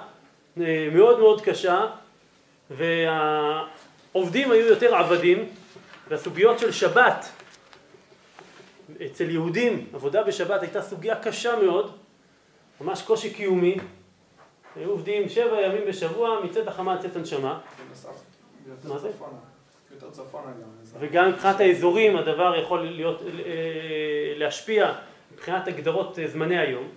אה, 0.60 0.88
מאוד 0.92 1.18
מאוד 1.18 1.40
קשה 1.40 1.86
והעובדים 2.70 4.50
היו 4.50 4.66
יותר 4.66 4.94
עבדים 4.94 5.48
והסוגיות 6.08 6.58
של 6.58 6.72
שבת 6.72 7.28
אצל 9.06 9.30
יהודים, 9.30 9.86
עבודה 9.94 10.22
בשבת 10.22 10.62
הייתה 10.62 10.82
סוגיה 10.82 11.16
קשה 11.16 11.56
מאוד, 11.62 11.96
ממש 12.80 13.02
קושי 13.02 13.34
קיומי, 13.34 13.76
היו 14.76 14.90
עובדים 14.90 15.28
שבע 15.28 15.60
ימים 15.60 15.82
בשבוע 15.88 16.40
מצאת 16.44 16.68
החמה 16.68 16.92
עד 16.92 17.00
צאת 17.00 17.16
הנשמה. 17.16 17.58
מה 18.84 18.98
זה? 18.98 19.10
וגם 20.98 21.28
מבחינת 21.28 21.60
האזורים 21.60 22.16
הדבר 22.16 22.56
יכול 22.56 22.86
להיות, 22.86 23.22
אה, 23.22 23.28
להשפיע 24.36 24.92
מבחינת 25.34 25.68
הגדרות 25.68 26.18
אה, 26.18 26.28
זמני 26.28 26.58
היום. 26.58 26.88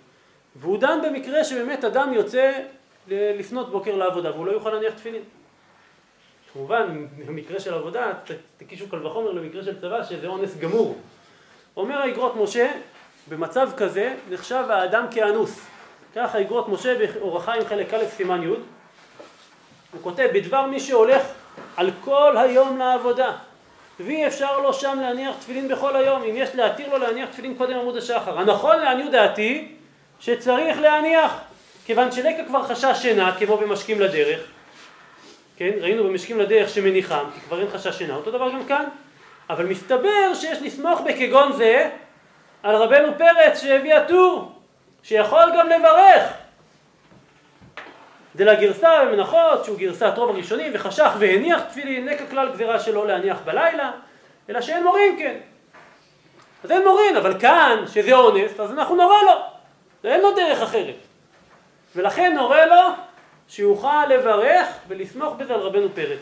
והוא 0.56 0.78
דן 0.78 1.00
במקרה 1.04 1.44
שבאמת 1.44 1.84
אדם 1.84 2.14
יוצא 2.14 2.52
לפנות 3.08 3.72
בוקר 3.72 3.96
לעבודה 3.96 4.32
והוא 4.32 4.46
לא 4.46 4.52
יוכל 4.52 4.70
להניח 4.70 4.94
תפילין. 4.94 5.22
כמובן, 6.54 7.06
במקרה 7.26 7.60
של 7.60 7.74
עבודה, 7.74 8.14
תקישו 8.58 8.90
קל 8.90 9.08
וחומר 9.08 9.32
למקרה 9.32 9.64
של 9.64 9.82
צבא, 9.82 10.04
שזה 10.04 10.28
אונס 10.28 10.58
גמור. 10.58 10.98
אומר 11.80 12.02
האגרות 12.02 12.36
משה, 12.36 12.72
במצב 13.28 13.70
כזה 13.78 14.14
נחשב 14.30 14.64
האדם 14.70 15.06
כאנוס. 15.12 15.60
ככה 16.16 16.42
אגרות 16.42 16.70
משה 16.70 16.96
באורח 16.96 17.46
חיים 17.46 17.66
חלק 17.66 17.94
א' 17.94 18.06
סימן 18.10 18.44
י', 18.44 18.48
הוא 18.48 20.02
כותב, 20.02 20.30
בדבר 20.34 20.66
מי 20.66 20.80
שהולך 20.80 21.24
על 21.78 21.92
כל 22.04 22.38
היום 22.38 22.78
לעבודה, 22.78 23.32
ואי 24.00 24.28
אפשר 24.28 24.60
לו 24.60 24.74
שם 24.74 24.98
להניח 25.02 25.36
תפילין 25.40 25.68
בכל 25.68 25.96
היום, 25.96 26.24
אם 26.24 26.36
יש 26.36 26.50
להתיר 26.56 26.90
לו 26.90 26.98
להניח 26.98 27.30
תפילין 27.30 27.56
קודם 27.56 27.74
עמוד 27.74 27.98
השחר. 27.98 28.40
הנכון 28.40 28.80
לעניות 28.80 29.12
דעתי, 29.12 29.76
שצריך 30.20 30.80
להניח, 30.80 31.34
כיוון 31.86 32.12
שלקה 32.12 32.44
כבר 32.48 32.64
חשש 32.64 33.02
שינה, 33.02 33.36
כמו 33.40 33.58
במשקים 33.58 34.02
לדרך, 34.02 34.40
כן, 35.58 35.72
ראינו 35.82 36.04
במשקים 36.04 36.40
לדרך 36.40 36.70
שמניחם, 36.70 37.26
כי 37.34 37.40
כבר 37.40 37.60
אין 37.60 37.68
חשש 37.70 37.98
שינה, 37.98 38.16
אותו 38.16 38.32
דבר 38.32 38.52
גם 38.52 38.66
כאן. 38.66 38.86
אבל 39.50 39.66
מסתבר 39.66 40.34
שיש 40.34 40.62
לסמוך 40.62 41.02
בכגון 41.02 41.52
זה 41.52 41.90
על 42.64 42.76
רבנו 42.76 43.18
פרץ 43.18 43.62
שהביא 43.62 43.94
הטור, 43.94 44.52
שיכול 45.04 45.52
גם 45.58 45.70
לברך. 45.70 46.34
דלגרסה 48.36 49.06
במנחות, 49.06 49.66
שהוא 49.66 49.78
גרסת 49.78 50.14
רוב 50.16 50.30
הראשונים, 50.30 50.72
וחשך 50.76 51.12
והניח 51.20 51.62
תפילין, 51.62 52.10
נקע 52.10 52.26
כלל 52.26 52.52
גזירה 52.52 52.80
שלא 52.80 53.08
להניח 53.08 53.38
בלילה, 53.46 53.92
אלא 54.50 54.62
שאין 54.62 54.84
מורין 54.84 55.16
כן. 55.20 55.38
אז 56.64 56.72
אין 56.72 56.84
מורין, 56.88 57.16
אבל 57.16 57.40
כאן, 57.40 57.84
שזה 57.88 58.14
אונס, 58.14 58.60
אז 58.60 58.72
אנחנו 58.72 58.96
נורה 58.96 59.24
לו. 59.24 59.32
ואין 60.04 60.22
לו 60.22 60.36
דרך 60.36 60.62
אחרת. 60.62 60.96
ולכן 61.96 62.34
נורה 62.36 62.66
לו 62.66 62.82
שיוכל 63.48 64.06
לברך 64.06 64.68
ולסמוך 64.88 65.34
בזה 65.38 65.54
על 65.54 65.60
רבנו 65.60 65.88
פרץ. 65.96 66.20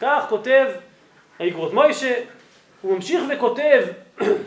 כך 0.00 0.24
כותב 0.28 0.66
האגרות 1.38 1.72
מוישה, 1.72 2.14
הוא 2.82 2.94
ממשיך 2.94 3.22
וכותב 3.30 3.84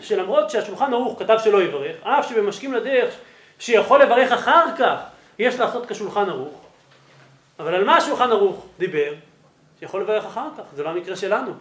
שלמרות 0.01 0.49
שהשולחן 0.49 0.93
ערוך 0.93 1.19
כתב 1.19 1.38
שלא 1.43 1.61
יברך, 1.63 1.95
אף 2.03 2.29
שבמשקים 2.29 2.73
לדרך 2.73 3.15
שיכול 3.59 4.01
לברך 4.01 4.31
אחר 4.31 4.65
כך 4.79 4.99
יש 5.39 5.59
לעשות 5.59 5.85
כשולחן 5.85 6.29
ערוך, 6.29 6.61
אבל 7.59 7.75
על 7.75 7.83
מה 7.83 7.97
השולחן 7.97 8.31
ערוך 8.31 8.65
דיבר? 8.79 9.13
שיכול 9.79 10.01
לברך 10.01 10.25
אחר 10.25 10.47
כך, 10.57 10.63
זה 10.75 10.83
לא 10.83 10.89
המקרה 10.89 11.15
שלנו. 11.15 11.53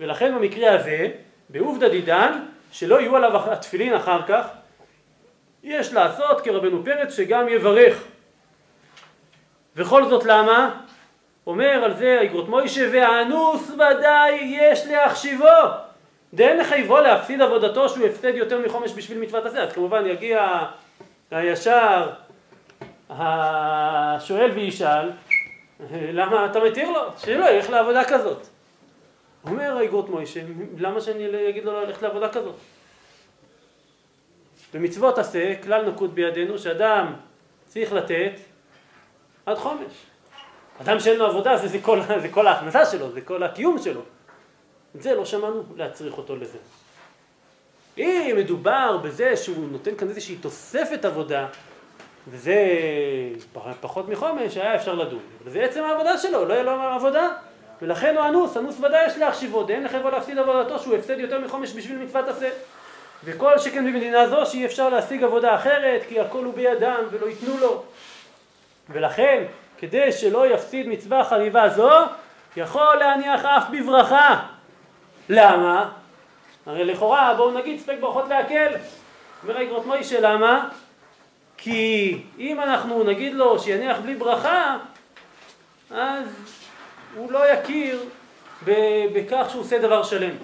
ולכן 0.00 0.34
במקרה 0.34 0.74
הזה, 0.74 1.08
בעובדא 1.48 1.88
דידן, 1.88 2.44
שלא 2.72 3.00
יהיו 3.00 3.16
עליו 3.16 3.52
התפילין 3.52 3.94
אחר 3.94 4.22
כך, 4.28 4.46
יש 5.62 5.92
לעשות 5.92 6.40
כרבנו 6.40 6.84
פרץ 6.84 7.16
שגם 7.16 7.48
יברך. 7.48 8.02
וכל 9.76 10.08
זאת 10.08 10.24
למה? 10.24 10.80
אומר 11.46 11.84
על 11.84 11.94
זה 11.94 12.18
האגרות 12.20 12.48
מוישה, 12.48 12.88
והאנוס 12.92 13.70
ודאי 13.70 14.32
יש 14.32 14.86
להחשיבו. 14.86 15.44
דאין 16.34 16.58
לחייבו 16.58 17.00
להפסיד 17.00 17.42
עבודתו 17.42 17.88
שהוא 17.88 18.06
הפסד 18.06 18.34
יותר 18.34 18.58
מחומש 18.66 18.92
בשביל 18.92 19.18
מצוות 19.18 19.46
עשה. 19.46 19.62
אז 19.62 19.72
כמובן 19.72 20.06
יגיע 20.06 20.66
הישר 21.30 22.10
השואל 23.10 24.50
וישאל, 24.50 25.10
למה 25.92 26.46
אתה 26.46 26.60
מתיר 26.60 26.90
לו? 26.90 27.00
שלא 27.18 27.50
ילך 27.50 27.70
לעבודה 27.70 28.04
כזאת. 28.04 28.46
אומר 29.44 29.76
האגרות 29.76 30.08
מוישה, 30.08 30.40
למה 30.78 31.00
שאני 31.00 31.48
אגיד 31.48 31.64
לו 31.64 31.80
ללכת 31.80 32.02
לעבודה 32.02 32.28
כזאת? 32.28 32.54
במצוות 34.74 35.18
עשה, 35.18 35.54
כלל 35.62 35.88
נקוט 35.88 36.10
בידינו 36.10 36.58
שאדם 36.58 37.12
צריך 37.66 37.92
לתת 37.92 38.32
עד 39.46 39.56
חומש. 39.58 40.09
אדם 40.80 41.00
שאין 41.00 41.18
לו 41.18 41.26
עבודה 41.26 41.56
זה, 41.56 41.68
זה, 41.68 41.78
כל, 41.82 42.00
זה 42.22 42.28
כל 42.28 42.46
ההכנסה 42.46 42.86
שלו, 42.86 43.12
זה 43.12 43.20
כל 43.20 43.42
הקיום 43.42 43.78
שלו. 43.78 44.00
את 44.96 45.02
זה 45.02 45.14
לא 45.14 45.24
שמענו 45.24 45.62
להצריך 45.76 46.18
אותו 46.18 46.36
לזה. 46.36 46.58
אם 47.98 48.34
מדובר 48.36 48.96
בזה 48.96 49.36
שהוא 49.36 49.68
נותן 49.70 49.96
כאן 49.96 50.08
איזושהי 50.08 50.36
תוספת 50.36 51.04
עבודה, 51.04 51.46
וזה 52.28 52.54
פחות 53.80 54.08
מחומש, 54.08 54.56
היה 54.56 54.74
אפשר 54.74 54.94
לדון. 54.94 55.20
אבל 55.42 55.52
זה 55.52 55.62
עצם 55.62 55.84
העבודה 55.84 56.18
שלו, 56.18 56.44
לא 56.44 56.52
יהיה 56.54 56.62
לו 56.62 56.72
עבודה. 56.72 57.28
ולכן 57.82 58.16
הוא 58.16 58.26
אנוס, 58.26 58.56
אנוס 58.56 58.78
ודאי 58.78 59.06
יש 59.06 59.18
להחשיבו, 59.18 59.62
דאין 59.62 59.84
לחברו 59.84 60.10
להפסיד 60.10 60.38
עבודתו 60.38 60.78
שהוא 60.78 60.96
הפסד 60.96 61.18
יותר 61.18 61.40
מחומש 61.40 61.72
בשביל 61.72 61.98
מצוות 61.98 62.28
עשה. 62.28 62.48
וכל 63.24 63.58
שכן 63.58 63.86
במדינה 63.86 64.28
זו 64.28 64.46
שאי 64.46 64.66
אפשר 64.66 64.88
להשיג 64.88 65.24
עבודה 65.24 65.54
אחרת, 65.54 66.02
כי 66.08 66.20
הכל 66.20 66.44
הוא 66.44 66.54
בידם 66.54 67.04
ולא 67.10 67.26
ייתנו 67.26 67.58
לו. 67.60 67.82
ולכן, 68.90 69.44
כדי 69.80 70.12
שלא 70.12 70.46
יפסיד 70.54 70.88
מצווה 70.88 71.24
חביבה 71.24 71.68
זו, 71.68 71.90
יכול 72.56 72.94
להניח 72.94 73.44
אף 73.44 73.64
בברכה. 73.70 74.46
למה? 75.28 75.90
הרי 76.66 76.84
לכאורה, 76.84 77.34
בואו 77.36 77.50
נגיד 77.50 77.80
ספק 77.80 77.96
ברכות 78.00 78.28
להקל. 78.28 78.72
אומר 79.42 79.56
האגרות 79.56 79.86
מוישה, 79.86 80.20
למה? 80.20 80.68
כי 81.56 82.22
אם 82.38 82.60
אנחנו 82.60 83.04
נגיד 83.04 83.34
לו 83.34 83.58
שיניח 83.58 83.98
בלי 83.98 84.14
ברכה, 84.14 84.78
אז 85.90 86.26
הוא 87.14 87.32
לא 87.32 87.46
יכיר 87.46 88.04
בכך 89.12 89.46
שהוא 89.50 89.60
עושה 89.60 89.78
דבר 89.78 90.02
שלם. 90.02 90.34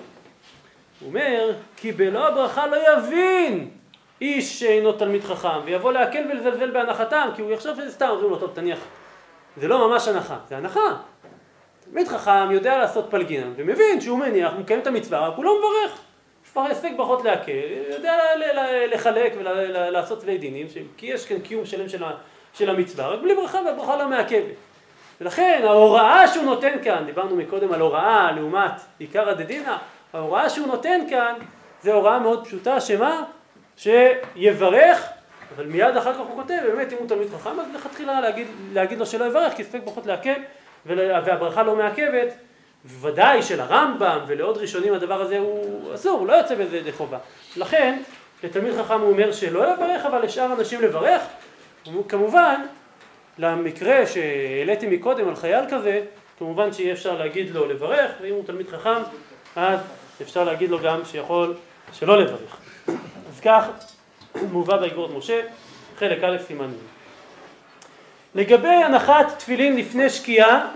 הוא 1.00 1.08
אומר, 1.08 1.52
כי 1.76 1.92
בלא 1.92 2.28
הברכה 2.28 2.66
לא 2.66 2.76
יבין 2.92 3.70
איש 4.20 4.60
שאינו 4.60 4.92
תלמיד 4.92 5.24
חכם, 5.24 5.60
ויבוא 5.64 5.92
להקל 5.92 6.24
ולזלזל 6.30 6.70
בהנחתם, 6.70 7.28
כי 7.36 7.42
הוא 7.42 7.50
יחשוב 7.50 7.76
שזה 7.76 7.92
סתם, 7.92 8.08
אומרים 8.08 8.30
לו, 8.30 8.38
טוב, 8.38 8.50
תניח. 8.54 8.78
זה 9.56 9.68
לא 9.68 9.88
ממש 9.88 10.08
הנחה, 10.08 10.36
זה 10.48 10.56
הנחה. 10.56 10.96
תלמיד 11.84 12.08
חכם 12.08 12.50
יודע 12.50 12.78
לעשות 12.78 13.06
פלגינם, 13.10 13.52
ומבין 13.56 14.00
שהוא 14.00 14.18
מניח, 14.18 14.52
הוא 14.52 14.60
מקיים 14.60 14.80
את 14.80 14.86
המצווה, 14.86 15.28
רק 15.28 15.36
הוא 15.36 15.44
לא 15.44 15.58
מברך. 15.58 15.98
יש 16.44 16.50
כבר 16.52 16.62
הספק 16.62 16.90
ברכות 16.96 17.24
להקל, 17.24 17.52
יודע 17.90 18.18
לחלק 18.92 19.32
ולעשות 19.38 20.20
צווי 20.20 20.38
דינים, 20.38 20.66
כי 20.96 21.06
יש 21.06 21.26
כאן 21.26 21.40
קיום 21.40 21.66
שלם 21.66 21.88
של, 21.88 22.04
של 22.54 22.70
המצווה, 22.70 23.08
רק 23.08 23.20
בלי 23.20 23.34
ברכה 23.34 23.58
והברכה 23.66 23.96
לא 23.96 24.08
מעכבת. 24.08 24.54
ולכן 25.20 25.62
ההוראה 25.64 26.28
שהוא 26.28 26.44
נותן 26.44 26.76
כאן, 26.84 27.02
דיברנו 27.06 27.36
מקודם 27.36 27.72
על 27.72 27.80
הוראה 27.80 28.32
לעומת 28.32 28.72
עיקר 28.98 29.28
הדדינא, 29.28 29.76
ההוראה 30.12 30.50
שהוא 30.50 30.66
נותן 30.66 31.00
כאן 31.10 31.34
זה 31.82 31.92
הוראה 31.92 32.18
מאוד 32.18 32.46
פשוטה, 32.46 32.80
שמה? 32.80 33.22
שיברך, 33.76 35.08
אבל 35.54 35.66
מיד 35.66 35.96
אחר 35.96 36.12
כך 36.12 36.18
הוא 36.18 36.36
כותב, 36.36 36.58
באמת 36.66 36.92
אם 36.92 36.98
הוא 36.98 37.08
תלמיד 37.08 37.28
חכם, 37.30 37.60
אז 37.60 37.66
לכתחילה 37.74 38.20
להגיד, 38.20 38.46
להגיד 38.72 38.98
לו 38.98 39.06
שלא 39.06 39.24
יברך, 39.24 39.52
כי 39.56 39.64
ספק 39.64 39.80
ברכות 39.84 40.06
להקל, 40.06 40.40
והברכה 40.86 41.62
לא 41.62 41.76
מעכבת, 41.76 42.34
ודאי 43.00 43.42
שלרמב"ם 43.42 44.18
ולעוד 44.26 44.58
ראשונים 44.58 44.94
הדבר 44.94 45.20
הזה 45.20 45.38
הוא 45.38 45.94
אסור, 45.94 46.18
הוא 46.18 46.26
לא 46.26 46.32
יוצא 46.32 46.54
בזה 46.54 46.76
ידי 46.76 46.92
חובה. 46.92 47.18
לכן, 47.56 47.98
לתלמיד 48.44 48.74
חכם 48.78 49.00
הוא 49.00 49.10
אומר 49.10 49.32
שלא 49.32 49.74
יברך, 49.74 50.04
אבל 50.04 50.22
לשאר 50.22 50.52
אנשים 50.52 50.80
לברך. 50.80 51.22
כמובן, 52.08 52.60
למקרה 53.38 54.06
שהעליתי 54.06 54.86
מקודם 54.86 55.28
על 55.28 55.36
חייל 55.36 55.64
כזה, 55.70 56.00
כמובן 56.38 56.72
שיהיה 56.72 56.92
אפשר 56.92 57.18
להגיד 57.18 57.50
לו 57.50 57.66
לברך, 57.66 58.10
ואם 58.22 58.34
הוא 58.34 58.44
תלמיד 58.46 58.68
חכם, 58.68 59.02
אז 59.56 59.80
אפשר 60.22 60.44
להגיד 60.44 60.70
לו 60.70 60.78
גם 60.78 61.04
שיכול 61.04 61.54
שלא 61.92 62.18
לברך. 62.18 62.56
אז 63.28 63.40
כך 63.44 63.66
מובא 64.52 64.76
באגרות 64.76 65.10
משה, 65.10 65.40
חלק 65.98 66.24
א' 66.24 66.36
סימן 66.46 66.70
י'. 66.70 66.96
לגבי 68.34 68.68
הנחת 68.68 69.38
תפילין 69.38 69.76
לפני 69.76 70.10
שקיעה, 70.10 70.70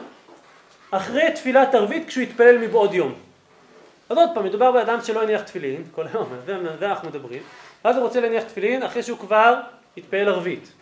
אחרי 0.91 1.33
תפילת 1.35 1.75
ערבית 1.75 2.09
כשהוא 2.09 2.23
יתפלל 2.23 2.59
מבעוד 2.59 2.95
יום. 2.95 3.15
אז 4.09 4.19
עוד 4.19 4.31
פעם, 4.35 4.45
מדובר 4.45 4.73
באדם 4.73 4.99
שלא 5.03 5.23
הניח 5.23 5.43
תפילין, 5.43 5.85
כל 5.95 6.07
היום, 6.13 6.29
זה, 6.47 6.57
זה 6.79 6.87
אנחנו 6.87 7.09
מדברים, 7.09 7.43
ואז 7.85 7.97
הוא 7.97 8.05
רוצה 8.05 8.21
להניח 8.21 8.43
תפילין 8.43 8.83
אחרי 8.83 9.03
שהוא 9.03 9.19
כבר 9.19 9.61
התפעל 9.97 10.29
ערבית. 10.29 10.73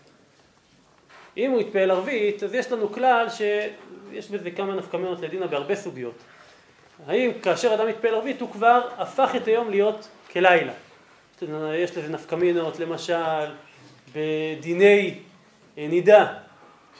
אם 1.37 1.51
הוא 1.51 1.61
יתפעל 1.61 1.91
ערבית, 1.91 2.43
אז 2.43 2.55
יש 2.55 2.73
לנו 2.73 2.93
כלל 2.93 3.27
שיש 3.31 4.29
בזה 4.31 4.51
כמה 4.51 4.75
נפקמינות 4.75 5.21
לדינה 5.21 5.47
בהרבה 5.47 5.75
סוגיות. 5.77 6.15
האם 7.07 7.31
כאשר 7.43 7.75
אדם 7.75 7.89
יתפעל 7.89 8.15
ערבית 8.15 8.41
הוא 8.41 8.51
כבר 8.53 8.89
הפך 8.99 9.31
את 9.37 9.47
היום 9.47 9.71
להיות 9.71 10.09
כלילה. 10.33 10.73
יש 11.75 11.97
לזה 11.97 12.09
נפקמינות, 12.09 12.81
למשל, 12.81 13.47
בדיני 14.15 15.15
נידה, 15.77 16.27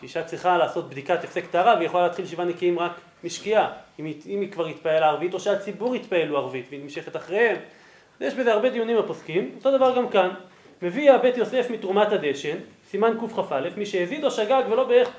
שאישה 0.01 0.25
צריכה 0.25 0.59
לעשות 0.59 0.91
בדיקת 0.91 1.25
הפסק 1.25 1.47
טהרה 1.51 1.75
והיא 1.75 1.87
יכולה 1.87 2.07
להתחיל 2.07 2.27
שבעה 2.27 2.47
נקיים 2.47 2.79
רק 2.79 2.93
משקיעה, 3.25 3.73
אם 3.99 4.05
היא, 4.05 4.15
אם 4.27 4.41
היא 4.41 4.53
כבר 4.53 4.67
התפעלה 4.67 5.07
ערבית 5.07 5.35
או 5.35 5.41
שהציבור 5.41 5.97
יתפעלו 5.97 6.37
ערבית 6.39 6.67
והיא 6.69 6.83
נמשכת 6.83 7.17
אחריהם. 7.17 7.57
יש 8.21 8.35
בזה 8.35 8.53
הרבה 8.53 8.71
דיונים 8.71 8.99
הפוסקים, 8.99 9.51
אותו 9.57 9.77
דבר 9.77 9.97
גם 9.97 10.09
כאן. 10.09 10.31
מביא 10.83 11.13
הבית 11.13 11.37
יוסף 11.37 11.71
מתרומת 11.71 12.13
הדשן, 12.13 12.57
סימן 12.91 13.15
קכ"א, 13.21 13.69
מי 13.77 13.87
שהזיד 13.87 14.25
או 14.25 14.31
שגג 14.31 14.63
ולא 14.71 14.85
בערך 14.85 15.11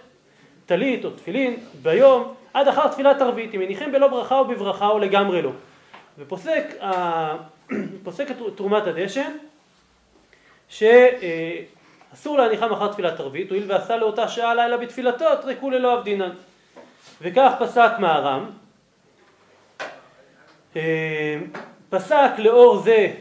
טלית 0.66 1.06
או 1.06 1.10
תפילין 1.10 1.58
ביום 1.82 2.34
עד 2.54 2.68
אחר 2.68 2.88
תפילת 2.88 3.22
ערבית, 3.22 3.56
אם 3.56 3.60
מניחים 3.60 3.92
בלא 3.92 4.08
ברכה 4.08 4.40
או 4.40 4.46
בברכה 4.46 4.88
או 4.88 5.00
לגמרי 5.00 5.42
לא. 5.42 5.52
ופוסק 6.20 6.76
פוסק 8.04 8.32
את 8.32 8.38
תרומת 8.56 8.88
הדשן 8.88 9.32
שאסור 10.70 12.38
להניחם 12.38 12.74
אחר 12.74 12.92
תפילת 12.92 13.20
ערבית, 13.20 13.50
הואיל 13.50 13.64
ועשה 13.68 13.98
לאותה 13.98 14.28
שעה 14.28 14.56
לילה 14.56 14.78
בתפילתו, 14.78 15.26
תרקו 15.42 15.70
ללא 15.70 16.00
אבדינן. 16.00 16.30
וכך 17.22 17.52
פסק 17.60 17.92
מהר"ם. 18.00 18.50
אה, 20.76 21.36
פסק 21.90 22.32
לאור 22.38 22.78
זה 22.78 23.14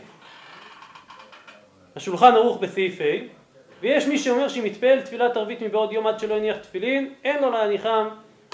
השולחן 1.96 2.34
ערוך 2.34 2.60
בסעיף 2.60 3.00
ה' 3.00 3.38
ויש 3.80 4.06
מי 4.06 4.18
שאומר 4.18 4.48
שאם 4.48 4.66
יתפלל 4.66 5.00
תפילת 5.00 5.36
ערבית 5.36 5.62
מבעוד 5.62 5.92
יום 5.92 6.06
עד 6.06 6.20
שלא 6.20 6.34
יניח 6.34 6.56
תפילין 6.56 7.12
אין 7.24 7.42
לו 7.42 7.50
להניחם 7.50 8.08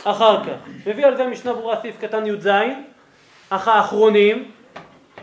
אחר 0.04 0.44
כך. 0.44 0.68
מביא 0.86 1.06
על 1.06 1.16
זה 1.16 1.26
משנה 1.26 1.52
ברורה 1.52 1.80
סעיף 1.80 2.00
קטן 2.00 2.26
י"ז 2.26 2.48
אך 3.50 3.68
האחרונים 3.68 4.50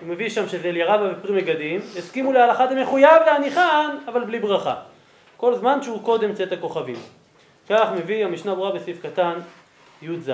הוא 0.02 0.10
מביא 0.10 0.30
שם 0.30 0.48
שזה 0.48 0.70
אלירבא 0.70 1.12
ופרי 1.12 1.42
מגדים 1.42 1.80
הסכימו 1.98 2.34
להלכה 2.34 2.66
דמחויב 2.66 3.22
להניחן 3.26 3.98
אבל 4.08 4.24
בלי 4.24 4.40
ברכה. 4.40 4.76
כל 5.38 5.56
זמן 5.56 5.84
שהוא 5.84 6.02
קודם 6.04 6.34
צאת 6.34 6.52
הכוכבים. 6.52 6.96
כך 7.70 7.90
מביא 7.98 8.26
המשנה 8.26 8.56
ברורה 8.56 8.72
בסעיף 8.72 9.02
קטן 9.02 9.34
י"ז. 10.02 10.32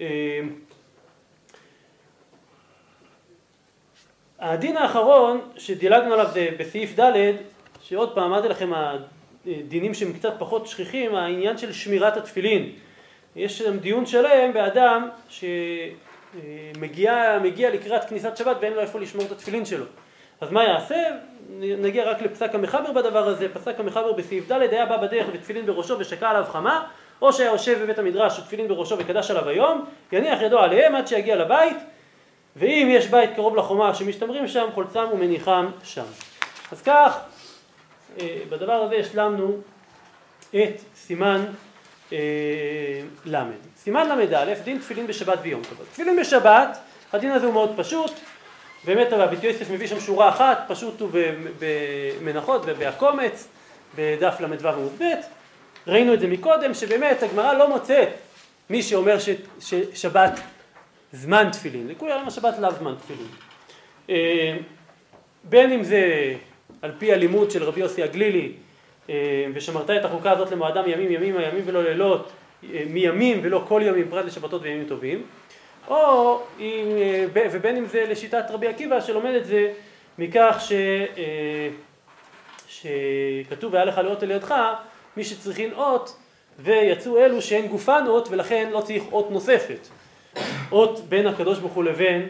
אה, 0.00 0.40
הדין 4.38 4.76
האחרון 4.76 5.40
שדילגנו 5.56 6.12
עליו 6.14 6.26
זה 6.32 6.48
בסעיף 6.58 7.00
ד' 7.00 7.32
שעוד 7.82 8.14
פעם 8.14 8.24
אמרתי 8.24 8.48
לכם 8.48 8.70
הדינים 9.46 9.94
שהם 9.94 10.12
קצת 10.12 10.34
פחות 10.38 10.66
שכיחים? 10.66 11.14
העניין 11.14 11.58
של 11.58 11.72
שמירת 11.72 12.16
התפילין. 12.16 12.72
יש 13.36 13.58
שם 13.58 13.78
דיון 13.78 14.06
שלם 14.06 14.52
באדם 14.52 15.08
שמגיע 15.28 16.11
מגיע 17.42 17.70
לקראת 17.70 18.04
כניסת 18.04 18.36
שבת 18.36 18.56
ואין 18.60 18.72
לו 18.72 18.80
איפה 18.80 19.00
לשמור 19.00 19.26
את 19.26 19.32
התפילין 19.32 19.64
שלו 19.64 19.84
אז 20.40 20.52
מה 20.52 20.64
יעשה? 20.64 20.96
נגיע 21.58 22.10
רק 22.10 22.22
לפסק 22.22 22.54
המחבר 22.54 22.92
בדבר 22.92 23.28
הזה, 23.28 23.48
פסק 23.54 23.80
המחבר 23.80 24.12
בסעיף 24.12 24.52
ד' 24.52 24.60
היה 24.60 24.86
בא 24.86 24.96
בדרך 24.96 25.26
ותפילין 25.32 25.66
בראשו 25.66 25.98
ושקע 25.98 26.30
עליו 26.30 26.44
חמה 26.52 26.86
או 27.22 27.32
שהיה 27.32 27.50
יושב 27.50 27.78
בבית 27.82 27.98
המדרש 27.98 28.38
ותפילין 28.38 28.68
בראשו 28.68 28.98
וקדש 28.98 29.30
עליו 29.30 29.48
היום 29.48 29.84
יניח 30.12 30.42
ידו 30.42 30.58
עליהם 30.58 30.94
עד 30.94 31.06
שיגיע 31.06 31.36
לבית 31.36 31.76
ואם 32.56 32.88
יש 32.90 33.06
בית 33.06 33.30
קרוב 33.34 33.56
לחומה 33.56 33.94
שמשתמרים 33.94 34.48
שם, 34.48 34.66
חולצם 34.74 35.04
ומניחם 35.12 35.66
שם. 35.84 36.04
אז 36.72 36.82
כך, 36.82 37.18
אה, 38.20 38.38
בדבר 38.48 38.72
הזה 38.72 38.96
השלמנו 38.96 39.56
את 40.50 40.80
סימן 40.94 41.44
ל'. 43.26 43.36
סימן 43.76 44.08
ל"א, 44.08 44.54
דין 44.64 44.78
תפילין 44.78 45.06
בשבת 45.06 45.38
ויום 45.42 45.62
טוב. 45.62 45.86
תפילין 45.92 46.16
בשבת, 46.20 46.78
הדין 47.12 47.30
הזה 47.30 47.46
הוא 47.46 47.54
מאוד 47.54 47.72
פשוט, 47.76 48.12
באמת 48.84 49.12
הרבי 49.12 49.46
יוסף 49.46 49.70
מביא 49.70 49.86
שם 49.86 50.00
שורה 50.00 50.28
אחת, 50.28 50.64
פשוט 50.68 51.00
הוא 51.00 51.10
במנחות 51.58 52.62
ובהקומץ, 52.66 53.48
בדף 53.96 54.40
ל"ו 54.40 54.68
עמוד 54.68 54.92
ב', 54.98 55.04
ראינו 55.86 56.14
את 56.14 56.20
זה 56.20 56.26
מקודם, 56.26 56.74
שבאמת 56.74 57.22
הגמרא 57.22 57.52
לא 57.52 57.68
מוצאת 57.68 58.08
מי 58.70 58.82
שאומר 58.82 59.18
ש, 59.18 59.28
ששבת 59.60 60.40
זמן 61.12 61.48
תפילין, 61.52 61.88
עלמא 62.00 62.26
השבת 62.26 62.58
לאו 62.58 62.72
זמן 62.72 62.94
תפילין. 62.94 63.26
אה, 64.10 64.56
בין 65.44 65.72
אם 65.72 65.82
זה 65.84 66.34
על 66.82 66.92
פי 66.98 67.12
הלימוד 67.12 67.50
של 67.50 67.64
רבי 67.64 67.80
יוסי 67.80 68.02
הגלילי, 68.02 68.46
אה, 68.46 68.71
ושמרת 69.54 69.90
את 69.90 70.04
החוקה 70.04 70.30
הזאת 70.30 70.50
למועדם 70.50 70.84
ימים 70.86 71.12
ימים 71.12 71.36
הימים 71.36 71.62
ולא 71.66 71.82
לילות, 71.82 72.30
אה, 72.64 72.82
מימים 72.86 73.40
ולא 73.42 73.64
כל 73.68 73.82
ימים 73.84 74.10
פרט 74.10 74.24
לשבתות 74.24 74.62
וימים 74.62 74.84
טובים, 74.88 75.22
או 75.88 76.40
אם, 76.60 76.86
ובין 77.34 77.76
אם 77.76 77.86
זה 77.86 78.04
לשיטת 78.08 78.44
רבי 78.50 78.66
עקיבא 78.66 79.00
שלומד 79.00 79.34
את 79.34 79.46
זה 79.46 79.72
מכך 80.18 80.56
ש, 80.60 80.72
שכתוב 82.68 83.72
והיה 83.72 83.84
לך 83.84 83.98
לאות 83.98 84.22
על 84.22 84.30
ידך 84.30 84.54
מי 85.16 85.24
שצריכין 85.24 85.72
אות 85.72 86.16
ויצאו 86.58 87.18
אלו 87.18 87.42
שהן 87.42 87.66
גופן 87.66 88.04
אות 88.06 88.28
ולכן 88.30 88.70
לא 88.72 88.80
צריך 88.80 89.02
אות 89.12 89.30
נוספת. 89.30 89.88
אות 90.72 91.00
בין 91.08 91.26
הקדוש 91.26 91.58
ברוך 91.58 91.72
הוא 91.72 91.84
לבין 91.84 92.28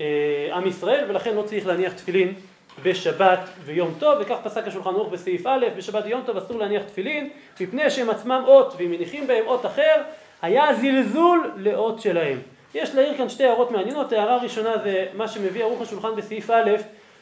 אה, 0.00 0.48
עם 0.52 0.66
ישראל 0.66 1.04
ולכן 1.08 1.34
לא 1.34 1.42
צריך 1.42 1.66
להניח 1.66 1.92
תפילין 1.92 2.34
בשבת 2.82 3.40
ויום 3.64 3.94
טוב 3.98 4.18
וכך 4.20 4.36
פסק 4.42 4.66
השולחן 4.66 4.90
ערוך 4.90 5.12
בסעיף 5.12 5.46
א' 5.46 5.66
בשבת 5.76 6.04
ויום 6.04 6.22
טוב 6.26 6.36
אסור 6.36 6.58
להניח 6.58 6.82
תפילין 6.82 7.30
מפני 7.60 7.90
שהם 7.90 8.10
עצמם 8.10 8.42
אות 8.46 8.74
ואם 8.78 8.90
מניחים 8.90 9.26
בהם 9.26 9.46
אות 9.46 9.66
אחר 9.66 9.94
היה 10.42 10.74
זלזול 10.74 11.52
לאות 11.56 12.00
שלהם. 12.00 12.38
יש 12.74 12.94
להעיר 12.94 13.16
כאן 13.16 13.28
שתי 13.28 13.44
הערות 13.44 13.70
מעניינות, 13.70 14.12
הערה 14.12 14.36
ראשונה 14.36 14.72
זה 14.84 15.06
מה 15.14 15.28
שמביא 15.28 15.64
ערוך 15.64 15.82
השולחן 15.82 16.16
בסעיף 16.16 16.50
א' 16.50 16.70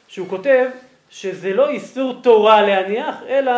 שהוא 0.08 0.28
כותב 0.28 0.66
שזה 1.10 1.52
לא 1.52 1.68
איסור 1.68 2.14
תורה 2.22 2.62
להניח 2.62 3.14
אלא 3.28 3.52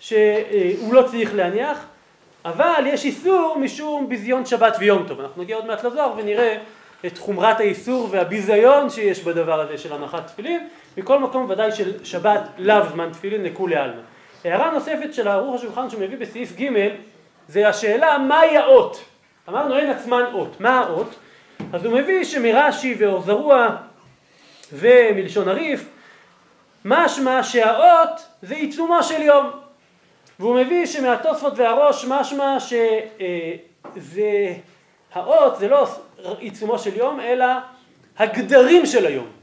שהוא 0.00 0.94
לא 0.94 1.02
צריך 1.02 1.34
להניח 1.34 1.86
אבל 2.44 2.82
יש 2.86 3.04
איסור 3.04 3.56
משום 3.60 4.08
ביזיון 4.08 4.46
שבת 4.46 4.76
ויום 4.80 5.04
טוב. 5.08 5.20
אנחנו 5.20 5.42
נגיע 5.42 5.56
עוד 5.56 5.66
מעט 5.66 5.84
לזוהר 5.84 6.12
ונראה 6.16 6.58
את 7.06 7.18
חומרת 7.18 7.60
האיסור 7.60 8.08
והביזיון 8.10 8.90
שיש 8.90 9.24
בדבר 9.24 9.60
הזה 9.60 9.78
של 9.78 9.92
הנחת 9.92 10.26
תפילין. 10.26 10.68
מכל 10.96 11.18
מקום 11.18 11.50
ודאי 11.50 11.72
של 11.72 12.04
שבת 12.04 12.42
לאו 12.58 12.88
זמן 12.92 13.08
תפילין 13.12 13.44
לכולי 13.44 13.76
עלמא. 13.76 14.00
הערה 14.44 14.70
נוספת 14.70 15.14
של 15.14 15.28
ערוך 15.28 15.54
השולחן 15.54 15.90
שהוא 15.90 16.00
מביא 16.02 16.18
בסעיף 16.18 16.60
ג' 16.60 16.68
זה 17.48 17.68
השאלה 17.68 18.18
מהי 18.18 18.58
האות. 18.58 19.04
אמרנו 19.48 19.76
אין 19.76 19.90
עצמן 19.90 20.24
אות. 20.32 20.60
מה 20.60 20.78
האות? 20.78 21.14
אז 21.72 21.84
הוא 21.84 21.98
מביא 21.98 22.24
שמרש"י 22.24 22.94
ואור 22.98 23.22
זרוע 23.22 23.76
ומלשון 24.72 25.48
הריף 25.48 25.88
משמע 26.84 27.42
שהאות 27.42 28.26
זה 28.42 28.54
עיצומו 28.54 29.02
של 29.02 29.22
יום. 29.22 29.50
והוא 30.40 30.60
מביא 30.60 30.86
שמהתוספות 30.86 31.52
והראש 31.56 32.04
משמע 32.04 32.56
שזה 32.60 34.54
האות 35.14 35.58
זה 35.58 35.68
לא 35.68 35.88
עיצומו 36.38 36.78
של 36.78 36.96
יום 36.96 37.20
אלא 37.20 37.46
הגדרים 38.18 38.86
של 38.86 39.06
היום 39.06 39.35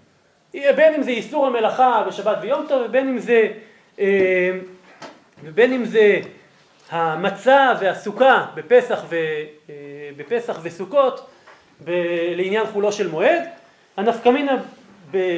בין 0.53 0.93
אם 0.93 1.03
זה 1.03 1.11
איסור 1.11 1.47
המלאכה 1.47 2.03
בשבת 2.07 2.37
ויום 2.41 2.65
טוב 2.67 2.81
ובין 2.85 3.07
אם 3.09 3.17
זה 3.17 3.47
אה, 3.99 4.51
ובין 5.43 5.73
אם 5.73 5.85
זה 5.85 6.19
המצה 6.91 7.73
והסוכה 7.79 8.45
בפסח, 8.55 9.03
ו, 9.09 9.15
אה, 9.69 9.73
בפסח 10.17 10.59
וסוכות 10.63 11.29
ב, 11.83 11.91
לעניין 12.35 12.65
חולו 12.65 12.91
של 12.91 13.07
מועד. 13.07 13.43
הנפקמינה 13.97 14.57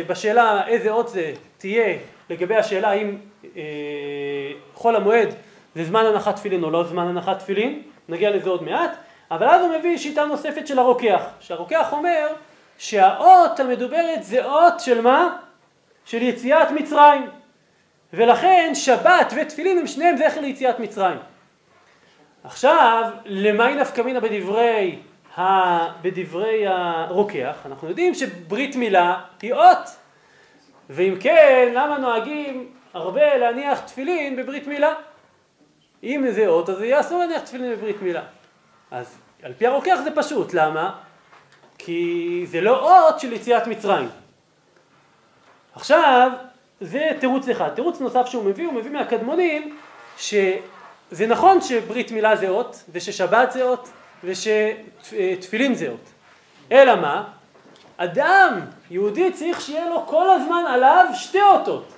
בשאלה 0.07 0.67
איזה 0.67 0.89
אות 0.89 1.09
זה 1.09 1.33
תהיה 1.57 1.97
לגבי 2.29 2.55
השאלה 2.55 2.89
האם 2.89 3.17
אה, 3.57 3.61
חול 4.73 4.95
המועד 4.95 5.29
זה 5.75 5.83
זמן 5.83 6.05
הנחת 6.05 6.35
תפילין 6.35 6.63
או 6.63 6.71
לא 6.71 6.83
זמן 6.83 7.07
הנחת 7.07 7.39
תפילין, 7.39 7.81
נגיע 8.09 8.29
לזה 8.29 8.49
עוד 8.49 8.63
מעט, 8.63 8.91
אבל 9.31 9.47
אז 9.47 9.61
הוא 9.61 9.77
מביא 9.77 9.97
שיטה 9.97 10.25
נוספת 10.25 10.67
של 10.67 10.79
הרוקח, 10.79 11.21
שהרוקח 11.39 11.93
אומר 11.93 12.27
שהאות 12.77 13.59
המדוברת 13.59 14.23
זה 14.23 14.45
אות 14.45 14.79
של 14.79 15.01
מה? 15.01 15.37
של 16.05 16.21
יציאת 16.21 16.71
מצרים, 16.71 17.29
ולכן 18.13 18.71
שבת 18.73 19.33
ותפילין 19.35 19.77
הם 19.77 19.87
שניהם 19.87 20.17
זכר 20.17 20.41
ליציאת 20.41 20.79
מצרים. 20.79 21.17
עכשיו, 22.43 23.11
למי 23.25 23.75
נפקא 23.75 24.01
מינה 24.01 24.19
בדברי, 24.19 24.99
ה... 25.37 25.41
בדברי 26.01 26.67
הרוקח? 26.67 27.55
אנחנו 27.65 27.89
יודעים 27.89 28.13
שברית 28.13 28.75
מילה 28.75 29.21
היא 29.41 29.53
אות, 29.53 29.89
ואם 30.89 31.15
כן, 31.19 31.71
למה 31.73 31.97
נוהגים 31.97 32.71
הרבה 32.93 33.37
להניח 33.37 33.79
תפילין 33.79 34.35
בברית 34.35 34.67
מילה? 34.67 34.93
אם 36.03 36.25
זה 36.31 36.47
אות, 36.47 36.69
אז 36.69 36.81
יהיה 36.81 36.99
אסור 36.99 37.19
להניח 37.19 37.41
תפילין 37.41 37.71
בברית 37.71 38.01
מילה. 38.01 38.23
אז 38.91 39.17
על 39.43 39.53
פי 39.53 39.67
הרוקח 39.67 39.99
זה 40.03 40.15
פשוט, 40.15 40.53
למה? 40.53 40.95
כי 41.77 42.45
זה 42.47 42.61
לא 42.61 43.05
אות 43.05 43.19
של 43.19 43.33
יציאת 43.33 43.67
מצרים. 43.67 44.09
עכשיו, 45.75 46.31
זה 46.81 47.09
תירוץ 47.19 47.49
אחד. 47.49 47.69
תירוץ 47.69 47.99
נוסף 47.99 48.25
שהוא 48.25 48.43
מביא, 48.43 48.65
הוא 48.65 48.73
מביא 48.73 48.91
מהקדמונים, 48.91 49.77
שזה 50.17 51.27
נכון 51.27 51.61
שברית 51.61 52.11
מילה 52.11 52.35
זה 52.35 52.49
אות, 52.49 52.83
וששבת 52.91 53.51
זה 53.51 53.63
אות, 53.63 53.89
ושתפילין 54.23 55.75
זה 55.75 55.89
אות. 55.89 56.09
אלא 56.71 56.95
מה? 56.95 57.23
אדם, 57.97 58.59
יהודי, 58.91 59.31
צריך 59.31 59.61
שיהיה 59.61 59.89
לו 59.89 60.05
כל 60.07 60.29
הזמן 60.29 60.63
עליו 60.67 61.05
שתי 61.13 61.41
אותות. 61.41 61.93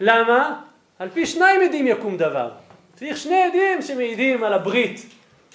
למה? 0.00 0.60
על 0.98 1.08
פי 1.08 1.26
שניים 1.26 1.60
עדים 1.60 1.86
יקום 1.86 2.16
דבר. 2.16 2.50
צריך 2.96 3.16
שני 3.16 3.42
עדים 3.42 3.82
שמעידים 3.82 4.44
על 4.44 4.52
הברית, 4.52 5.06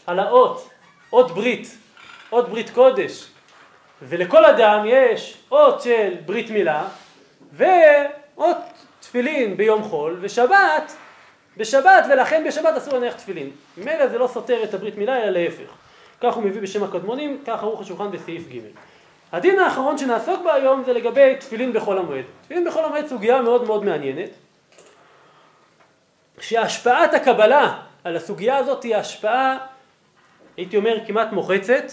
על 0.08 0.20
האות, 0.20 0.70
אות 1.14 1.32
ברית, 1.32 1.78
אות 2.32 2.50
ברית 2.50 2.70
קודש. 2.70 3.28
ולכל 4.02 4.46
אדם 4.46 4.84
יש 4.88 5.38
אות 5.52 5.82
של 5.82 6.14
ברית 6.26 6.50
מילה 6.50 6.88
ואות 7.54 8.58
תפילין 9.00 9.58
ביום 9.58 9.84
חול 9.84 10.18
ושבת 10.22 10.96
בשבת 11.58 12.06
ולכן 12.10 12.44
בשבת 12.48 12.78
אסור 12.78 12.94
להניח 12.94 13.14
תפילין. 13.16 13.50
ממילא 13.78 14.08
זה 14.08 14.18
לא 14.18 14.28
סותר 14.28 14.64
את 14.64 14.74
הברית 14.74 14.98
מילה 14.98 15.24
אלא 15.24 15.30
להפך. 15.30 15.74
כך 16.22 16.34
הוא 16.34 16.44
מביא 16.44 16.62
בשם 16.62 16.84
הקדמונים, 16.84 17.42
כך 17.48 17.64
ערוך 17.64 17.82
השולחן 17.82 18.12
בסעיף 18.12 18.44
ג'. 18.50 18.60
הדין 19.32 19.60
האחרון 19.60 19.98
שנעסוק 19.98 20.44
בו 20.44 20.52
היום 20.52 20.84
זה 20.84 20.94
לגבי 20.94 21.36
תפילין 21.40 21.74
בחול 21.74 21.98
המועד. 21.98 22.26
תפילין 22.42 22.66
בחול 22.66 22.86
המועד 22.86 23.08
סוגיה 23.08 23.42
מאוד 23.42 23.64
מאוד 23.64 23.86
מעניינת. 23.86 24.30
שהשפעת 26.40 27.14
הקבלה 27.14 27.78
על 28.04 28.16
הסוגיה 28.16 28.58
הזאת 28.58 28.84
היא 28.84 28.96
השפעה 28.96 29.58
הייתי 30.58 30.78
אומר 30.78 30.98
כמעט 31.08 31.32
מוחצת, 31.32 31.92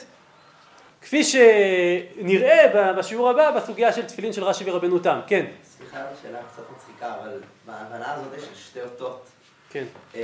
כפי 1.03 1.25
שנראה 1.25 2.93
בשיעור 2.99 3.31
הבא 3.31 3.51
בסוגיה 3.51 3.93
של 3.93 4.07
תפילין 4.07 4.33
של 4.33 4.45
רש"י 4.45 4.71
ורבנו 4.71 4.99
תם. 4.99 5.21
כן, 5.27 5.47
סליחה 5.65 5.99
על 5.99 6.07
השאלה 6.19 6.39
קצת 6.53 6.63
מצחיקה, 6.77 7.15
אבל 7.21 7.41
בהבנה 7.67 8.15
הזאת 8.15 8.41
של 8.41 8.55
שתי 8.55 8.83
אותות, 8.83 9.29
כן, 9.71 9.85
אמ, 10.15 10.21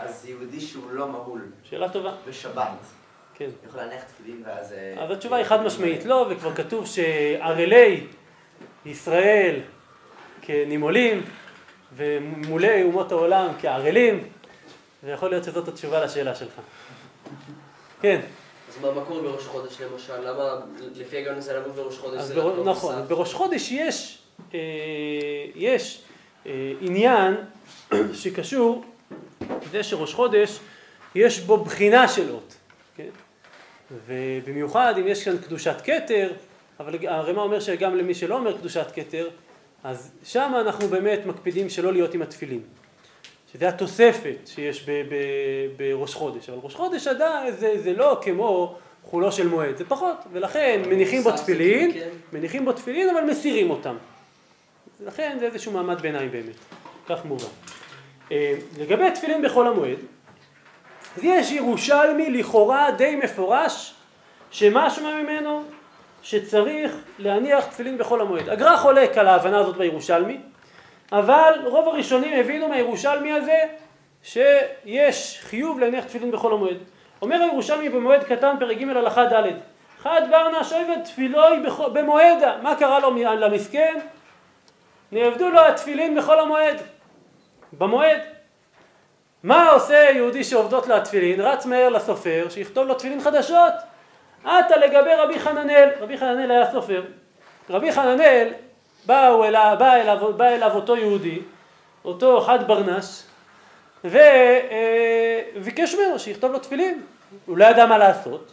אז 0.00 0.26
יהודי 0.28 0.60
שהוא 0.60 0.90
לא 0.90 1.08
מהול 1.08 1.42
שאלה 1.62 1.88
טובה. 1.88 2.12
בשבת, 2.28 2.68
כן. 3.34 3.50
יכול 3.68 3.80
להניח 3.80 4.02
תפילין 4.02 4.42
ואז... 4.46 4.72
אה, 4.72 5.04
אז 5.04 5.10
התשובה 5.10 5.36
היא 5.36 5.44
חד 5.44 5.62
משמעית 5.62 6.04
לא, 6.04 6.26
וכבר 6.30 6.54
כתוב 6.64 6.86
שערלי 6.86 8.06
ישראל 8.86 9.60
כנימולים 10.42 11.22
ומולי 11.96 12.82
אומות 12.82 13.12
העולם 13.12 13.48
כערלים, 13.60 14.28
ויכול 15.04 15.30
להיות 15.30 15.44
שזאת 15.44 15.68
התשובה 15.68 16.04
לשאלה 16.04 16.34
שלך. 16.34 16.52
כן, 18.00 18.20
אז 18.70 18.78
מה 18.82 18.92
מה 18.92 19.04
קורה 19.04 19.22
בראש 19.22 19.46
חודש 19.46 19.80
למשל? 19.80 20.20
למה, 20.30 20.60
לפי 20.94 21.16
ההיגיון 21.16 21.36
הזה, 21.36 21.52
למה 21.52 21.68
בראש 21.68 21.98
חודש 21.98 22.22
זה 22.22 22.34
בר... 22.34 22.56
לא 22.56 22.64
נכון, 22.64 22.94
מוסף? 22.94 23.08
בראש 23.08 23.34
חודש 23.34 23.72
יש, 23.72 24.18
אה, 24.54 24.58
יש 25.54 26.02
אה, 26.46 26.72
עניין 26.80 27.34
שקשור 28.12 28.84
לזה 29.66 29.82
שראש 29.82 30.14
חודש 30.14 30.58
יש 31.14 31.40
בו 31.40 31.56
בחינה 31.56 32.08
של 32.08 32.30
אות, 32.30 32.54
כן? 32.96 33.08
ובמיוחד 34.06 34.94
אם 34.98 35.08
יש 35.08 35.24
כאן 35.24 35.38
קדושת 35.38 35.76
כתר, 35.84 36.32
אבל 36.80 37.06
הרמ"א 37.06 37.40
אומר 37.40 37.60
שגם 37.60 37.96
למי 37.96 38.14
שלא 38.14 38.34
אומר 38.34 38.58
קדושת 38.58 38.86
כתר, 38.94 39.28
אז 39.84 40.10
שם 40.24 40.52
אנחנו 40.60 40.88
באמת 40.88 41.26
מקפידים 41.26 41.68
שלא 41.68 41.92
להיות 41.92 42.14
עם 42.14 42.22
התפילין. 42.22 42.62
שזה 43.52 43.68
התוספת 43.68 44.36
שיש 44.46 44.88
ב- 44.88 44.90
ב- 44.90 45.76
בראש 45.76 46.14
חודש, 46.14 46.48
אבל 46.48 46.58
ראש 46.62 46.74
חודש 46.74 47.06
עדיין 47.06 47.52
זה, 47.52 47.74
זה 47.82 47.92
לא 47.92 48.18
כמו 48.22 48.78
חולו 49.04 49.32
של 49.32 49.48
מועד, 49.48 49.76
זה 49.76 49.84
פחות, 49.84 50.16
ולכן 50.32 50.82
מניחים 50.88 51.22
בו 51.22 51.32
תפילין, 51.32 51.92
כאילו, 51.92 52.04
כן. 52.04 52.10
מניחים 52.38 52.64
בו 52.64 52.72
תפילין 52.72 53.16
אבל 53.16 53.24
מסירים 53.24 53.70
אותם. 53.70 53.96
לכן 55.06 55.36
זה 55.40 55.46
איזשהו 55.46 55.72
מעמד 55.72 56.00
ביניים 56.00 56.30
באמת, 56.30 56.54
כך 57.08 57.24
מובן. 57.24 57.48
אה, 58.32 58.54
לגבי 58.78 59.10
תפילין 59.10 59.42
בחול 59.42 59.66
המועד, 59.66 59.98
אז 61.16 61.24
יש 61.24 61.50
ירושלמי 61.50 62.30
לכאורה 62.30 62.90
די 62.90 63.16
מפורש, 63.16 63.94
שמשמע 64.50 65.22
ממנו 65.22 65.62
שצריך 66.22 66.92
להניח 67.18 67.64
תפילין 67.64 67.98
בחול 67.98 68.20
המועד. 68.20 68.48
הגר"א 68.48 68.76
חולק 68.76 69.18
על 69.18 69.28
ההבנה 69.28 69.58
הזאת 69.58 69.76
בירושלמי, 69.76 70.40
אבל 71.12 71.52
רוב 71.64 71.88
הראשונים 71.88 72.40
הבינו 72.40 72.68
מהירושלמי 72.68 73.32
הזה 73.32 73.58
שיש 74.22 75.40
חיוב 75.42 75.78
להניח 75.78 76.04
תפילין 76.04 76.30
בחול 76.30 76.52
המועד. 76.52 76.76
אומר 77.22 77.42
הירושלמי 77.42 77.88
במועד 77.88 78.24
קטן 78.24 78.56
פרק 78.60 78.76
ג' 78.78 78.88
הלכה 78.88 79.24
ד' 79.24 79.44
חד 79.98 80.22
ברנא 80.30 80.64
שויבד 80.64 81.04
תפילוי 81.04 81.62
במועדה 81.92 82.56
מה 82.62 82.74
קרה 82.76 83.00
לו 83.00 83.10
למסכן? 83.16 83.98
נאבדו 85.12 85.48
לו 85.48 85.60
התפילין 85.60 86.18
בחול 86.18 86.38
המועד 86.38 86.76
במועד 87.72 88.20
מה 89.42 89.70
עושה 89.70 90.10
יהודי 90.14 90.44
שעובדות 90.44 90.86
לו 90.86 90.94
התפילין? 90.94 91.40
רץ 91.40 91.66
מהר 91.66 91.88
לסופר 91.88 92.46
שיכתוב 92.50 92.86
לו 92.86 92.94
תפילין 92.94 93.20
חדשות 93.20 93.72
עתה 94.44 94.76
לגבי 94.76 95.14
רבי 95.14 95.38
חננאל, 95.38 95.90
רבי 96.00 96.18
חננאל 96.18 96.50
היה 96.50 96.72
סופר, 96.72 97.02
רבי 97.70 97.92
חננאל 97.92 98.52
באו 99.06 99.44
אליו, 99.44 99.76
בא 99.78 99.94
אליו, 99.94 100.32
בא 100.36 100.44
אליו 100.44 100.70
אותו 100.74 100.96
יהודי, 100.96 101.38
אותו 102.04 102.40
חד 102.40 102.68
ברנש, 102.68 103.22
וביקש 104.04 105.94
ממנו 105.94 106.18
שיכתוב 106.18 106.52
לו 106.52 106.58
תפילין, 106.58 107.02
הוא 107.46 107.58
לא 107.58 107.64
ידע 107.64 107.86
מה 107.86 107.98
לעשות. 107.98 108.52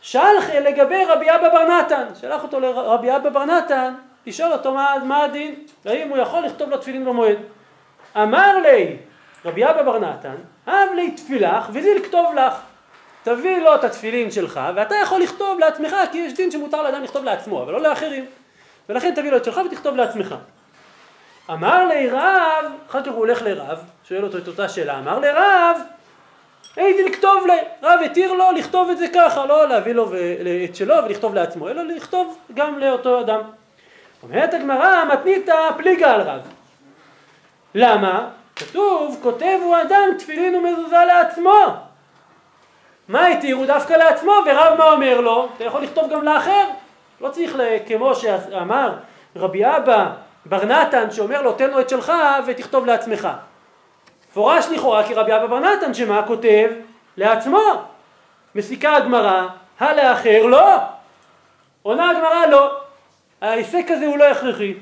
שאל 0.00 0.36
לגבי 0.60 1.04
רבי 1.04 1.30
אבא 1.30 1.48
בר 1.48 1.64
נתן, 1.64 2.06
שלח 2.20 2.42
אותו 2.42 2.60
לרבי 2.60 3.16
אבא 3.16 3.30
בר 3.30 3.44
נתן, 3.44 3.94
לשאול 4.26 4.52
אותו 4.52 4.74
מה, 4.74 4.94
מה 5.04 5.24
הדין, 5.24 5.54
האם 5.84 6.08
הוא 6.08 6.18
יכול 6.18 6.40
לכתוב 6.44 6.70
לו 6.70 6.78
תפילין 6.78 7.04
במועד. 7.04 7.38
אמר 8.16 8.58
לי 8.58 8.96
רבי 9.44 9.64
אבא 9.64 9.82
בר 9.82 9.98
נתן, 9.98 10.34
הב 10.66 10.92
לי 10.94 11.10
תפילך 11.10 11.68
וזיל 11.72 12.04
כתוב 12.04 12.34
לך. 12.34 12.54
תביא 13.22 13.58
לו 13.58 13.74
את 13.74 13.84
התפילין 13.84 14.30
שלך, 14.30 14.60
ואתה 14.74 14.94
יכול 14.94 15.20
לכתוב 15.20 15.58
לעצמך, 15.58 15.96
כי 16.12 16.18
יש 16.18 16.34
דין 16.34 16.50
שמותר 16.50 16.82
לאדם 16.82 17.02
לכתוב 17.02 17.24
לעצמו, 17.24 17.62
אבל 17.62 17.72
לא 17.72 17.80
לאחרים. 17.80 18.26
ולכן 18.88 19.14
תביא 19.14 19.30
לו 19.30 19.36
את 19.36 19.44
שלך 19.44 19.60
ותכתוב 19.66 19.96
לעצמך. 19.96 20.34
אמר 21.50 21.86
לי 21.86 22.10
רב, 22.10 22.64
אחר 22.90 23.02
כך 23.02 23.08
הוא 23.08 23.18
הולך 23.18 23.42
לרב, 23.42 23.78
שואל 24.08 24.24
אותו 24.24 24.38
את 24.38 24.48
אותה 24.48 24.68
שאלה, 24.68 24.98
אמר 24.98 25.18
לרב, 25.18 25.80
הייתי 26.76 27.04
לכתוב 27.04 27.46
לי, 27.46 27.58
רב 27.82 28.00
התיר 28.04 28.32
לו 28.32 28.52
לכתוב 28.52 28.90
את 28.90 28.98
זה 28.98 29.06
ככה, 29.14 29.46
לא 29.46 29.68
להביא 29.68 29.92
לו 29.92 30.12
את 30.64 30.76
שלו 30.76 30.94
ולכתוב 31.04 31.34
לעצמו, 31.34 31.68
אלא 31.68 31.82
לכתוב 31.82 32.38
גם 32.54 32.78
לאותו 32.78 33.20
אדם. 33.20 33.40
אומרת 34.22 34.54
הגמרא, 34.54 35.04
מתניתא 35.04 35.70
פליגה 35.76 36.14
על 36.14 36.20
רב. 36.20 36.40
למה? 37.74 38.28
כתוב, 38.56 39.18
כותב 39.22 39.58
הוא 39.62 39.76
אדם 39.82 40.08
תפילין 40.18 40.54
ומזוזה 40.54 41.04
לעצמו. 41.06 41.64
מה 43.08 43.26
התירו 43.26 43.66
דווקא 43.66 43.92
לעצמו, 43.92 44.32
ורב 44.46 44.78
מה 44.78 44.84
אומר 44.84 45.20
לו? 45.20 45.48
אתה 45.56 45.64
יכול 45.64 45.82
לכתוב 45.82 46.10
גם 46.10 46.22
לאחר. 46.22 46.64
לא 47.22 47.28
צריך, 47.28 47.56
כמו 47.86 48.14
שאמר 48.14 48.94
רבי 49.36 49.66
אבא 49.66 50.10
בר 50.46 50.64
נתן, 50.64 51.10
שאומר 51.10 51.42
לו 51.42 51.52
תן 51.52 51.70
לו 51.70 51.80
את 51.80 51.88
שלך 51.88 52.12
ותכתוב 52.46 52.86
לעצמך. 52.86 53.28
מפורש 54.30 54.66
לכאורה 54.68 55.04
כי 55.04 55.14
רבי 55.14 55.36
אבא 55.36 55.46
בר 55.46 55.58
נתן 55.58 55.94
שמה 55.94 56.22
כותב? 56.26 56.70
לעצמו. 57.16 57.60
מסיקה 58.54 58.96
הגמרא, 58.96 59.46
הלאחר 59.80 60.46
לא. 60.46 60.76
עונה 61.82 62.10
הגמרא 62.10 62.46
לא. 62.46 62.76
ההיסק 63.40 63.86
הזה 63.88 64.06
הוא 64.06 64.18
לא 64.18 64.24
הכרחי. 64.24 64.74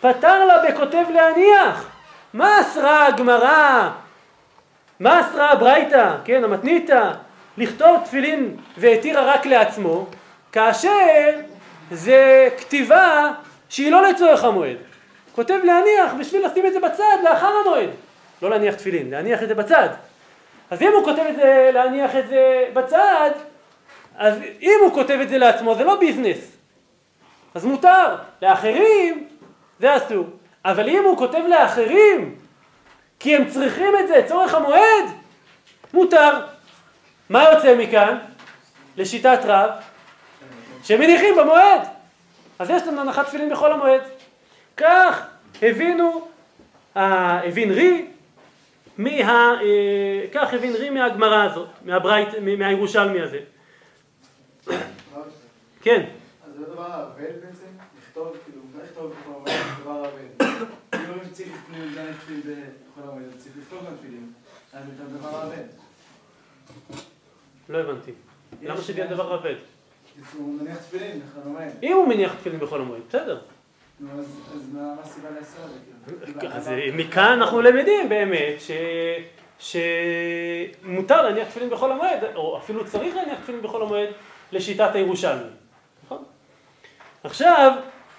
פתר 0.00 0.44
לה 0.44 0.54
בכותב 0.68 1.04
להניח. 1.14 1.90
מה 2.32 2.60
אסרה 2.60 3.06
הגמרא? 3.06 3.90
מה 5.00 5.20
אסרה 5.20 5.50
הברייתא, 5.50 6.10
כן, 6.24 6.44
המתניתא, 6.44 7.10
לכתוב 7.58 8.00
תפילין 8.04 8.56
והתירה 8.78 9.22
רק 9.34 9.46
לעצמו, 9.46 10.06
כאשר 10.52 10.90
זה 11.90 12.48
כתיבה 12.58 13.30
שהיא 13.68 13.92
לא 13.92 14.02
לצורך 14.02 14.44
המועד. 14.44 14.76
כותב 15.34 15.58
להניח 15.64 16.14
בשביל 16.18 16.46
לשים 16.46 16.66
את 16.66 16.72
זה 16.72 16.80
בצד 16.80 17.16
לאחר 17.24 17.52
המועד. 17.64 17.90
לא 18.42 18.50
להניח 18.50 18.74
תפילין, 18.74 19.10
להניח 19.10 19.42
את 19.42 19.48
זה 19.48 19.54
בצד. 19.54 19.88
אז 20.70 20.82
אם 20.82 20.90
הוא 20.94 21.04
כותב 21.04 21.24
את 21.30 21.36
זה, 21.36 21.70
להניח 21.74 22.16
את 22.16 22.28
זה 22.28 22.64
בצד, 22.72 23.30
אז 24.16 24.34
אם 24.62 24.78
הוא 24.84 24.94
כותב 24.94 25.18
את 25.22 25.28
זה 25.28 25.38
לעצמו 25.38 25.74
זה 25.74 25.84
לא 25.84 25.96
ביזנס. 25.96 26.56
אז 27.54 27.64
מותר. 27.64 28.16
לאחרים 28.42 29.28
זה 29.80 29.96
אסור. 29.96 30.26
אבל 30.64 30.88
אם 30.88 31.04
הוא 31.04 31.18
כותב 31.18 31.42
לאחרים 31.48 32.34
כי 33.20 33.36
הם 33.36 33.48
צריכים 33.48 33.92
את 34.00 34.08
זה 34.08 34.18
לצורך 34.18 34.54
המועד, 34.54 35.04
מותר. 35.94 36.40
מה 37.30 37.44
יוצא 37.44 37.76
מכאן? 37.76 38.18
לשיטת 38.96 39.38
רב, 39.44 39.70
שמניחים 40.84 41.36
במועד. 41.36 41.80
אז 42.58 42.70
יש 42.70 42.82
לנו 42.82 43.00
הנחת 43.00 43.26
תפילין 43.26 43.50
בכל 43.50 43.72
המועד. 43.72 44.00
כך 44.76 45.26
הבינו, 45.62 46.28
אה, 46.96 47.48
הבין 47.48 47.70
רי, 47.70 48.06
מה, 48.98 49.10
אה, 49.10 50.26
כך 50.32 50.54
הבין 50.54 50.74
רי 50.74 50.90
מהגמרא 50.90 51.44
הזאת, 51.44 51.68
מהברייט, 51.84 52.28
מהירושלמי 52.58 53.20
הזה. 53.20 53.40
כן, 55.82 56.06
אז 56.46 56.52
זה 56.58 56.64
דבר 56.64 56.92
האבל 56.92 57.24
בעצם? 57.24 57.66
לכתוב, 57.98 58.36
כאילו, 58.44 58.62
מה 58.74 58.82
לכתוב 58.84 59.12
בכל 59.12 59.30
המועד? 59.36 59.48
זה 59.48 59.82
דבר 59.82 60.04
האבל. 60.04 60.54
אם 60.94 61.30
צריך 61.32 61.48
תפילין, 61.64 61.94
גם 61.96 62.12
תפילין 62.20 62.64
בכל 62.92 63.08
המועד, 63.08 63.24
צריך 63.38 63.54
לכתוב 63.60 63.78
גם 63.86 63.96
תפילין. 63.96 64.32
אז 64.72 64.84
זה 64.98 65.18
דבר 65.18 65.36
האבל. 65.36 65.62
לא 67.68 67.78
הבנתי. 67.78 68.12
למה 68.62 68.80
שזה 68.80 68.98
יהיה 68.98 69.10
דבר 69.10 69.32
עבד? 69.32 69.73
הוא 70.36 70.54
מניח 70.60 70.76
תפילין 70.76 71.20
בכל 71.20 71.40
המועד. 71.48 71.70
אם 71.82 71.92
הוא 71.92 72.08
מניח 72.08 72.34
תפילין 72.34 72.60
בכל 72.60 72.80
המועד, 72.80 73.02
בסדר. 73.08 73.38
אז 73.38 74.70
מה 74.72 74.94
הסיבה 75.02 75.28
את 75.28 75.44
זה? 75.44 75.58
כאילו? 76.40 76.52
אז 76.56 76.70
מכאן 76.92 77.32
אנחנו 77.32 77.60
למדים 77.62 78.08
באמת. 78.08 78.62
שמותר 79.58 81.22
להניח 81.22 81.48
תפילין 81.48 81.70
בחול 81.70 81.92
המועד, 81.92 82.18
או 82.34 82.58
אפילו 82.58 82.86
צריך 82.86 83.16
להניח 83.16 83.38
תפילין 83.42 83.62
בחול 83.62 83.82
המועד 83.82 84.08
לשיטת 84.52 84.94
הירושלמי. 84.94 85.50
נכון? 86.04 86.24
עכשיו, 87.24 87.72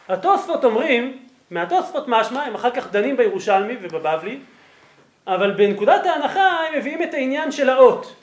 התוספות 0.09 0.65
אומרים, 0.65 1.19
מהתוספות 1.51 2.03
משמע, 2.07 2.43
הם 2.43 2.55
אחר 2.55 2.71
כך 2.71 2.91
דנים 2.91 3.17
בירושלמי 3.17 3.73
ובבבלי, 3.81 4.39
אבל 5.27 5.51
בנקודת 5.51 6.05
ההנחה 6.05 6.57
הם 6.67 6.79
מביאים 6.79 7.03
את 7.03 7.13
העניין 7.13 7.51
של 7.51 7.69
האות. 7.69 8.15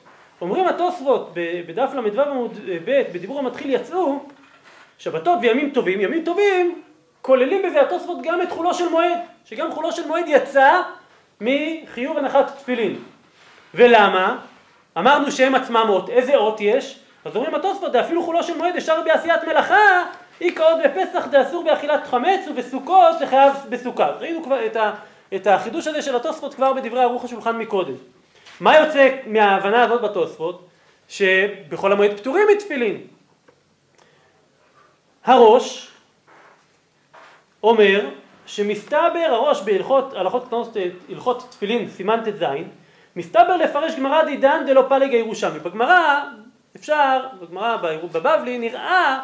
אומרים 0.43 0.67
התוספות 0.67 1.29
בדף 1.67 1.89
ל"ו 1.93 2.21
עמוד 2.21 2.59
ב' 2.85 3.01
בדיבור 3.13 3.39
המתחיל 3.39 3.73
יצאו, 3.73 4.19
שבתות 4.97 5.39
וימים 5.41 5.69
טובים, 5.69 6.01
ימים 6.01 6.23
טובים 6.23 6.81
כוללים 7.21 7.61
בזה 7.65 7.81
התוספות 7.81 8.17
גם 8.23 8.41
את 8.41 8.51
חולו 8.51 8.73
של 8.73 8.89
מועד, 8.89 9.17
שגם 9.45 9.71
חולו 9.71 9.91
של 9.91 10.07
מועד 10.07 10.25
יצא 10.27 10.81
מחיוב 11.41 12.17
הנחת 12.17 12.57
תפילין. 12.57 12.95
ולמה? 13.73 14.37
אמרנו 14.97 15.31
שהם 15.31 15.55
עצמם 15.55 15.85
אות, 15.89 16.09
איזה 16.09 16.35
אות 16.35 16.61
יש? 16.61 16.99
אז 17.25 17.35
אומרים 17.35 17.55
התוספות, 17.55 17.91
דאפילו 17.91 18.23
חולו 18.23 18.43
של 18.43 18.57
מועד 18.57 18.75
אפשר 18.75 19.01
בעשיית 19.05 19.43
מלאכה, 19.43 20.03
איכא 20.41 20.63
עוד 20.63 20.77
בפסח 20.83 21.27
דאסור 21.27 21.63
באכילת 21.63 22.07
חמץ 22.07 22.39
ובסוכות 22.49 23.21
לחייב 23.21 23.53
בסוכה. 23.69 24.07
ראינו 24.19 24.43
כבר 24.43 24.59
את 25.35 25.47
החידוש 25.47 25.87
הזה 25.87 26.01
של 26.01 26.15
התוספות 26.15 26.53
כבר 26.53 26.73
בדברי 26.73 27.01
ערוך 27.01 27.23
השולחן 27.23 27.57
מקודם. 27.57 28.12
מה 28.59 28.77
יוצא 28.77 29.09
מההבנה 29.25 29.83
הזאת 29.83 30.01
בתוספות? 30.01 30.67
שבחול 31.09 31.91
המועד 31.91 32.17
פטורים 32.17 32.47
מתפילין. 32.55 33.01
הראש 35.25 35.91
אומר 37.63 38.09
שמסתבר 38.45 39.25
הראש 39.29 39.61
בהלכות, 39.61 40.13
הלכות 40.13 40.45
קטנות, 40.45 40.77
הלכות 41.09 41.47
תפילין, 41.49 41.89
סימן 41.89 42.19
ט"ז, 42.25 42.43
מסתבר 43.15 43.57
לפרש 43.57 43.95
גמרא 43.95 44.23
דידן 44.23 44.63
דלא 44.65 44.85
פלג 44.89 45.13
הירושלמי. 45.13 45.59
בגמרא 45.59 46.21
אפשר, 46.75 47.19
בגמרא 47.41 47.77
בבבלי 47.77 48.57
נראה 48.57 49.19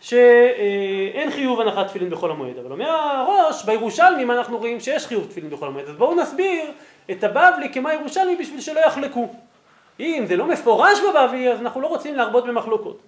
שאין 0.00 1.30
חיוב 1.30 1.60
הנחת 1.60 1.86
תפילין 1.88 2.10
בחול 2.10 2.30
המועד, 2.30 2.58
אבל 2.58 2.72
אומר 2.72 2.90
הראש, 2.90 3.64
בירושלמים 3.64 4.30
אנחנו 4.30 4.58
רואים 4.58 4.80
שיש 4.80 5.06
חיוב 5.06 5.26
תפילין 5.30 5.50
בחול 5.50 5.68
המועד, 5.68 5.88
אז 5.88 5.96
בואו 5.96 6.14
נסביר 6.14 6.64
את 7.10 7.24
הבבלי 7.24 7.72
כמה 7.72 7.94
ירושלמי 7.94 8.36
בשביל 8.36 8.60
שלא 8.60 8.80
יחלקו. 8.80 9.28
אם 10.00 10.24
זה 10.28 10.36
לא 10.36 10.46
מפורש 10.46 10.98
בבבלי, 11.00 11.52
אז 11.52 11.60
אנחנו 11.60 11.80
לא 11.80 11.86
רוצים 11.86 12.14
להרבות 12.14 12.46
במחלוקות. 12.46 12.98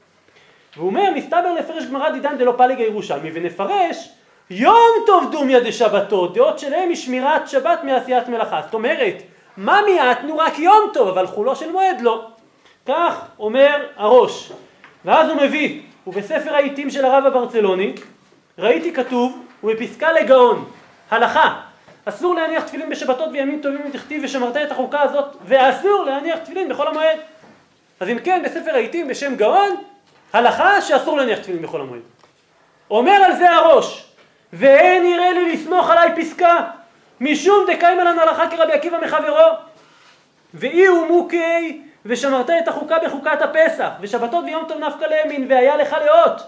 והוא 0.77 0.87
אומר, 0.87 1.11
מסתבר 1.15 1.53
לפרש 1.59 1.85
גמרא 1.85 2.11
דידן 2.11 2.39
דלא 2.39 2.55
פלג 2.57 2.79
הירושלמי, 2.79 3.31
ונפרש 3.35 4.09
יום 4.51 4.89
טוב 5.07 5.33
דומיה 5.33 5.61
דשבתו, 5.61 6.27
דעות 6.27 6.59
שלהם 6.59 6.89
היא 6.89 6.97
שמירת 6.97 7.49
שבת 7.49 7.85
מעשיית 7.85 8.29
מלאכה. 8.29 8.61
זאת 8.65 8.75
אומרת, 8.75 9.23
מה 9.57 9.81
מיעטנו? 9.87 10.39
רק 10.39 10.59
יום 10.59 10.91
טוב, 10.93 11.09
אבל 11.09 11.27
חולו 11.27 11.57
של 11.57 11.73
מועד 11.73 12.01
לא. 12.01 12.27
כך 12.87 13.25
אומר 13.39 13.87
הראש. 13.97 14.53
ואז 15.05 15.29
הוא 15.29 15.37
מביא, 15.43 15.81
ובספר 16.07 16.55
העיתים 16.55 16.91
של 16.91 17.05
הרב 17.05 17.27
הברצלוני, 17.27 17.93
ראיתי 18.59 18.93
כתוב, 18.93 19.43
ובפסקה 19.65 20.13
לגאון, 20.13 20.65
הלכה, 21.11 21.61
אסור 22.09 22.35
להניח 22.35 22.65
תפילין 22.65 22.91
בשבתות 22.91 23.29
וימים 23.33 23.61
טובים 23.63 23.81
ותכתיב 23.89 24.23
ושמרת 24.25 24.57
את 24.57 24.73
החוקה 24.73 25.03
הזאת, 25.03 25.37
ואסור 25.45 26.05
להניח 26.05 26.39
תפילין 26.39 26.69
בכל 26.69 26.89
המועד. 26.89 27.19
אז 28.01 28.09
אם 28.09 28.19
כן, 28.19 28.43
בספר 28.45 28.75
העיתים 28.75 29.09
בשם 29.09 29.37
גאון, 29.37 29.77
הלכה 30.33 30.81
שאסור 30.81 31.19
להניח 31.19 31.39
תפילין 31.39 31.63
בכל 31.63 31.81
המועד. 31.81 32.01
אומר 32.91 33.13
על 33.13 33.37
זה 33.37 33.51
הראש, 33.51 34.07
ואין 34.53 35.05
יראה 35.05 35.33
לי 35.33 35.53
לסמוך 35.53 35.91
עליי 35.91 36.11
פסקה, 36.17 36.65
משום 37.21 37.67
דקיימלן 37.73 38.19
הלכה 38.19 38.51
כרבי 38.51 38.73
עקיבא 38.73 38.99
מחברו. 39.05 39.49
ואי 40.55 40.87
הוא 40.87 41.07
מוכי 41.07 41.83
ושמרת 42.05 42.51
את 42.51 42.69
החוקה 42.69 42.99
בחוקת 42.99 43.43
הפסח, 43.43 43.91
ושבתות 44.01 44.45
ויום 44.45 44.65
טוב 44.69 44.79
נפקא 44.79 45.05
לימין, 45.05 45.47
והיה 45.49 45.77
לך 45.77 45.97
לאות. 46.05 46.43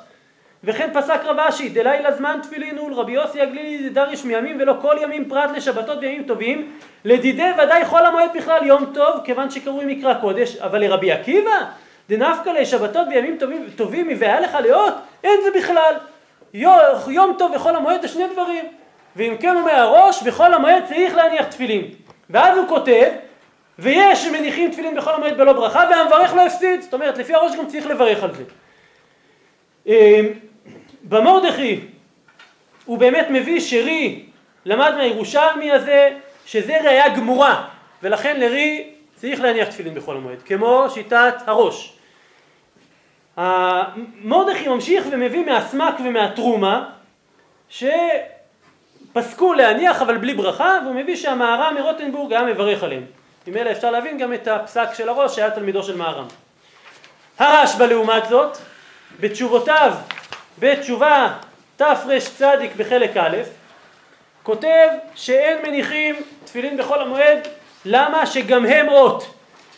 וכן 0.65 0.91
פסק 0.93 1.21
רב 1.25 1.39
אשי, 1.41 1.69
דלילה 1.69 2.13
זמן 2.13 2.39
תפילין 2.43 2.79
הוא 2.79 2.91
רבי 2.97 3.13
יוסי 3.13 3.41
הגלילי 3.41 3.89
דריש 3.89 4.25
מימים 4.25 4.57
ולא 4.61 4.75
כל 4.81 4.97
ימים 5.01 5.29
פרט 5.29 5.51
לשבתות 5.57 5.99
וימים 6.01 6.23
טובים, 6.23 6.73
לדידי 7.05 7.51
ודאי 7.59 7.85
חול 7.85 8.07
המועד 8.07 8.31
בכלל 8.35 8.67
יום 8.67 8.91
טוב, 8.95 9.21
כיוון 9.25 9.51
שקרוי 9.51 9.85
מקרא 9.85 10.15
קודש, 10.15 10.57
אבל 10.57 10.81
לרבי 10.81 11.13
עקיבא, 11.13 11.65
דנפקא 12.09 12.51
לשבתות 12.51 13.09
וימים 13.11 13.37
טובים, 13.39 13.67
טובים 13.77 14.09
והיה 14.19 14.41
לך 14.41 14.59
לאות, 14.65 14.95
אין 15.25 15.41
זה 15.45 15.51
בכלל. 15.59 15.95
יום 17.09 17.35
טוב 17.39 17.53
וחול 17.55 17.77
המועד 17.77 18.03
זה 18.03 18.09
שני 18.09 18.25
דברים. 18.33 18.65
ואם 19.17 19.35
כן 19.41 19.57
אומר 19.57 19.73
הראש, 19.73 20.23
בחול 20.23 20.55
המועד 20.55 20.85
צריך 20.89 21.15
להניח 21.15 21.47
תפילין. 21.47 21.85
ואז 22.31 22.59
הוא 22.59 22.69
כותב, 22.69 23.09
ויש 23.79 24.25
שמניחים 24.25 24.71
תפילין 24.71 24.97
בחול 24.97 25.13
המועד 25.13 25.39
בלא 25.39 25.53
ברכה, 25.53 25.85
והמברך 25.91 26.35
לא 26.35 26.47
הפסיד. 26.47 26.83
זאת 26.83 26.95
אומרת, 26.95 27.19
לפי 27.19 27.35
הראש 27.35 27.57
גם 27.57 27.67
צריך 27.67 27.87
לברך 27.87 28.23
על 28.23 28.31
זה. 28.35 28.45
במורדכי 31.09 31.81
הוא 32.85 32.99
באמת 32.99 33.27
מביא 33.31 33.61
שרי 33.61 34.25
למד 34.65 34.95
מהירושלמי 34.97 35.73
הזה 35.73 36.11
שזה 36.47 36.81
ראייה 36.85 37.09
גמורה 37.09 37.69
ולכן 38.03 38.41
לרי 38.41 38.91
צריך 39.17 39.41
להניח 39.41 39.69
תפילין 39.69 39.95
בחול 39.95 40.17
המועד 40.17 40.43
כמו 40.43 40.87
שיטת 40.95 41.35
הראש. 41.47 41.99
מורדכי 44.25 44.69
ממשיך 44.69 45.05
ומביא 45.11 45.47
מהסמק 45.47 45.95
ומהתרומה 46.05 46.91
שפסקו 47.69 49.55
להניח 49.55 50.03
אבל 50.03 50.17
בלי 50.17 50.35
ברכה 50.35 50.79
והוא 50.85 50.95
מביא 50.95 51.17
שהמהר"ם 51.17 51.75
מרוטנבורג 51.75 52.33
היה 52.33 52.43
מברך 52.43 52.83
עליהם. 52.83 53.05
עם 53.47 53.57
אלה 53.57 53.73
אפשר 53.73 53.91
להבין 53.91 54.19
גם 54.19 54.35
את 54.35 54.49
הפסק 54.49 54.89
של 54.95 55.09
הראש 55.09 55.37
שהיה 55.37 55.51
תלמידו 55.51 55.83
של 55.83 55.97
מהר"ם. 55.97 56.27
הרשב"א 57.39 57.87
לעומת 57.87 58.29
זאת 58.29 58.59
בתשובותיו 59.21 59.93
בתשובה 60.59 61.35
תרצ 61.77 61.99
בחלק 62.77 63.17
א', 63.17 63.37
כותב 64.43 64.89
שאין 65.15 65.63
מניחים 65.63 66.15
תפילין 66.45 66.77
בחול 66.77 67.01
המועד, 67.01 67.49
למה? 67.85 68.27
שגם 68.27 68.67
הם 68.67 68.89
אות. 68.89 69.35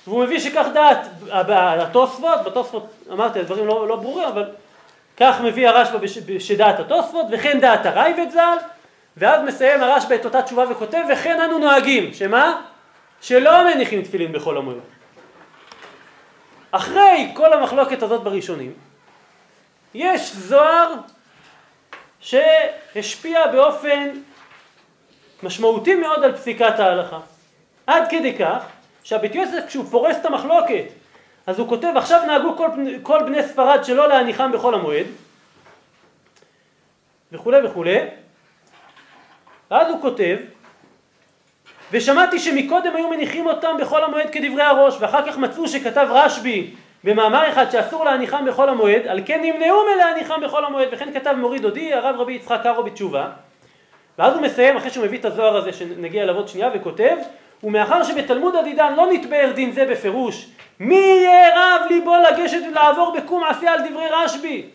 והוא 0.07 0.25
מביא 0.25 0.39
שכך 0.39 0.67
דעת 0.75 1.07
התוספות, 1.81 2.45
בתוספות 2.45 2.87
אמרתי 3.13 3.41
הדברים 3.41 3.67
לא, 3.67 3.89
לא 3.89 3.97
ברורים, 3.97 4.29
אבל 4.29 4.45
כך 5.17 5.41
מביא 5.41 5.69
הרשב"א 5.69 6.07
שדעת 6.39 6.81
התוספות, 6.81 7.27
וכן 7.31 7.61
דעת 7.61 7.87
הרייבד 7.87 8.31
ז"ל, 8.31 8.57
ואז 9.17 9.43
מסיים 9.45 9.83
הרשב"א 9.83 10.15
את 10.15 10.25
אותה 10.25 10.43
תשובה 10.43 10.65
וכותב, 10.71 11.03
וכן 11.13 11.41
אנו 11.41 11.59
נוהגים, 11.59 12.15
שמה? 12.15 12.61
שלא 13.21 13.65
מניחים 13.65 14.03
תפילין 14.03 14.33
בחול 14.33 14.57
המועד. 14.57 14.79
אחרי 16.71 17.31
כל 17.35 17.53
המחלוקת 17.53 18.03
הזאת 18.03 18.23
בראשונים, 18.23 18.73
יש 19.95 20.33
זוהר 20.33 20.95
שהשפיע 22.21 23.47
באופן 23.47 24.09
משמעותי 25.43 25.95
מאוד 25.95 26.25
על 26.25 26.37
פסיקת 26.37 26.79
ההלכה. 26.79 27.19
עד 27.87 28.11
כדי 28.11 28.39
כך 28.39 28.65
שהבית 29.05 29.35
יוסף 29.35 29.67
כשהוא 29.67 29.85
פורס 29.85 30.17
את 30.21 30.27
המחלוקת 30.27 30.85
אז 31.47 31.59
הוא 31.59 31.69
כותב 31.69 31.93
עכשיו 31.97 32.21
נהגו 32.27 32.57
כל, 32.57 32.69
כל 33.03 33.23
בני 33.23 33.43
ספרד 33.43 33.85
שלא 33.85 34.09
להניחם 34.09 34.53
בחול 34.53 34.75
המועד 34.75 35.07
וכולי 37.33 37.67
וכולי 37.67 37.99
ואז 39.71 39.91
הוא 39.91 40.01
כותב 40.01 40.37
ושמעתי 41.91 42.39
שמקודם 42.39 42.97
היו 42.97 43.09
מניחים 43.09 43.47
אותם 43.47 43.77
בחול 43.81 44.05
המועד 44.05 44.31
כדברי 44.31 44.63
הראש 44.63 44.95
ואחר 45.01 45.27
כך 45.27 45.39
מצאו 45.39 45.69
שכתב 45.69 46.07
רשב"י 46.11 46.75
במאמר 47.05 47.49
אחד 47.49 47.71
שאסור 47.71 48.05
להניחם 48.05 48.45
בחול 48.49 48.69
המועד, 48.69 49.07
על 49.07 49.21
כן 49.27 49.41
נמנעו 49.43 49.79
מלהניחם 49.95 50.41
בחול 50.45 50.65
המועד, 50.65 50.89
וכן 50.93 51.13
כתב 51.15 51.35
מורי 51.39 51.59
דודי, 51.59 51.95
הרב 51.95 52.21
רבי 52.21 52.33
יצחק 52.33 52.61
קארו 52.63 52.83
בתשובה. 52.83 53.29
ואז 54.19 54.35
הוא 54.35 54.43
מסיים, 54.43 54.77
אחרי 54.77 54.91
שהוא 54.91 55.05
מביא 55.05 55.19
את 55.19 55.25
הזוהר 55.25 55.57
הזה 55.57 55.73
שנגיע 55.73 56.23
אליו 56.23 56.37
עוד 56.37 56.49
שנייה, 56.49 56.71
וכותב, 56.75 57.17
ומאחר 57.63 58.03
שבתלמוד 58.03 58.57
הדידן 58.57 58.95
לא 58.97 59.13
נתבאר 59.13 59.53
דין 59.55 59.73
זה 59.73 59.85
בפירוש, 59.85 60.47
מי 60.81 60.95
יהיה 60.95 61.49
רב 61.57 61.83
ליבו 61.91 62.17
לגשת 62.17 62.61
ולעבור 62.71 63.17
בקום 63.17 63.45
עשייה 63.45 63.73
על 63.73 63.89
דברי 63.89 64.07
רשב"י, 64.11 64.67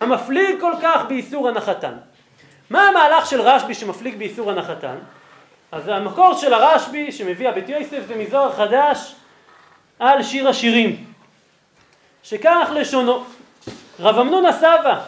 המפליג 0.00 0.60
כל 0.60 0.72
כך 0.82 1.04
באיסור 1.08 1.48
הנחתן. 1.48 1.94
מה 2.70 2.88
המהלך 2.88 3.26
של 3.26 3.40
רשב"י 3.40 3.74
שמפליג 3.74 4.18
באיסור 4.18 4.50
הנחתן? 4.50 4.96
אז 5.72 5.88
המקור 5.88 6.34
של 6.34 6.54
הרשב"י 6.54 7.12
שמביא 7.12 7.48
הבית 7.48 7.68
יוסף 7.68 8.06
זה 8.06 8.16
מזוהר 8.16 8.52
חדש 8.52 9.14
על 9.98 10.22
שיר 10.22 10.48
השירים. 10.48 11.07
שכך 12.28 12.70
לשונו. 12.74 13.24
רב 14.00 14.18
אמנון 14.18 14.46
הסבא 14.46 15.00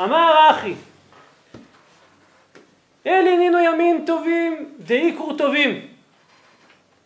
אמר 0.00 0.50
אחי 0.50 0.74
אל 3.06 3.28
הנינו 3.28 3.58
ימים 3.58 4.04
טובים 4.06 4.68
דאיקור 4.78 5.36
טובים 5.36 5.80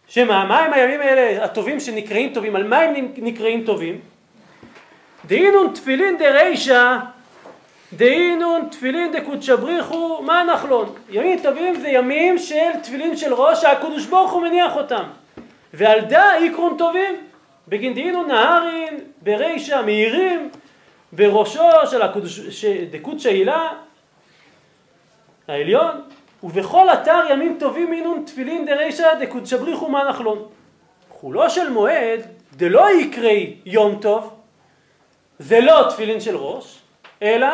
שמה, 0.08 0.44
מה 0.44 0.58
הם 0.58 0.72
הימים 0.72 1.00
האלה 1.00 1.44
הטובים 1.44 1.80
שנקראים 1.80 2.34
טובים, 2.34 2.56
על 2.56 2.64
מה 2.64 2.78
הם 2.78 2.94
נקראים 3.16 3.64
טובים? 3.64 4.00
דהינון 5.24 5.72
תפילין 5.74 6.18
דרישא 6.18 6.96
דהינון 7.92 8.68
תפילין 8.70 9.12
דקודשא 9.12 9.56
בריחו 9.56 10.22
מה 10.22 10.44
נחלון 10.44 10.94
ימים 11.10 11.40
טובים 11.42 11.80
זה 11.80 11.88
ימים 11.88 12.38
של 12.38 12.70
תפילין 12.82 13.16
של 13.16 13.34
ראש 13.34 13.60
שהקדוש 13.60 14.06
ברוך 14.06 14.32
הוא 14.32 14.42
מניח 14.42 14.76
אותם 14.76 15.04
ועל 15.74 16.00
דה 16.00 16.36
איקרון 16.36 16.76
טובים 16.78 17.14
בגינדינו 17.68 18.22
נהרין 18.22 19.00
ברישא 19.22 19.82
מאירים 19.86 20.50
בראשו 21.12 21.86
של 21.90 22.02
הקודש, 22.02 22.64
דקודשא 22.90 23.28
הילה 23.28 23.72
העליון 25.48 26.02
ובכל 26.42 26.88
אתר 26.88 27.20
ימים 27.30 27.56
טובים 27.60 27.90
מינון 27.90 28.22
תפילין 28.26 28.66
דרישא 28.66 29.14
דקודשא 29.20 29.56
בריחו 29.56 29.88
מה 29.88 30.04
נחלון. 30.08 30.48
חולו 31.10 31.50
של 31.50 31.70
מועד 31.70 32.20
דלא 32.56 32.90
יקרי 33.00 33.56
יום 33.66 33.98
טוב 34.00 34.34
זה 35.38 35.60
לא 35.60 35.86
תפילין 35.90 36.20
של 36.20 36.36
ראש 36.36 36.78
אלא 37.22 37.48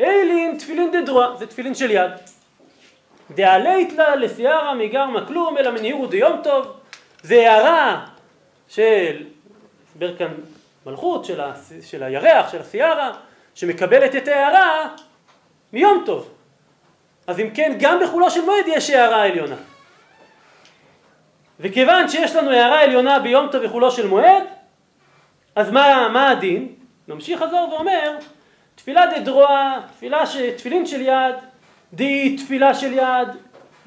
אילין 0.00 0.58
תפילין 0.58 0.90
דדרוע 0.92 1.36
זה 1.38 1.46
תפילין 1.46 1.74
של 1.74 1.90
יד. 1.90 2.10
דעלית 3.30 3.92
לה 3.92 4.16
לסיירא 4.16 4.74
מגרמה 4.74 5.26
כלום 5.26 5.58
אלא 5.58 5.70
מניעור 5.70 6.06
דיום 6.06 6.40
טוב 6.44 6.66
זה 7.22 7.50
הערה 7.50 8.06
של, 8.74 9.24
הסבר 9.88 10.16
כאן 10.16 10.34
מלכות, 10.86 11.24
של, 11.24 11.40
ה, 11.40 11.52
של 11.82 12.02
הירח, 12.02 12.52
של 12.52 12.60
הסיארה, 12.60 13.12
שמקבלת 13.54 14.16
את 14.16 14.28
ההערה 14.28 14.88
מיום 15.72 16.02
טוב. 16.06 16.30
אז 17.26 17.40
אם 17.40 17.50
כן, 17.54 17.76
גם 17.80 18.00
בחולו 18.04 18.30
של 18.30 18.40
מועד 18.44 18.64
יש 18.66 18.90
הערה 18.90 19.24
עליונה. 19.24 19.56
וכיוון 21.60 22.08
שיש 22.08 22.36
לנו 22.36 22.50
הערה 22.50 22.82
עליונה 22.82 23.18
ביום 23.18 23.48
טוב 23.52 23.62
וחולו 23.64 23.90
של 23.90 24.06
מועד, 24.06 24.42
אז 25.56 25.70
מה, 25.70 26.08
מה 26.12 26.30
הדין? 26.30 26.74
ממשיך 27.08 27.42
חזור 27.42 27.72
ואומר, 27.72 28.16
תפילה 28.74 29.06
דדרוע, 29.06 29.78
תפילה 29.96 30.26
ש... 30.26 30.36
תפילין 30.36 30.86
של 30.86 31.00
יד, 31.00 31.34
די 31.92 32.36
תפילה 32.36 32.74
של 32.74 32.92
יד, 32.92 33.28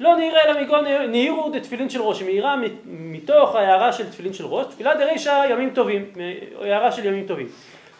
לא 0.00 0.16
נראה 0.16 0.44
אלא 0.44 0.60
מגון 0.62 0.84
נהירו 1.08 1.50
דתפילין 1.50 1.90
של 1.90 2.02
ראש, 2.02 2.22
מאירה 2.22 2.56
מתוך 2.86 3.54
ההערה 3.54 3.92
של 3.92 4.10
תפילין 4.10 4.32
של 4.32 4.44
ראש, 4.46 4.66
תפילה 4.66 4.94
דרישא 4.94 5.46
ימים 5.50 5.70
טובים, 5.70 6.04
הערה 6.62 6.92
של 6.92 7.04
ימים 7.04 7.26
טובים. 7.26 7.46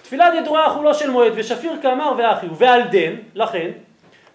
תפילה 0.03 0.41
דדרועה 0.41 0.71
חולו 0.71 0.95
של 0.95 1.11
מועד, 1.11 1.33
ושפיר 1.37 1.73
כאמר 1.83 2.13
ואחיו, 2.17 2.57
ועל 2.57 2.83
דן, 2.83 3.15
לכן, 3.35 3.71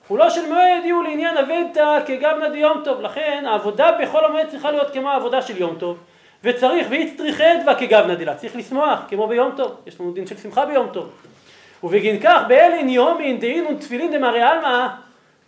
חולו 0.07 0.31
של 0.31 0.49
מועד 0.49 0.83
יהיו 0.83 1.01
לעניין 1.01 1.37
אבנתא 1.37 1.99
כגבנא 2.05 2.49
דיום 2.49 2.81
טוב, 2.83 3.01
לכן 3.01 3.43
העבודה 3.47 3.91
בכל 3.91 4.25
המועד 4.25 4.47
צריכה 4.49 4.71
להיות 4.71 4.93
כמו 4.93 5.09
העבודה 5.09 5.41
של 5.41 5.57
יום 5.57 5.75
טוב, 5.79 5.97
וצריך, 6.43 6.87
ואיצטריך 6.89 7.41
אדווה 7.41 7.75
כגבנא 7.75 8.15
דילה, 8.15 8.35
צריך 8.35 8.55
לשמוח 8.55 8.99
כמו 9.09 9.27
ביום 9.27 9.51
טוב, 9.57 9.75
יש 9.87 9.99
לנו 9.99 10.11
דין 10.11 10.27
של 10.27 10.37
שמחה 10.37 10.65
ביום 10.65 10.87
טוב. 10.93 11.09
ובגין 11.83 12.19
כך 12.23 12.41
באלין 12.47 12.89
יומין 12.89 13.39
דהינון 13.39 13.75
תפילין 13.75 14.11
דמרי 14.11 14.41
עלמא 14.41 14.87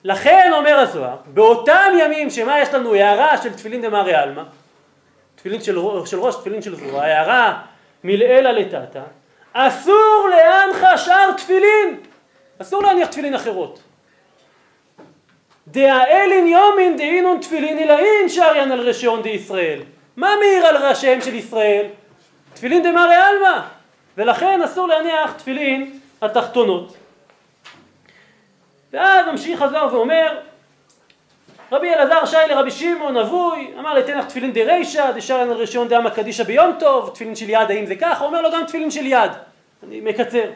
לכן 0.03 0.51
אומר 0.53 0.79
הזוהר, 0.79 1.15
באותם 1.25 1.91
ימים 1.99 2.29
שמה 2.29 2.59
יש 2.59 2.73
לנו 2.73 2.93
הערה 2.93 3.37
של 3.37 3.53
תפילין 3.53 3.81
דמרי 3.81 4.13
עלמא, 4.13 4.43
תפילין 5.35 5.61
של, 5.61 5.77
של 6.05 6.19
ראש, 6.19 6.35
תפילין 6.35 6.61
של 6.61 6.75
זרוע, 6.75 7.03
הערה 7.03 7.61
מלעילה 8.03 8.51
לטאטא, 8.51 9.01
אסור 9.53 10.29
להנחה 10.29 10.97
שאר 10.97 11.31
תפילין, 11.37 11.97
אסור 12.61 12.83
להניח 12.83 13.07
תפילין 13.07 13.35
אחרות. 13.35 13.79
דאלין 15.67 16.47
יומין 16.47 16.97
דאינון 16.97 17.39
תפילין 17.41 17.77
אלאין 17.77 18.29
שריין 18.29 18.71
על 18.71 18.79
רשיון 18.79 19.21
דישראל. 19.21 19.81
מה 20.17 20.29
מעיר 20.39 20.65
על 20.65 20.77
ראשיהם 20.77 21.21
של 21.21 21.35
ישראל? 21.35 21.85
תפילין 22.53 22.83
דמרי 22.83 23.15
עלמא. 23.15 23.61
ולכן 24.17 24.61
אסור 24.61 24.87
להניח 24.87 25.31
תפילין 25.31 25.99
התחתונות. 26.21 26.95
ואז 28.93 29.27
ממשיך 29.27 29.59
חזר 29.63 29.87
ואומר, 29.91 30.39
רבי 31.71 31.93
אלעזר 31.93 32.25
שי 32.25 32.37
לרבי 32.49 32.71
שמעון 32.71 33.17
אבוי, 33.17 33.73
אמר 33.79 33.93
לתן 33.93 34.17
לך 34.17 34.25
תפילין 34.25 34.53
דרישא, 34.53 35.11
דשארן 35.11 35.49
על 35.49 35.57
רישיון 35.57 35.87
דאמא 35.87 36.09
קדישא 36.09 36.43
ביום 36.43 36.75
טוב, 36.79 37.09
תפילין 37.13 37.35
של 37.35 37.49
יד 37.49 37.71
האם 37.71 37.85
זה 37.85 37.95
ככה? 37.95 38.19
הוא 38.19 38.27
אומר 38.27 38.41
לו 38.41 38.51
גם 38.51 38.65
תפילין 38.65 38.91
של 38.91 39.05
יד, 39.05 39.31
אני 39.83 40.01
מקצר. 40.01 40.49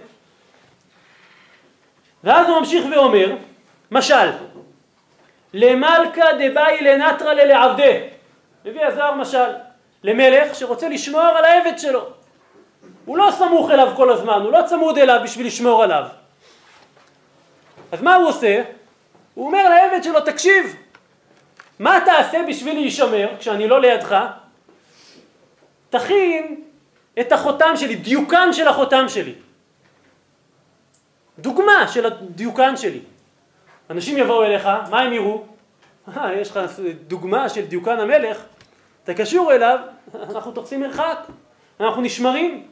ואז 2.24 2.50
הוא 2.50 2.60
ממשיך 2.60 2.86
ואומר, 2.92 3.36
משל, 3.92 4.30
למלכה 5.54 6.26
דבאי 6.40 6.82
לנטרא 6.82 7.34
ללעבדה, 7.34 7.94
מביא 8.66 8.86
הזוהר 8.86 9.14
משל, 9.14 9.50
למלך 10.04 10.56
שרוצה 10.56 10.90
לשמור 10.90 11.22
על 11.22 11.46
העבד 11.46 11.80
שלו. 11.80 12.06
הוא 13.06 13.18
לא 13.18 13.32
סמוך 13.32 13.72
אליו 13.72 13.94
כל 13.96 14.10
הזמן, 14.10 14.42
הוא 14.42 14.52
לא 14.52 14.62
צמוד 14.66 14.98
אליו 14.98 15.20
בשביל 15.24 15.48
לשמור 15.48 15.84
עליו. 15.84 16.06
אז 17.92 18.02
מה 18.02 18.16
הוא 18.16 18.28
עושה? 18.28 18.64
הוא 19.34 19.48
אומר 19.48 19.70
לעבד 19.70 20.04
שלו, 20.04 20.22
תקשיב, 20.22 20.76
מה 21.80 22.00
תעשה 22.06 22.38
בשביל 22.50 22.74
להישמר 22.74 23.30
כשאני 23.40 23.68
לא 23.68 23.82
לידך? 23.82 24.16
תכין 25.90 26.64
את 27.20 27.32
החותם 27.32 27.74
שלי, 27.76 27.96
דיוקן 27.96 28.54
של 28.54 28.68
החותם 28.68 29.06
שלי. 29.08 29.34
דוגמה 31.40 31.88
של 31.88 32.06
הדיוקן 32.06 32.78
שלי. 32.78 33.00
אנשים 33.90 34.18
יבואו 34.18 34.44
אליך, 34.44 34.70
מה 34.90 35.00
הם 35.02 35.14
יראו? 35.14 35.44
אה, 36.18 36.34
יש 36.34 36.52
לך 36.52 36.60
דוגמה 37.08 37.50
של 37.50 37.66
דיוקן 37.66 38.00
המלך, 38.00 38.38
אתה 39.04 39.14
קשור 39.14 39.54
אליו, 39.54 39.80
אנחנו 40.16 40.52
תופסים 40.52 40.82
מרחק, 40.82 41.20
אנחנו 41.80 42.02
נשמרים. 42.02 42.68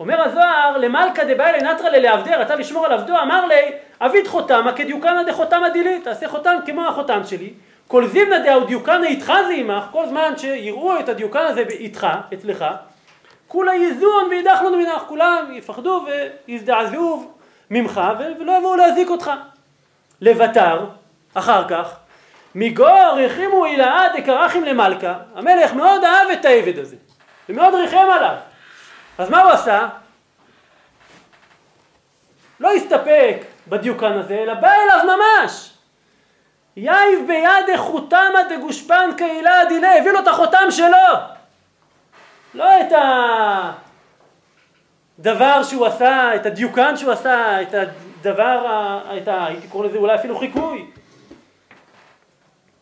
אומר 0.00 0.22
הזוהר, 0.22 0.78
למלכה 0.78 1.24
דבעי 1.24 1.52
לנטרא 1.52 1.88
ללעבדי, 1.88 2.34
רצה 2.34 2.54
לשמור 2.54 2.86
על 2.86 2.92
עבדו, 2.92 3.18
אמר 3.22 3.46
לי, 3.46 3.72
אבית 4.00 4.26
חותמה 4.26 4.72
כדיוקנא 4.72 5.22
דחותמא 5.22 5.68
דילי, 5.68 6.00
תעשה 6.00 6.28
חותם 6.28 6.56
כמו 6.66 6.88
החותם 6.88 7.20
שלי. 7.24 7.52
כל 7.88 8.06
זימנא 8.06 8.38
דאו 8.38 8.64
דיוקנא 8.64 9.06
איתך 9.06 9.32
זה 9.46 9.52
עמך, 9.52 9.84
כל 9.92 10.06
זמן 10.06 10.32
שיראו 10.36 11.00
את 11.00 11.08
הדיוקן 11.08 11.44
הזה 11.46 11.60
איתך, 11.60 12.06
אצלך, 12.34 12.64
כולה 13.48 13.74
יזון 13.74 14.26
וידח 14.30 14.62
לנו 14.62 14.76
מנך, 14.76 15.02
כולם 15.06 15.46
יפחדו 15.52 16.06
ויזדעזעו 16.48 17.30
ממך 17.70 18.00
ולא 18.38 18.58
יבואו 18.58 18.76
להזיק 18.76 19.10
אותך. 19.10 19.30
לבטר, 20.20 20.86
אחר 21.34 21.68
כך, 21.68 21.96
מגור 22.54 23.12
ריחימו 23.14 23.64
הילאה 23.64 24.04
דקרחים 24.16 24.64
למלכה, 24.64 25.14
המלך 25.34 25.74
מאוד 25.74 26.04
אהב 26.04 26.30
את 26.30 26.44
העבד 26.44 26.78
הזה, 26.78 26.96
ומאוד 27.48 27.74
ריחם 27.74 28.06
עליו. 28.12 28.34
אז 29.18 29.30
מה 29.30 29.42
הוא 29.42 29.50
עשה? 29.50 29.88
לא 32.60 32.72
הסתפק 32.72 33.36
בדיוקן 33.68 34.12
הזה, 34.12 34.34
אלא 34.34 34.54
בא 34.54 34.72
אליו 34.72 35.16
ממש. 35.16 35.70
יאיב 36.76 37.26
ביד 37.26 37.76
חותמא 37.76 38.42
דגושפן 38.50 39.10
קהילה 39.16 39.64
דילה, 39.68 39.98
הביא 39.98 40.10
לו 40.10 40.18
את 40.18 40.28
החותם 40.28 40.66
שלו. 40.70 40.96
לא 42.54 42.80
את 42.80 42.92
הדבר 45.18 45.62
שהוא 45.62 45.86
עשה, 45.86 46.34
את 46.34 46.46
הדיוקן 46.46 46.96
שהוא 46.96 47.12
עשה, 47.12 47.62
את 47.62 47.74
הדבר, 47.74 48.98
את 49.16 49.28
ה... 49.28 49.46
הייתי 49.46 49.68
קורא 49.68 49.86
לזה 49.86 49.98
אולי 49.98 50.14
אפילו 50.14 50.38
חיקוי. 50.38 50.90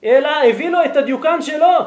אלא 0.04 0.28
הביא 0.28 0.70
לו 0.70 0.84
את 0.84 0.96
הדיוקן 0.96 1.42
שלו. 1.42 1.78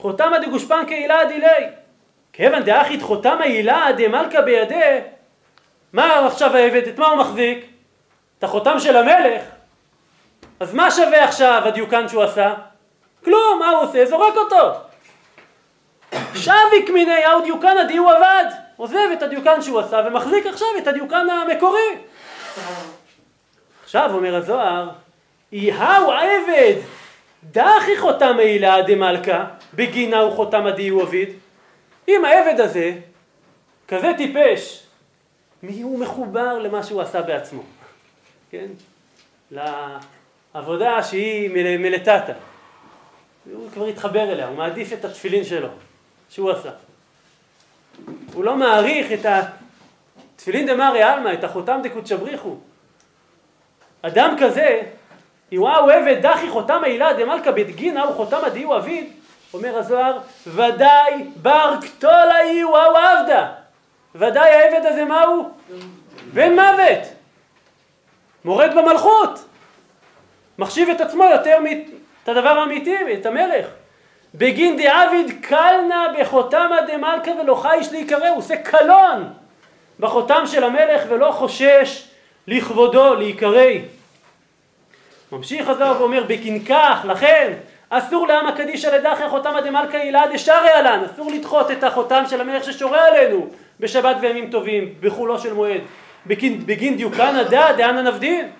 חותמא 0.00 0.38
דגושפן 0.38 0.84
קהילה 0.86 1.24
דילי. 1.24 1.66
כיוון 2.32 2.62
דאחית 2.62 3.02
חותמא 3.02 3.42
הילה 3.42 3.86
דמלכה 3.96 4.42
בידי, 4.42 4.98
מה 5.92 6.26
עכשיו 6.26 6.56
העבד, 6.56 6.88
את 6.88 6.98
מה 6.98 7.06
הוא 7.06 7.18
מחזיק? 7.18 7.66
את 8.38 8.44
החותם 8.44 8.80
של 8.80 8.96
המלך. 8.96 9.42
אז 10.60 10.74
מה 10.74 10.90
שווה 10.90 11.24
עכשיו 11.24 11.62
הדיוקן 11.64 12.08
שהוא 12.08 12.22
עשה? 12.22 12.54
כלום, 13.24 13.58
מה 13.58 13.70
הוא 13.70 13.82
עושה? 13.82 14.06
זורק 14.06 14.34
אותו. 14.36 14.72
שביק 16.34 16.90
מיני 16.92 17.24
האו 17.24 17.40
דיוקנא 17.40 17.82
די 17.82 17.96
הוא 17.96 18.10
עבד. 18.10 18.44
עוזב 18.76 19.08
את 19.12 19.22
הדיוקן 19.22 19.62
שהוא 19.62 19.80
עשה 19.80 20.00
ומחזיק 20.06 20.46
עכשיו 20.46 20.68
את 20.78 20.86
הדיוקן 20.86 21.26
המקורי. 21.30 21.96
עכשיו 23.84 24.14
אומר 24.14 24.36
הזוהר, 24.36 24.88
איהו 25.52 26.10
עבד 26.10 26.74
דחי 27.44 27.98
חותם 27.98 28.36
העילה 28.38 28.82
דמלכה 28.82 29.44
בגינה 29.74 30.18
הוא 30.18 30.32
חותם 30.32 30.66
עדי 30.66 30.88
הוא 30.88 31.02
עביד. 31.02 31.28
אם 32.08 32.24
העבד 32.24 32.60
הזה 32.60 32.92
כזה 33.88 34.08
טיפש, 34.16 34.82
מי 35.62 35.82
הוא 35.82 35.98
מחובר 35.98 36.58
למה 36.58 36.82
שהוא 36.82 37.00
עשה 37.00 37.22
בעצמו, 37.22 37.62
כן? 38.50 38.66
לעבודה 39.50 41.02
שהיא 41.02 41.50
מל, 41.50 41.76
מלטטה. 41.76 42.32
הוא 43.52 43.70
כבר 43.70 43.86
התחבר 43.86 44.32
אליה, 44.32 44.46
הוא 44.46 44.56
מעדיף 44.56 44.92
את 44.92 45.04
התפילין 45.04 45.44
שלו, 45.44 45.68
שהוא 46.30 46.50
עשה. 46.50 46.70
הוא 48.32 48.44
לא 48.44 48.56
מעריך 48.56 49.12
את 49.12 49.26
התפילין 50.34 50.66
דמרי 50.66 51.02
עלמא, 51.02 51.32
את 51.32 51.44
החותם 51.44 51.80
דקודשא 51.82 52.16
בריחו. 52.16 52.56
אדם 54.02 54.36
כזה, 54.40 54.82
יוואו 55.52 55.90
עבד 55.90 56.26
דחי 56.26 56.48
חותם 56.48 56.84
העילה 56.84 57.12
דמלכה 57.12 57.52
בדגינא 57.52 58.00
הוא 58.00 58.14
חותם 58.14 58.38
הדיו 58.44 58.76
אביד, 58.76 59.12
אומר 59.54 59.78
הזוהר, 59.78 60.18
ודאי 60.46 61.24
בר 61.36 61.74
קטולה 61.82 62.36
היא 62.36 62.66
וואו 62.66 62.96
עבדה. 62.96 63.48
ודאי 64.14 64.50
העבד 64.50 64.86
הזה 64.86 65.04
מהו? 65.04 65.50
בן 66.32 66.54
מוות. 66.54 67.08
מורד 68.44 68.70
במלכות. 68.74 69.44
מחשיב 70.58 70.88
את 70.88 71.00
עצמו 71.00 71.24
יותר 71.24 71.58
את 72.22 72.28
הדבר 72.28 72.48
האמיתי, 72.48 72.96
את 73.20 73.26
המלך. 73.26 73.66
בגין 74.34 74.76
דעביד 74.76 75.44
קלנא 75.44 76.06
בחותמא 76.20 76.80
דמלכה 76.80 77.30
ולא 77.42 77.54
חייש 77.54 77.92
להיקרא, 77.92 78.28
הוא 78.28 78.38
עושה 78.38 78.56
קלון 78.56 79.32
בחותם 80.00 80.42
של 80.46 80.64
המלך 80.64 81.02
ולא 81.08 81.32
חושש 81.32 82.08
לכבודו 82.46 83.14
להיקרא. 83.14 83.70
ממשיך 85.32 85.68
הזוהר 85.68 86.00
ואומר 86.00 86.24
בקנקח, 86.28 86.98
לכן 87.04 87.52
אסור 87.90 88.26
לעם 88.26 88.46
הקדישא 88.46 88.86
לדחי 88.86 89.28
חותמא 89.28 89.60
דמלכא 89.60 89.96
הילה 89.96 90.22
דשרי 90.32 90.70
עלן, 90.70 91.04
אסור 91.04 91.30
לדחות 91.30 91.70
את 91.70 91.84
החותם 91.84 92.22
של 92.30 92.40
המלך 92.40 92.64
ששורה 92.64 93.06
עלינו 93.06 93.46
בשבת 93.80 94.16
וימים 94.20 94.50
טובים, 94.50 94.94
בחולו 95.00 95.38
של 95.38 95.52
מועד, 95.52 95.80
בגין, 96.26 96.66
בגין 96.66 96.96
דיוקנא 96.96 97.42
דא 97.42 97.72
דאנא 97.72 98.00
נבדין. 98.00 98.50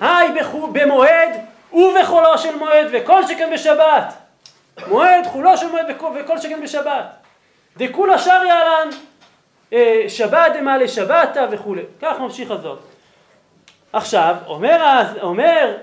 היי 0.00 0.28
במועד 0.72 1.30
ובחולו 1.72 2.38
של 2.38 2.56
מועד 2.56 2.86
וכל 2.92 3.26
שכן 3.26 3.50
בשבת. 3.52 4.14
מועד, 4.88 5.26
חולו 5.26 5.56
של 5.56 5.68
מועד 5.70 5.86
וכל, 5.88 6.10
וכל 6.20 6.38
שכן 6.38 6.60
בשבת. 6.62 7.16
דכולה 7.76 8.18
שריה 8.18 8.60
לן 8.64 8.88
אה, 9.72 10.04
שבת 10.08 10.52
דמעלה 10.58 10.88
שבתא 10.88 11.46
וכולי. 11.50 11.82
כך 12.02 12.18
ממשיך 12.20 12.50
הזאת. 12.50 12.78
עכשיו, 13.92 14.36
אומר, 14.46 15.02
אומר 15.22 15.76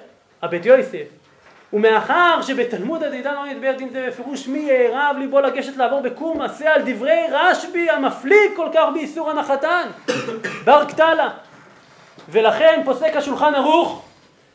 הבית 0.44 0.66
יוסף, 0.66 1.08
ומאחר 1.74 2.42
שבתלמוד 2.42 3.04
הדעידן 3.04 3.34
לא 3.34 3.46
נדבר 3.46 3.72
דין 3.78 3.90
זה 3.90 4.08
בפירוש 4.08 4.48
מי 4.48 4.60
יערב 4.60 5.16
ליבו 5.20 5.42
לגשת 5.42 5.78
לעבור 5.78 6.02
בקור 6.02 6.36
מעשה 6.36 6.74
על 6.74 6.82
דברי 6.86 7.22
רשב"י 7.32 7.90
המפליג 7.90 8.52
כל 8.56 8.68
כך 8.74 8.86
באיסור 8.94 9.32
הנחתן, 9.32 9.88
בר 10.66 10.86
קטלה. 10.86 11.30
ולכן 12.30 12.82
פוסק 12.86 13.16
השולחן 13.16 13.56
ערוך, 13.56 14.06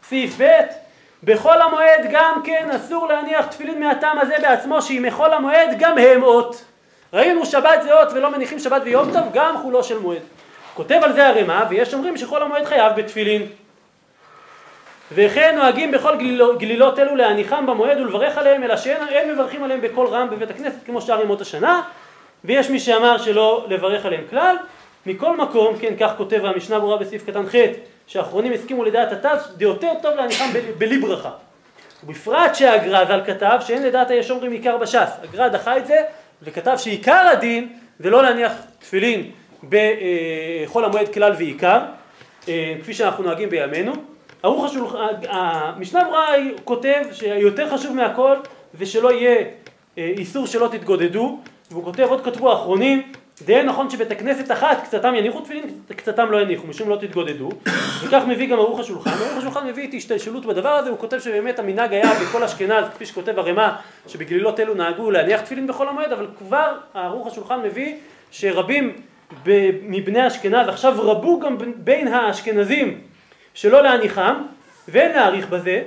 סעיף 0.02 0.40
ב', 0.40 0.60
בחול 1.24 1.62
המועד 1.62 2.08
גם 2.10 2.40
כן 2.44 2.70
אסור 2.70 3.08
להניח 3.08 3.46
תפילין 3.46 3.80
מהטעם 3.80 4.18
הזה 4.18 4.34
בעצמו 4.42 4.82
שהיא 4.82 5.00
מחול 5.00 5.32
המועד 5.32 5.68
גם 5.78 5.98
הם 5.98 6.22
אות. 6.22 6.64
ראינו 7.12 7.46
שבת 7.46 7.82
זה 7.82 8.00
אות 8.00 8.08
ולא 8.12 8.30
מניחים 8.30 8.58
שבת 8.58 8.82
ויום 8.84 9.12
טוב 9.12 9.22
גם 9.32 9.56
חולו 9.62 9.84
של 9.84 9.98
מועד. 9.98 10.22
כותב 10.74 11.00
על 11.02 11.12
זה 11.12 11.28
הרמ"א 11.28 11.64
ויש 11.68 11.94
אומרים 11.94 12.16
שחול 12.16 12.42
המועד 12.42 12.64
חייב 12.64 12.92
בתפילין. 12.96 13.46
וכן 15.12 15.54
נוהגים 15.56 15.92
בכל 15.92 16.16
גלילות, 16.58 16.98
אלו 16.98 17.16
להניחם 17.16 17.66
במועד 17.66 18.00
ולברך 18.00 18.38
עליהם 18.38 18.62
אלא 18.62 18.76
שאין 18.76 19.08
אין 19.08 19.32
מברכים 19.32 19.62
עליהם 19.64 19.80
בקול 19.80 20.06
רם 20.06 20.30
בבית 20.30 20.50
הכנסת 20.50 20.76
כמו 20.86 21.00
שאר 21.00 21.20
ימות 21.20 21.40
השנה. 21.40 21.82
ויש 22.44 22.70
מי 22.70 22.80
שאמר 22.80 23.18
שלא 23.18 23.66
לברך 23.68 24.06
עליהם 24.06 24.24
כלל. 24.30 24.56
מכל 25.06 25.36
מקום, 25.36 25.78
כן 25.78 25.94
כך 26.00 26.12
כותב 26.16 26.44
המשנה 26.44 26.78
ברורה 26.78 26.96
בסעיף 26.96 27.26
קטן 27.26 27.46
ח' 27.48 27.54
שהאחרונים 28.06 28.52
הסכימו 28.52 28.84
לדעת 28.84 29.12
התז 29.12 29.52
דיותר 29.56 29.92
טוב 30.02 30.14
להניחם 30.16 30.44
ב- 30.52 30.78
בלי 30.78 30.98
ברכה. 30.98 31.30
ובפרט 32.04 32.54
שהגר"א 32.54 33.04
ז"ל 33.04 33.20
כתב 33.26 33.58
שאין 33.60 33.82
לדעת 33.82 34.10
היש 34.10 34.30
אומרים 34.30 34.52
עיקר 34.52 34.76
בש"ס. 34.76 35.10
הגר"א 35.22 35.48
דחה 35.48 35.76
את 35.76 35.86
זה 35.86 35.96
וכתב 36.42 36.76
שעיקר 36.78 37.28
הדין 37.32 37.68
זה 37.98 38.10
לא 38.10 38.22
להניח 38.22 38.52
תפילין 38.78 39.30
בחול 39.68 40.84
המועד 40.84 41.08
כלל 41.08 41.32
ועיקר 41.38 41.80
אה, 42.48 42.74
כפי 42.82 42.94
שאנחנו 42.94 43.24
נוהגים 43.24 43.50
בימינו 43.50 43.92
ערוך 44.42 44.64
השולחן, 44.64 44.98
המשנה 45.28 46.04
ברורה 46.04 46.34
כותב 46.64 47.02
שיותר 47.12 47.70
חשוב 47.70 47.96
מהכל 47.96 48.36
זה 48.74 48.98
יהיה 49.12 49.44
אה, 49.98 50.12
איסור 50.18 50.46
שלא 50.46 50.68
תתגודדו 50.72 51.38
והוא 51.70 51.84
כותב 51.84 52.02
עוד 52.02 52.24
כתבו 52.24 52.50
האחרונים 52.50 53.12
די 53.46 53.62
נכון 53.62 53.90
שבית 53.90 54.10
הכנסת 54.10 54.52
אחת 54.52 54.82
קצתם 54.84 55.14
יניחו 55.14 55.40
תפילין 55.40 55.64
קצתם 55.96 56.30
לא 56.30 56.40
יניחו 56.40 56.66
משום 56.66 56.88
לא 56.88 56.96
תתגודדו. 56.96 57.48
וכך 58.02 58.22
מביא 58.28 58.48
גם 58.48 58.58
ערוך 58.58 58.80
השולחן. 58.80 59.10
ערוך 59.10 59.38
השולחן 59.38 59.66
מביא 59.66 59.88
את 59.88 59.94
השתלשלות 59.94 60.46
בדבר 60.46 60.68
הזה 60.68 60.90
הוא 60.90 60.98
כותב 60.98 61.18
שבאמת 61.18 61.58
המנהג 61.58 61.92
היה 61.92 62.14
בכל 62.22 62.42
אשכנז 62.42 62.84
כפי 62.94 63.06
שכותב 63.06 63.38
הרמ"א 63.38 63.70
שבגלילות 64.06 64.60
אלו 64.60 64.74
נהגו 64.74 65.10
להניח 65.10 65.40
תפילין 65.40 65.66
בחול 65.66 65.88
המועד 65.88 66.12
אבל 66.12 66.26
כבר 66.38 66.72
ערוך 66.94 67.26
השולחן 67.26 67.62
מביא 67.62 67.94
שרבים 68.30 68.92
מבני 69.82 70.26
אשכנז 70.26 70.68
עכשיו 70.68 70.94
רבו 70.98 71.40
גם 71.40 71.56
בין 71.76 72.08
האשכנזים 72.08 73.00
שלא 73.58 73.82
להניחם 73.82 74.42
ואין 74.88 75.12
להאריך 75.12 75.48
בזה 75.48 75.82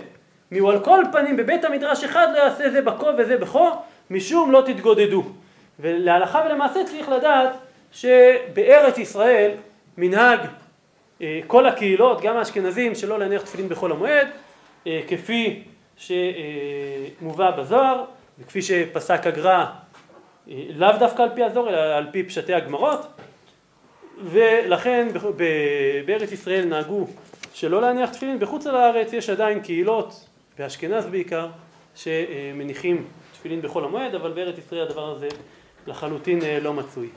מהו 0.52 0.69
על 0.69 0.84
כל 0.84 1.03
פנים 1.11 1.38
בבית 1.38 1.64
המדרש 1.64 2.03
אחד 2.03 2.27
לא 2.34 2.38
יעשה 2.38 2.69
זה 2.69 2.81
בכה 2.81 3.07
וזה 3.18 3.38
בכו 3.38 3.69
משום 4.10 4.52
לא 4.52 4.64
תתגודדו. 4.65 5.23
ולהלכה 5.80 6.43
ולמעשה 6.45 6.84
צריך 6.84 7.10
לדעת 7.10 7.49
שבארץ 7.91 8.98
ישראל 8.98 9.52
מנהג 9.98 10.39
אה, 11.22 11.39
כל 11.48 11.68
הקהילות 11.68 12.22
גם 12.22 12.38
האשכנזים 12.38 12.95
שלא 12.95 13.19
להניח 13.19 13.41
תפילין 13.41 13.69
בחול 13.69 13.91
המועד 13.91 14.27
אה, 14.88 15.02
כפי 15.07 15.64
שמובא 15.98 17.52
בזוהר 17.52 18.03
וכפי 18.39 18.61
שפסק 18.61 19.27
הגר"א 19.27 19.65
אה, 20.49 20.64
לאו 20.76 20.98
דווקא 20.99 21.22
על 21.22 21.30
פי 21.35 21.43
הזוהר 21.43 21.69
אלא 21.69 21.98
על 21.98 22.07
פי 22.11 22.23
פשטי 22.23 22.53
הגמרות 22.53 23.07
ולכן 24.23 25.07
בארץ 26.06 26.31
ישראל 26.31 26.65
נהגו 26.65 27.07
שלא 27.53 27.82
להניח 27.82 28.10
תפילין, 28.10 28.40
בחוץ 28.40 28.65
לארץ 28.65 29.14
יש 29.14 29.30
עדיין 29.30 29.60
קהילות, 29.60 30.26
באשכנז 30.60 31.06
בעיקר, 31.06 31.48
שמניחים 31.95 33.07
תפילין 33.34 33.61
בחול 33.61 33.84
המועד, 33.84 34.15
אבל 34.15 34.32
בארץ 34.32 34.57
ישראל 34.57 34.82
הדבר 34.82 35.15
הזה 35.15 35.28
לחלוטין 35.88 36.44
אה, 36.44 36.60
לא 36.60 36.73
מצוי. 36.73 37.10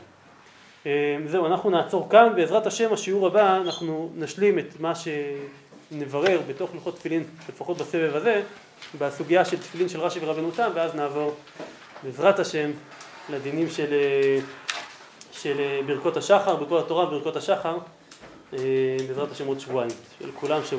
אה, 0.86 1.16
זהו, 1.26 1.46
אנחנו 1.46 1.70
נעצור 1.70 2.10
כאן, 2.10 2.32
בעזרת 2.36 2.66
השם 2.66 2.92
השיעור 2.92 3.26
הבא 3.26 3.56
אנחנו 3.56 4.10
נשלים 4.14 4.58
את 4.58 4.80
מה 4.80 4.92
שנברר 4.94 6.40
בתוך 6.48 6.70
הלכות 6.74 6.96
תפילין, 6.96 7.24
לפחות 7.48 7.78
בסבב 7.78 8.16
הזה, 8.16 8.42
בסוגיה 8.98 9.44
של 9.44 9.58
תפילין 9.58 9.88
של 9.88 10.00
רש"י 10.00 10.18
ורבנותם, 10.22 10.70
ואז 10.74 10.94
נעבור 10.94 11.34
בעזרת 12.02 12.38
השם 12.38 12.70
לדינים 13.30 13.70
של, 13.70 13.92
אה, 13.92 14.38
של 15.32 15.80
ברכות 15.86 16.16
השחר, 16.16 16.56
ברכות 16.56 16.84
התורה 16.84 17.04
וברכות 17.04 17.36
השחר, 17.36 17.78
בעזרת 19.08 19.30
השם 19.30 19.46
עוד 19.46 19.60
שבועיים. 19.60 19.90
של 20.22 20.30
כולם 20.34 20.60
שבוע 20.64 20.68